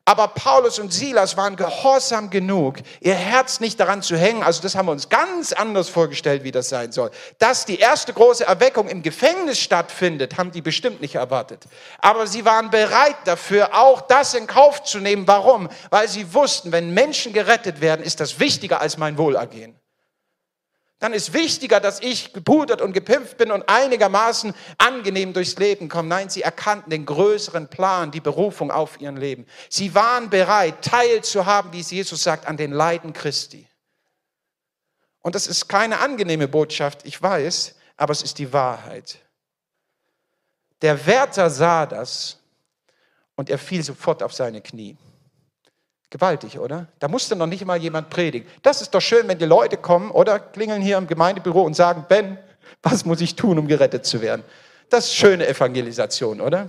Aber 0.08 0.28
Paulus 0.28 0.78
und 0.78 0.92
Silas 0.92 1.36
waren 1.36 1.56
gehorsam 1.56 2.30
genug, 2.30 2.76
ihr 3.00 3.16
Herz 3.16 3.58
nicht 3.58 3.80
daran 3.80 4.02
zu 4.02 4.16
hängen. 4.16 4.44
Also 4.44 4.62
das 4.62 4.76
haben 4.76 4.86
wir 4.86 4.92
uns 4.92 5.08
ganz 5.08 5.52
anders 5.52 5.88
vorgestellt, 5.88 6.44
wie 6.44 6.52
das 6.52 6.68
sein 6.68 6.92
soll. 6.92 7.10
Dass 7.40 7.64
die 7.64 7.80
erste 7.80 8.12
große 8.12 8.44
Erweckung 8.44 8.88
im 8.88 9.02
Gefängnis 9.02 9.58
stattfindet, 9.58 10.38
haben 10.38 10.52
die 10.52 10.62
bestimmt 10.62 11.00
nicht 11.00 11.16
erwartet. 11.16 11.64
Aber 11.98 12.28
sie 12.28 12.44
waren 12.44 12.70
bereit 12.70 13.16
dafür, 13.24 13.74
auch 13.74 14.00
das 14.00 14.34
in 14.34 14.46
Kauf 14.46 14.84
zu 14.84 15.00
nehmen. 15.00 15.26
Warum? 15.26 15.68
Weil 15.90 16.06
sie 16.06 16.32
wussten, 16.32 16.70
wenn 16.70 16.94
Menschen 16.94 17.32
gerettet 17.32 17.80
werden, 17.80 18.04
ist 18.04 18.20
das 18.20 18.38
wichtiger 18.38 18.80
als 18.80 18.98
mein 18.98 19.18
Wohlergehen 19.18 19.74
dann 20.98 21.12
ist 21.12 21.34
wichtiger, 21.34 21.78
dass 21.78 22.00
ich 22.00 22.32
gepudert 22.32 22.80
und 22.80 22.94
gepimpft 22.94 23.36
bin 23.36 23.50
und 23.50 23.68
einigermaßen 23.68 24.54
angenehm 24.78 25.34
durchs 25.34 25.56
Leben 25.56 25.88
komme. 25.90 26.08
Nein, 26.08 26.30
sie 26.30 26.40
erkannten 26.40 26.88
den 26.88 27.04
größeren 27.04 27.68
Plan, 27.68 28.10
die 28.10 28.20
Berufung 28.20 28.70
auf 28.70 28.98
ihren 29.00 29.18
Leben. 29.18 29.46
Sie 29.68 29.94
waren 29.94 30.30
bereit, 30.30 30.82
teilzuhaben, 30.82 31.72
wie 31.72 31.80
es 31.80 31.90
Jesus 31.90 32.22
sagt, 32.22 32.46
an 32.46 32.56
den 32.56 32.72
Leiden 32.72 33.12
Christi. 33.12 33.66
Und 35.20 35.34
das 35.34 35.46
ist 35.46 35.68
keine 35.68 35.98
angenehme 36.00 36.48
Botschaft, 36.48 37.04
ich 37.04 37.20
weiß, 37.20 37.74
aber 37.96 38.12
es 38.12 38.22
ist 38.22 38.38
die 38.38 38.52
Wahrheit. 38.52 39.18
Der 40.80 41.06
Wärter 41.06 41.50
sah 41.50 41.84
das 41.84 42.38
und 43.34 43.50
er 43.50 43.58
fiel 43.58 43.82
sofort 43.82 44.22
auf 44.22 44.32
seine 44.32 44.62
Knie. 44.62 44.96
Gewaltig, 46.10 46.58
oder? 46.58 46.86
Da 47.00 47.08
musste 47.08 47.34
noch 47.34 47.46
nicht 47.46 47.64
mal 47.64 47.78
jemand 47.78 48.10
predigen. 48.10 48.48
Das 48.62 48.80
ist 48.80 48.94
doch 48.94 49.00
schön, 49.00 49.26
wenn 49.26 49.38
die 49.38 49.44
Leute 49.44 49.76
kommen 49.76 50.10
oder 50.10 50.38
klingeln 50.38 50.80
hier 50.80 50.98
im 50.98 51.06
Gemeindebüro 51.06 51.62
und 51.62 51.74
sagen, 51.74 52.04
Ben, 52.08 52.38
was 52.82 53.04
muss 53.04 53.20
ich 53.20 53.34
tun, 53.34 53.58
um 53.58 53.66
gerettet 53.66 54.06
zu 54.06 54.20
werden? 54.20 54.44
Das 54.88 55.06
ist 55.06 55.16
schöne 55.16 55.46
Evangelisation, 55.48 56.40
oder? 56.40 56.68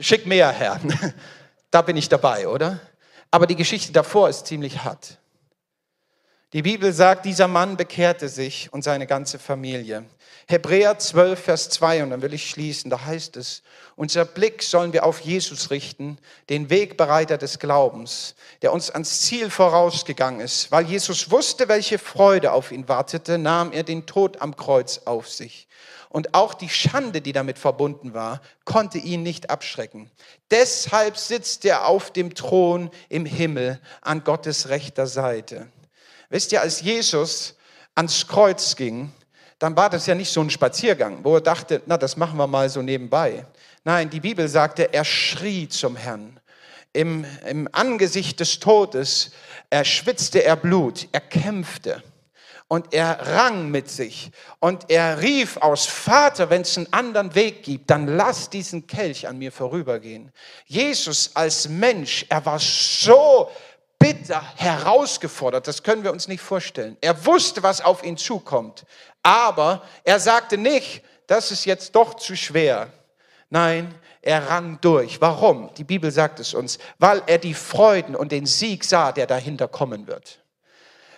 Schick 0.00 0.26
mehr, 0.26 0.50
Herr. 0.50 0.80
Da 1.72 1.80
bin 1.80 1.96
ich 1.96 2.10
dabei, 2.10 2.48
oder? 2.48 2.80
Aber 3.30 3.46
die 3.46 3.56
Geschichte 3.56 3.92
davor 3.92 4.28
ist 4.28 4.46
ziemlich 4.46 4.84
hart. 4.84 5.16
Die 6.52 6.60
Bibel 6.60 6.92
sagt, 6.92 7.24
dieser 7.24 7.48
Mann 7.48 7.78
bekehrte 7.78 8.28
sich 8.28 8.70
und 8.72 8.84
seine 8.84 9.06
ganze 9.06 9.38
Familie. 9.38 10.04
Hebräer 10.48 10.98
12, 10.98 11.40
Vers 11.40 11.70
2, 11.70 12.02
und 12.02 12.10
dann 12.10 12.20
will 12.20 12.34
ich 12.34 12.50
schließen, 12.50 12.90
da 12.90 13.06
heißt 13.06 13.38
es, 13.38 13.62
unser 13.96 14.26
Blick 14.26 14.62
sollen 14.62 14.92
wir 14.92 15.06
auf 15.06 15.20
Jesus 15.20 15.70
richten, 15.70 16.18
den 16.50 16.68
Wegbereiter 16.68 17.38
des 17.38 17.58
Glaubens, 17.58 18.34
der 18.60 18.74
uns 18.74 18.90
ans 18.90 19.22
Ziel 19.22 19.48
vorausgegangen 19.48 20.40
ist. 20.40 20.70
Weil 20.70 20.84
Jesus 20.84 21.30
wusste, 21.30 21.68
welche 21.68 21.98
Freude 21.98 22.52
auf 22.52 22.70
ihn 22.70 22.86
wartete, 22.86 23.38
nahm 23.38 23.72
er 23.72 23.82
den 23.82 24.04
Tod 24.04 24.42
am 24.42 24.54
Kreuz 24.54 25.00
auf 25.06 25.30
sich. 25.30 25.68
Und 26.10 26.34
auch 26.34 26.52
die 26.52 26.68
Schande, 26.68 27.22
die 27.22 27.32
damit 27.32 27.58
verbunden 27.58 28.12
war, 28.12 28.42
konnte 28.66 28.98
ihn 28.98 29.22
nicht 29.22 29.48
abschrecken. 29.48 30.10
Deshalb 30.50 31.16
sitzt 31.16 31.64
er 31.64 31.86
auf 31.86 32.10
dem 32.10 32.34
Thron 32.34 32.90
im 33.08 33.24
Himmel 33.24 33.80
an 34.02 34.22
Gottes 34.22 34.68
rechter 34.68 35.06
Seite. 35.06 35.68
Wisst 36.32 36.50
ihr, 36.52 36.62
als 36.62 36.80
Jesus 36.80 37.54
ans 37.94 38.26
Kreuz 38.26 38.74
ging, 38.74 39.12
dann 39.58 39.76
war 39.76 39.90
das 39.90 40.06
ja 40.06 40.14
nicht 40.14 40.32
so 40.32 40.40
ein 40.40 40.48
Spaziergang, 40.48 41.22
wo 41.22 41.34
er 41.34 41.42
dachte, 41.42 41.82
na, 41.84 41.98
das 41.98 42.16
machen 42.16 42.38
wir 42.38 42.46
mal 42.46 42.70
so 42.70 42.80
nebenbei. 42.80 43.44
Nein, 43.84 44.08
die 44.08 44.20
Bibel 44.20 44.48
sagte, 44.48 44.94
er 44.94 45.04
schrie 45.04 45.68
zum 45.68 45.94
Herrn. 45.94 46.40
Im, 46.94 47.26
Im 47.46 47.68
Angesicht 47.72 48.40
des 48.40 48.60
Todes 48.60 49.32
erschwitzte 49.68 50.42
er 50.42 50.56
Blut, 50.56 51.06
er 51.12 51.20
kämpfte 51.20 52.02
und 52.66 52.94
er 52.94 53.34
rang 53.34 53.70
mit 53.70 53.90
sich 53.90 54.30
und 54.58 54.88
er 54.88 55.20
rief 55.20 55.58
aus, 55.58 55.84
Vater, 55.84 56.48
wenn 56.48 56.62
es 56.62 56.78
einen 56.78 56.90
anderen 56.94 57.34
Weg 57.34 57.62
gibt, 57.62 57.90
dann 57.90 58.06
lass 58.06 58.48
diesen 58.48 58.86
Kelch 58.86 59.28
an 59.28 59.36
mir 59.36 59.52
vorübergehen. 59.52 60.32
Jesus 60.64 61.32
als 61.34 61.68
Mensch, 61.68 62.24
er 62.30 62.46
war 62.46 62.58
so 62.58 63.50
bitter 64.02 64.42
herausgefordert. 64.56 65.68
Das 65.68 65.82
können 65.82 66.02
wir 66.02 66.12
uns 66.12 66.26
nicht 66.26 66.40
vorstellen. 66.40 66.96
Er 67.00 67.24
wusste, 67.24 67.62
was 67.62 67.80
auf 67.80 68.02
ihn 68.02 68.16
zukommt. 68.16 68.84
Aber 69.22 69.82
er 70.04 70.18
sagte 70.18 70.58
nicht, 70.58 71.02
das 71.28 71.52
ist 71.52 71.64
jetzt 71.64 71.94
doch 71.94 72.14
zu 72.14 72.36
schwer. 72.36 72.88
Nein, 73.48 73.94
er 74.20 74.48
rang 74.48 74.78
durch. 74.80 75.20
Warum? 75.20 75.72
Die 75.74 75.84
Bibel 75.84 76.10
sagt 76.10 76.40
es 76.40 76.52
uns. 76.52 76.78
Weil 76.98 77.22
er 77.26 77.38
die 77.38 77.54
Freuden 77.54 78.16
und 78.16 78.32
den 78.32 78.46
Sieg 78.46 78.84
sah, 78.84 79.12
der 79.12 79.26
dahinter 79.26 79.68
kommen 79.68 80.06
wird. 80.08 80.40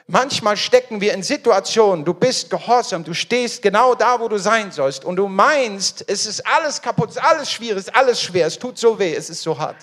Manchmal 0.07 0.59
stecken 0.59 1.01
wir 1.01 1.15
in 1.15 1.23
Situationen, 1.23 2.05
du 2.05 2.13
bist 2.13 2.51
gehorsam, 2.51 3.05
du 3.05 3.15
stehst 3.15 3.63
genau 3.63 3.95
da, 3.95 4.21
wo 4.21 4.29
du 4.29 4.39
sein 4.39 4.71
sollst 4.71 5.03
und 5.03 5.17
du 5.17 5.29
meinst, 5.29 6.05
es 6.07 6.27
ist 6.27 6.47
alles 6.47 6.83
kaputt, 6.83 7.09
es 7.09 7.17
ist 7.17 7.23
alles 7.23 7.51
schwierig, 7.51 7.79
es 7.79 7.89
ist 7.89 7.97
alles 7.97 8.21
schwer, 8.21 8.47
es 8.47 8.59
tut 8.59 8.77
so 8.77 8.99
weh, 8.99 9.15
es 9.15 9.31
ist 9.31 9.41
so 9.41 9.59
hart. 9.59 9.79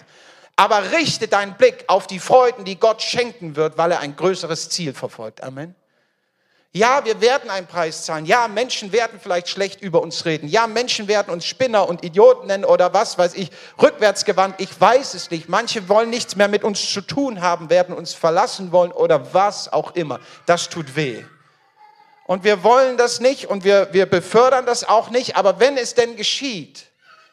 Aber 0.56 0.92
richte 0.92 1.28
deinen 1.28 1.56
Blick 1.56 1.86
auf 1.88 2.08
die 2.08 2.20
Freuden, 2.20 2.66
die 2.66 2.80
Gott 2.80 3.02
schenken 3.02 3.56
wird, 3.56 3.78
weil 3.78 3.92
er 3.92 4.00
ein 4.00 4.16
größeres 4.16 4.70
Ziel 4.70 4.94
verfolgt. 4.94 5.44
Amen. 5.44 5.76
Ja, 6.74 7.04
wir 7.04 7.20
werden 7.20 7.50
einen 7.50 7.68
Preis 7.68 8.06
zahlen. 8.06 8.26
Ja, 8.26 8.48
Menschen 8.48 8.94
werden 8.94 9.20
vielleicht 9.22 9.50
schlecht 9.50 9.82
über 9.82 10.02
uns 10.02 10.24
reden. 10.24 10.48
Ja, 10.48 10.68
Menschen 10.68 11.10
werden 11.10 11.34
uns 11.34 11.46
Spinner 11.46 11.90
und 11.90 12.06
Idioten 12.06 12.48
nennen 12.48 12.64
oder 12.64 12.94
was 12.94 13.18
weiß 13.18 13.34
ich, 13.34 13.52
rückwärtsgewandt. 13.82 14.56
Ich 14.60 14.80
weiß 14.80 15.14
es 15.16 15.32
nicht. 15.32 15.50
Manche 15.50 15.90
wollen 15.90 16.10
nichts 16.10 16.38
mehr 16.38 16.48
mit 16.48 16.64
uns 16.64 16.90
zu 16.94 17.02
tun 17.02 17.42
haben, 17.42 17.70
werden 17.70 17.94
uns 17.94 18.14
verlassen 18.14 18.72
wollen 18.72 18.94
oder 18.94 19.34
was 19.34 19.72
auch 19.74 19.96
immer. 19.96 20.22
Das 20.46 20.70
tut 20.70 20.96
weh. 20.96 21.26
Und 22.26 22.46
wir 22.46 22.64
wollen 22.64 22.96
das 22.96 23.20
nicht 23.20 23.48
und 23.48 23.66
wir, 23.66 23.90
wir 23.92 24.06
befördern 24.06 24.66
das 24.66 24.86
auch 24.86 25.10
nicht. 25.10 25.36
Aber 25.36 25.60
wenn 25.60 25.76
es 25.76 25.94
denn 25.94 26.16
geschieht, 26.16 26.86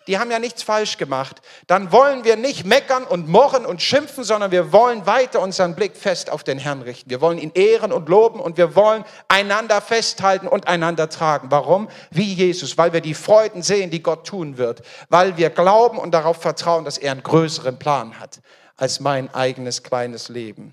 die 0.08 0.18
haben 0.18 0.30
ja 0.30 0.38
nichts 0.38 0.62
falsch 0.62 0.96
gemacht, 0.96 1.42
dann 1.66 1.92
wollen 1.92 2.24
wir 2.24 2.36
nicht 2.36 2.64
meckern 2.64 3.04
und 3.04 3.28
murren 3.28 3.66
und 3.66 3.82
schimpfen, 3.82 4.24
sondern 4.24 4.50
wir 4.50 4.72
wollen 4.72 5.06
weiter 5.06 5.40
unseren 5.40 5.74
Blick 5.76 5.96
fest 5.96 6.30
auf 6.30 6.42
den 6.42 6.58
Herrn 6.58 6.82
richten. 6.82 7.10
Wir 7.10 7.20
wollen 7.20 7.38
ihn 7.38 7.52
ehren 7.54 7.92
und 7.92 8.08
loben 8.08 8.40
und 8.40 8.56
wir 8.56 8.74
wollen 8.74 9.04
einander 9.28 9.80
festhalten 9.82 10.48
und 10.48 10.66
einander 10.66 11.10
tragen. 11.10 11.50
Warum? 11.50 11.88
Wie 12.10 12.32
Jesus, 12.32 12.78
weil 12.78 12.92
wir 12.92 13.02
die 13.02 13.14
Freuden 13.14 13.62
sehen, 13.62 13.90
die 13.90 14.02
Gott 14.02 14.26
tun 14.26 14.56
wird, 14.56 14.82
weil 15.10 15.36
wir 15.36 15.50
glauben 15.50 15.98
und 15.98 16.12
darauf 16.12 16.40
vertrauen, 16.40 16.86
dass 16.86 16.96
er 16.98 17.12
einen 17.12 17.22
größeren 17.22 17.78
Plan 17.78 18.18
hat 18.18 18.40
als 18.76 19.00
mein 19.00 19.32
eigenes 19.34 19.82
kleines 19.82 20.30
Leben. 20.30 20.72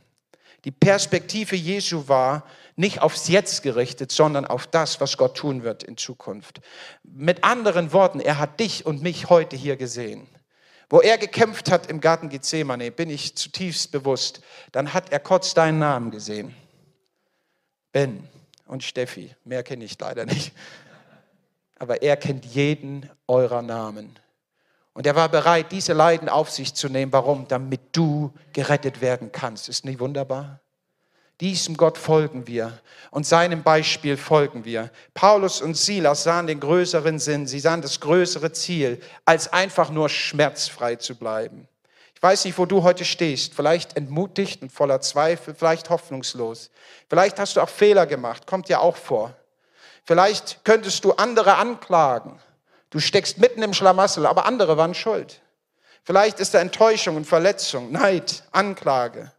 Die 0.63 0.71
Perspektive 0.71 1.55
Jesu 1.55 2.07
war, 2.07 2.43
nicht 2.75 3.01
aufs 3.01 3.27
Jetzt 3.27 3.63
gerichtet, 3.63 4.11
sondern 4.11 4.45
auf 4.45 4.67
das, 4.67 4.99
was 4.99 5.17
Gott 5.17 5.37
tun 5.37 5.63
wird 5.63 5.83
in 5.83 5.97
Zukunft. 5.97 6.61
Mit 7.03 7.43
anderen 7.43 7.93
Worten, 7.93 8.19
er 8.19 8.37
hat 8.37 8.59
dich 8.59 8.85
und 8.85 9.01
mich 9.01 9.29
heute 9.29 9.55
hier 9.55 9.77
gesehen. 9.77 10.27
Wo 10.89 11.01
er 11.01 11.17
gekämpft 11.17 11.71
hat 11.71 11.87
im 11.89 11.99
Garten 11.99 12.29
Gethsemane, 12.29 12.91
bin 12.91 13.09
ich 13.09 13.35
zutiefst 13.35 13.91
bewusst, 13.91 14.41
dann 14.71 14.93
hat 14.93 15.11
er 15.11 15.19
kurz 15.19 15.53
deinen 15.53 15.79
Namen 15.79 16.11
gesehen. 16.11 16.55
Ben 17.91 18.27
und 18.67 18.83
Steffi, 18.83 19.33
mehr 19.45 19.63
kenne 19.63 19.85
ich 19.85 19.97
leider 19.99 20.25
nicht. 20.25 20.53
Aber 21.79 22.01
er 22.01 22.17
kennt 22.17 22.45
jeden 22.45 23.09
eurer 23.27 23.61
Namen. 23.61 24.19
Und 24.93 25.05
er 25.05 25.15
war 25.15 25.27
bereit, 25.27 25.71
diese 25.71 25.93
Leiden 25.93 26.29
auf 26.29 26.49
sich 26.49 26.73
zu 26.73 26.87
nehmen. 26.87 27.11
Warum? 27.11 27.47
Damit 27.47 27.81
du 27.91 28.33
gerettet 28.53 29.01
werden 29.01 29.31
kannst. 29.31 29.67
Ist 29.67 29.83
nicht 29.83 29.99
wunderbar? 29.99 30.61
Diesem 31.41 31.75
Gott 31.75 31.97
folgen 31.97 32.47
wir 32.47 32.79
und 33.11 33.25
seinem 33.25 33.61
Beispiel 33.61 34.15
folgen 34.15 34.63
wir. 34.63 34.89
Paulus 35.13 35.61
und 35.61 35.75
Silas 35.75 36.23
sahen 36.23 36.47
den 36.47 36.61
größeren 36.61 37.19
Sinn, 37.19 37.45
sie 37.45 37.59
sahen 37.59 37.81
das 37.81 37.99
größere 37.99 38.53
Ziel, 38.53 39.01
als 39.25 39.51
einfach 39.51 39.89
nur 39.89 40.07
schmerzfrei 40.07 40.95
zu 40.95 41.15
bleiben. 41.15 41.67
Ich 42.15 42.23
weiß 42.23 42.45
nicht, 42.45 42.57
wo 42.57 42.65
du 42.65 42.83
heute 42.83 43.03
stehst, 43.03 43.53
vielleicht 43.53 43.97
entmutigt 43.97 44.61
und 44.61 44.71
voller 44.71 45.01
Zweifel, 45.01 45.53
vielleicht 45.53 45.89
hoffnungslos. 45.89 46.71
Vielleicht 47.09 47.37
hast 47.39 47.57
du 47.57 47.61
auch 47.61 47.69
Fehler 47.69 48.05
gemacht, 48.05 48.47
kommt 48.47 48.69
ja 48.69 48.79
auch 48.79 48.95
vor. 48.95 49.33
Vielleicht 50.05 50.63
könntest 50.63 51.03
du 51.03 51.11
andere 51.13 51.55
anklagen. 51.55 52.39
Du 52.89 52.99
steckst 52.99 53.39
mitten 53.39 53.61
im 53.61 53.73
Schlamassel, 53.73 54.25
aber 54.25 54.45
andere 54.45 54.77
waren 54.77 54.93
schuld. 54.93 55.41
Vielleicht 56.03 56.39
ist 56.39 56.53
da 56.53 56.59
Enttäuschung 56.59 57.17
und 57.17 57.25
Verletzung, 57.25 57.91
Neid, 57.91 58.43
Anklage. 58.51 59.31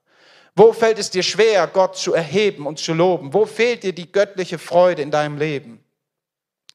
Wo 0.58 0.72
fällt 0.72 0.98
es 0.98 1.10
dir 1.10 1.22
schwer, 1.22 1.66
Gott 1.66 1.98
zu 1.98 2.14
erheben 2.14 2.66
und 2.66 2.78
zu 2.78 2.94
loben? 2.94 3.34
Wo 3.34 3.44
fehlt 3.44 3.82
dir 3.82 3.92
die 3.92 4.10
göttliche 4.10 4.58
Freude 4.58 5.02
in 5.02 5.10
deinem 5.10 5.36
Leben? 5.36 5.84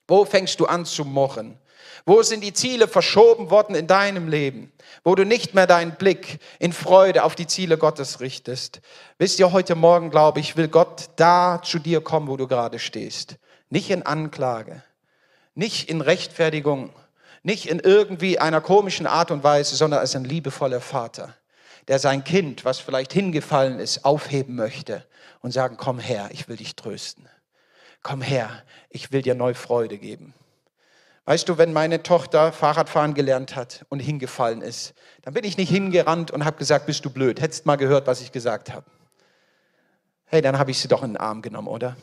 Wo 0.08 0.24
fängst 0.24 0.60
du 0.60 0.68
an 0.68 0.86
zu 0.86 1.04
mochen? 1.04 1.58
Wo 2.06 2.22
sind 2.22 2.44
die 2.44 2.54
Ziele 2.54 2.88
verschoben 2.88 3.50
worden 3.50 3.76
in 3.76 3.88
deinem 3.88 4.28
Leben, 4.28 4.72
wo 5.04 5.16
du 5.16 5.26
nicht 5.26 5.56
mehr 5.56 5.66
deinen 5.66 5.96
Blick 5.96 6.40
in 6.60 6.74
Freude 6.74 7.24
auf 7.24 7.34
die 7.34 7.48
Ziele 7.48 7.78
Gottes 7.80 8.20
richtest? 8.20 8.82
Wisst 9.18 9.40
ihr, 9.40 9.52
heute 9.52 9.74
Morgen 9.74 10.12
glaube 10.12 10.40
ich, 10.40 10.58
will 10.58 10.68
Gott 10.68 11.10
da 11.16 11.60
zu 11.64 11.80
dir 11.80 12.02
kommen, 12.02 12.28
wo 12.28 12.38
du 12.38 12.48
gerade 12.48 12.78
stehst. 12.78 13.38
Nicht 13.70 13.90
in 13.90 14.04
Anklage, 14.04 14.84
nicht 15.56 15.90
in 15.90 16.02
Rechtfertigung, 16.02 16.92
nicht 17.42 17.68
in 17.68 17.80
irgendwie 17.80 18.38
einer 18.38 18.62
komischen 18.62 19.08
Art 19.08 19.32
und 19.32 19.44
Weise, 19.44 19.76
sondern 19.76 20.02
als 20.02 20.16
ein 20.16 20.26
liebevoller 20.26 20.82
Vater 20.82 21.36
der 21.88 22.00
sein 22.00 22.24
Kind, 22.24 22.66
was 22.66 22.80
vielleicht 22.80 23.14
hingefallen 23.14 23.80
ist, 23.80 24.06
aufheben 24.06 24.56
möchte 24.56 25.06
und 25.42 25.52
sagen, 25.52 25.78
komm 25.78 26.00
her, 26.00 26.30
ich 26.32 26.48
will 26.48 26.58
dich 26.58 26.76
trösten. 26.76 27.28
Komm 28.04 28.22
her, 28.22 28.64
ich 28.90 29.12
will 29.12 29.22
dir 29.22 29.36
neue 29.36 29.56
Freude 29.56 29.98
geben. 29.98 30.34
Weißt 31.26 31.48
du, 31.48 31.58
wenn 31.58 31.72
meine 31.72 32.02
Tochter 32.02 32.52
Fahrradfahren 32.52 33.14
gelernt 33.14 33.56
hat 33.56 33.86
und 33.90 34.00
hingefallen 34.00 34.62
ist, 34.62 34.94
dann 35.22 35.34
bin 35.34 35.44
ich 35.44 35.58
nicht 35.58 35.70
hingerannt 35.70 36.32
und 36.32 36.46
habe 36.46 36.58
gesagt, 36.58 36.88
bist 36.88 37.06
du 37.06 37.10
blöd, 37.12 37.40
hättest 37.40 37.66
mal 37.66 37.76
gehört, 37.76 38.08
was 38.08 38.22
ich 38.22 38.32
gesagt 38.32 38.74
habe. 38.74 38.86
Hey, 40.26 40.42
dann 40.42 40.58
habe 40.58 40.72
ich 40.72 40.80
sie 40.80 40.88
doch 40.88 41.04
in 41.04 41.12
den 41.12 41.18
Arm 41.18 41.42
genommen, 41.42 41.68
oder? 41.68 41.96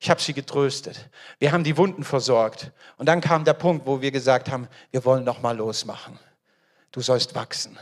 Ich 0.00 0.10
habe 0.10 0.20
sie 0.20 0.32
getröstet. 0.32 1.10
Wir 1.38 1.52
haben 1.52 1.64
die 1.64 1.76
Wunden 1.76 2.04
versorgt. 2.04 2.72
Und 2.96 3.06
dann 3.06 3.20
kam 3.20 3.44
der 3.44 3.54
Punkt, 3.54 3.86
wo 3.86 4.00
wir 4.00 4.10
gesagt 4.10 4.50
haben, 4.50 4.68
wir 4.90 5.04
wollen 5.04 5.24
noch 5.24 5.42
mal 5.42 5.56
losmachen. 5.56 6.18
Du 6.92 7.00
sollst 7.00 7.34
wachsen. 7.34 7.78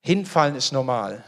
Hinfallen 0.00 0.56
ist 0.56 0.72
normal. 0.72 1.24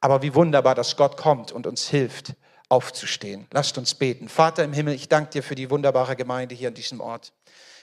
Aber 0.00 0.22
wie 0.22 0.34
wunderbar, 0.34 0.74
dass 0.74 0.96
Gott 0.96 1.16
kommt 1.16 1.50
und 1.52 1.66
uns 1.66 1.88
hilft, 1.88 2.34
aufzustehen. 2.68 3.46
Lasst 3.52 3.78
uns 3.78 3.94
beten. 3.94 4.28
Vater 4.28 4.64
im 4.64 4.72
Himmel, 4.72 4.94
ich 4.94 5.08
danke 5.08 5.30
dir 5.30 5.42
für 5.42 5.54
die 5.54 5.70
wunderbare 5.70 6.16
Gemeinde 6.16 6.54
hier 6.54 6.68
an 6.68 6.74
diesem 6.74 7.00
Ort. 7.00 7.32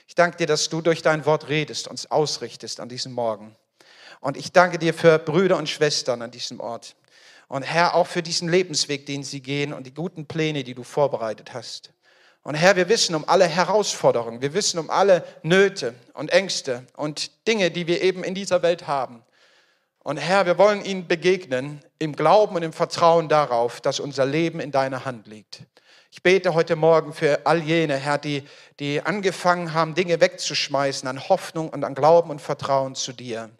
Ich 0.06 0.14
danke 0.14 0.36
dir, 0.36 0.46
dass 0.46 0.68
du 0.68 0.80
durch 0.80 1.02
dein 1.02 1.24
Wort 1.26 1.48
redest, 1.48 1.88
uns 1.88 2.10
ausrichtest 2.10 2.80
an 2.80 2.88
diesem 2.88 3.12
Morgen. 3.12 3.56
Und 4.20 4.36
ich 4.36 4.52
danke 4.52 4.78
dir 4.78 4.94
für 4.94 5.18
Brüder 5.18 5.56
und 5.56 5.68
Schwestern 5.68 6.22
an 6.22 6.30
diesem 6.30 6.60
Ort. 6.60 6.94
Und 7.48 7.62
Herr, 7.62 7.94
auch 7.94 8.06
für 8.06 8.22
diesen 8.22 8.48
Lebensweg, 8.48 9.06
den 9.06 9.24
sie 9.24 9.40
gehen 9.40 9.72
und 9.72 9.86
die 9.86 9.94
guten 9.94 10.26
Pläne, 10.26 10.64
die 10.64 10.74
du 10.74 10.84
vorbereitet 10.84 11.52
hast. 11.52 11.92
Und 12.42 12.54
Herr, 12.54 12.76
wir 12.76 12.88
wissen 12.88 13.14
um 13.14 13.28
alle 13.28 13.46
Herausforderungen, 13.46 14.40
wir 14.42 14.54
wissen 14.54 14.78
um 14.78 14.90
alle 14.90 15.24
Nöte 15.42 15.94
und 16.14 16.32
Ängste 16.32 16.86
und 16.96 17.46
Dinge, 17.46 17.70
die 17.70 17.86
wir 17.86 18.02
eben 18.02 18.24
in 18.24 18.34
dieser 18.34 18.62
Welt 18.62 18.86
haben. 18.86 19.22
Und 20.04 20.16
Herr, 20.16 20.46
wir 20.46 20.58
wollen 20.58 20.84
ihnen 20.84 21.06
begegnen 21.06 21.80
im 22.00 22.16
Glauben 22.16 22.56
und 22.56 22.62
im 22.62 22.72
Vertrauen 22.72 23.28
darauf, 23.28 23.80
dass 23.80 24.00
unser 24.00 24.26
Leben 24.26 24.58
in 24.58 24.72
deiner 24.72 25.04
Hand 25.04 25.28
liegt. 25.28 25.62
Ich 26.10 26.22
bete 26.22 26.54
heute 26.54 26.74
Morgen 26.74 27.12
für 27.12 27.46
all 27.46 27.62
jene, 27.62 27.96
Herr, 27.96 28.18
die, 28.18 28.42
die 28.80 29.00
angefangen 29.00 29.72
haben, 29.72 29.94
Dinge 29.94 30.20
wegzuschmeißen 30.20 31.08
an 31.08 31.28
Hoffnung 31.28 31.68
und 31.68 31.84
an 31.84 31.94
Glauben 31.94 32.30
und 32.30 32.40
Vertrauen 32.40 32.96
zu 32.96 33.12
dir. 33.12 33.50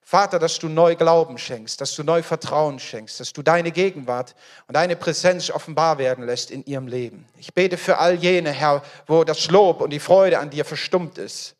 Vater, 0.00 0.38
dass 0.38 0.58
du 0.60 0.68
neu 0.68 0.94
Glauben 0.94 1.38
schenkst, 1.38 1.80
dass 1.80 1.94
du 1.94 2.04
neu 2.04 2.22
Vertrauen 2.22 2.78
schenkst, 2.78 3.20
dass 3.20 3.32
du 3.32 3.42
deine 3.42 3.70
Gegenwart 3.70 4.34
und 4.66 4.76
deine 4.76 4.96
Präsenz 4.96 5.50
offenbar 5.50 5.98
werden 5.98 6.24
lässt 6.24 6.50
in 6.50 6.64
ihrem 6.64 6.86
Leben. 6.86 7.26
Ich 7.36 7.52
bete 7.52 7.76
für 7.76 7.98
all 7.98 8.14
jene, 8.14 8.50
Herr, 8.50 8.82
wo 9.06 9.24
das 9.24 9.50
Lob 9.50 9.80
und 9.80 9.90
die 9.90 10.00
Freude 10.00 10.38
an 10.38 10.50
dir 10.50 10.64
verstummt 10.64 11.18
ist. 11.18 11.56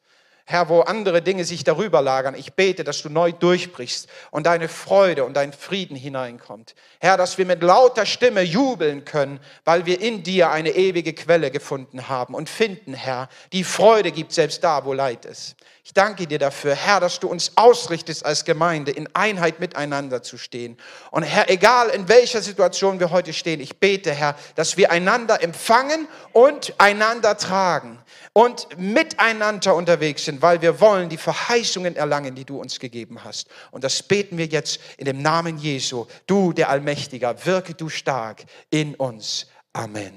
Herr, 0.50 0.68
wo 0.68 0.80
andere 0.80 1.22
Dinge 1.22 1.44
sich 1.44 1.62
darüber 1.62 2.02
lagern, 2.02 2.34
ich 2.34 2.54
bete, 2.54 2.82
dass 2.82 3.02
du 3.02 3.08
neu 3.08 3.30
durchbrichst 3.30 4.08
und 4.32 4.46
deine 4.46 4.66
Freude 4.68 5.24
und 5.24 5.34
dein 5.34 5.52
Frieden 5.52 5.96
hineinkommt. 5.96 6.74
Herr, 6.98 7.16
dass 7.16 7.38
wir 7.38 7.46
mit 7.46 7.62
lauter 7.62 8.04
Stimme 8.04 8.42
jubeln 8.42 9.04
können, 9.04 9.38
weil 9.64 9.86
wir 9.86 10.00
in 10.00 10.24
dir 10.24 10.50
eine 10.50 10.70
ewige 10.70 11.12
Quelle 11.12 11.52
gefunden 11.52 12.08
haben 12.08 12.34
und 12.34 12.48
finden, 12.48 12.94
Herr, 12.94 13.28
die 13.52 13.62
Freude 13.62 14.10
gibt 14.10 14.32
selbst 14.32 14.64
da, 14.64 14.84
wo 14.84 14.92
Leid 14.92 15.24
ist. 15.24 15.54
Ich 15.90 15.94
danke 15.94 16.28
dir 16.28 16.38
dafür, 16.38 16.76
Herr, 16.76 17.00
dass 17.00 17.18
du 17.18 17.26
uns 17.26 17.50
ausrichtest 17.56 18.24
als 18.24 18.44
Gemeinde, 18.44 18.92
in 18.92 19.08
Einheit 19.12 19.58
miteinander 19.58 20.22
zu 20.22 20.38
stehen. 20.38 20.78
Und 21.10 21.24
Herr, 21.24 21.50
egal 21.50 21.88
in 21.88 22.08
welcher 22.08 22.42
Situation 22.42 23.00
wir 23.00 23.10
heute 23.10 23.32
stehen, 23.32 23.58
ich 23.58 23.80
bete, 23.80 24.12
Herr, 24.12 24.36
dass 24.54 24.76
wir 24.76 24.92
einander 24.92 25.42
empfangen 25.42 26.06
und 26.32 26.74
einander 26.78 27.36
tragen 27.36 27.98
und 28.32 28.68
miteinander 28.78 29.74
unterwegs 29.74 30.26
sind, 30.26 30.42
weil 30.42 30.62
wir 30.62 30.80
wollen 30.80 31.08
die 31.08 31.16
Verheißungen 31.16 31.96
erlangen, 31.96 32.36
die 32.36 32.44
du 32.44 32.60
uns 32.60 32.78
gegeben 32.78 33.24
hast. 33.24 33.48
Und 33.72 33.82
das 33.82 34.00
beten 34.00 34.38
wir 34.38 34.46
jetzt 34.46 34.78
in 34.96 35.06
dem 35.06 35.20
Namen 35.20 35.58
Jesu. 35.58 36.06
Du, 36.28 36.52
der 36.52 36.70
Allmächtiger, 36.70 37.34
wirke 37.44 37.74
du 37.74 37.88
stark 37.88 38.44
in 38.70 38.94
uns. 38.94 39.48
Amen. 39.72 40.12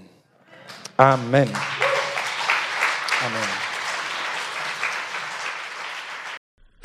Amen. 0.97 1.49
Amen. 3.25 3.72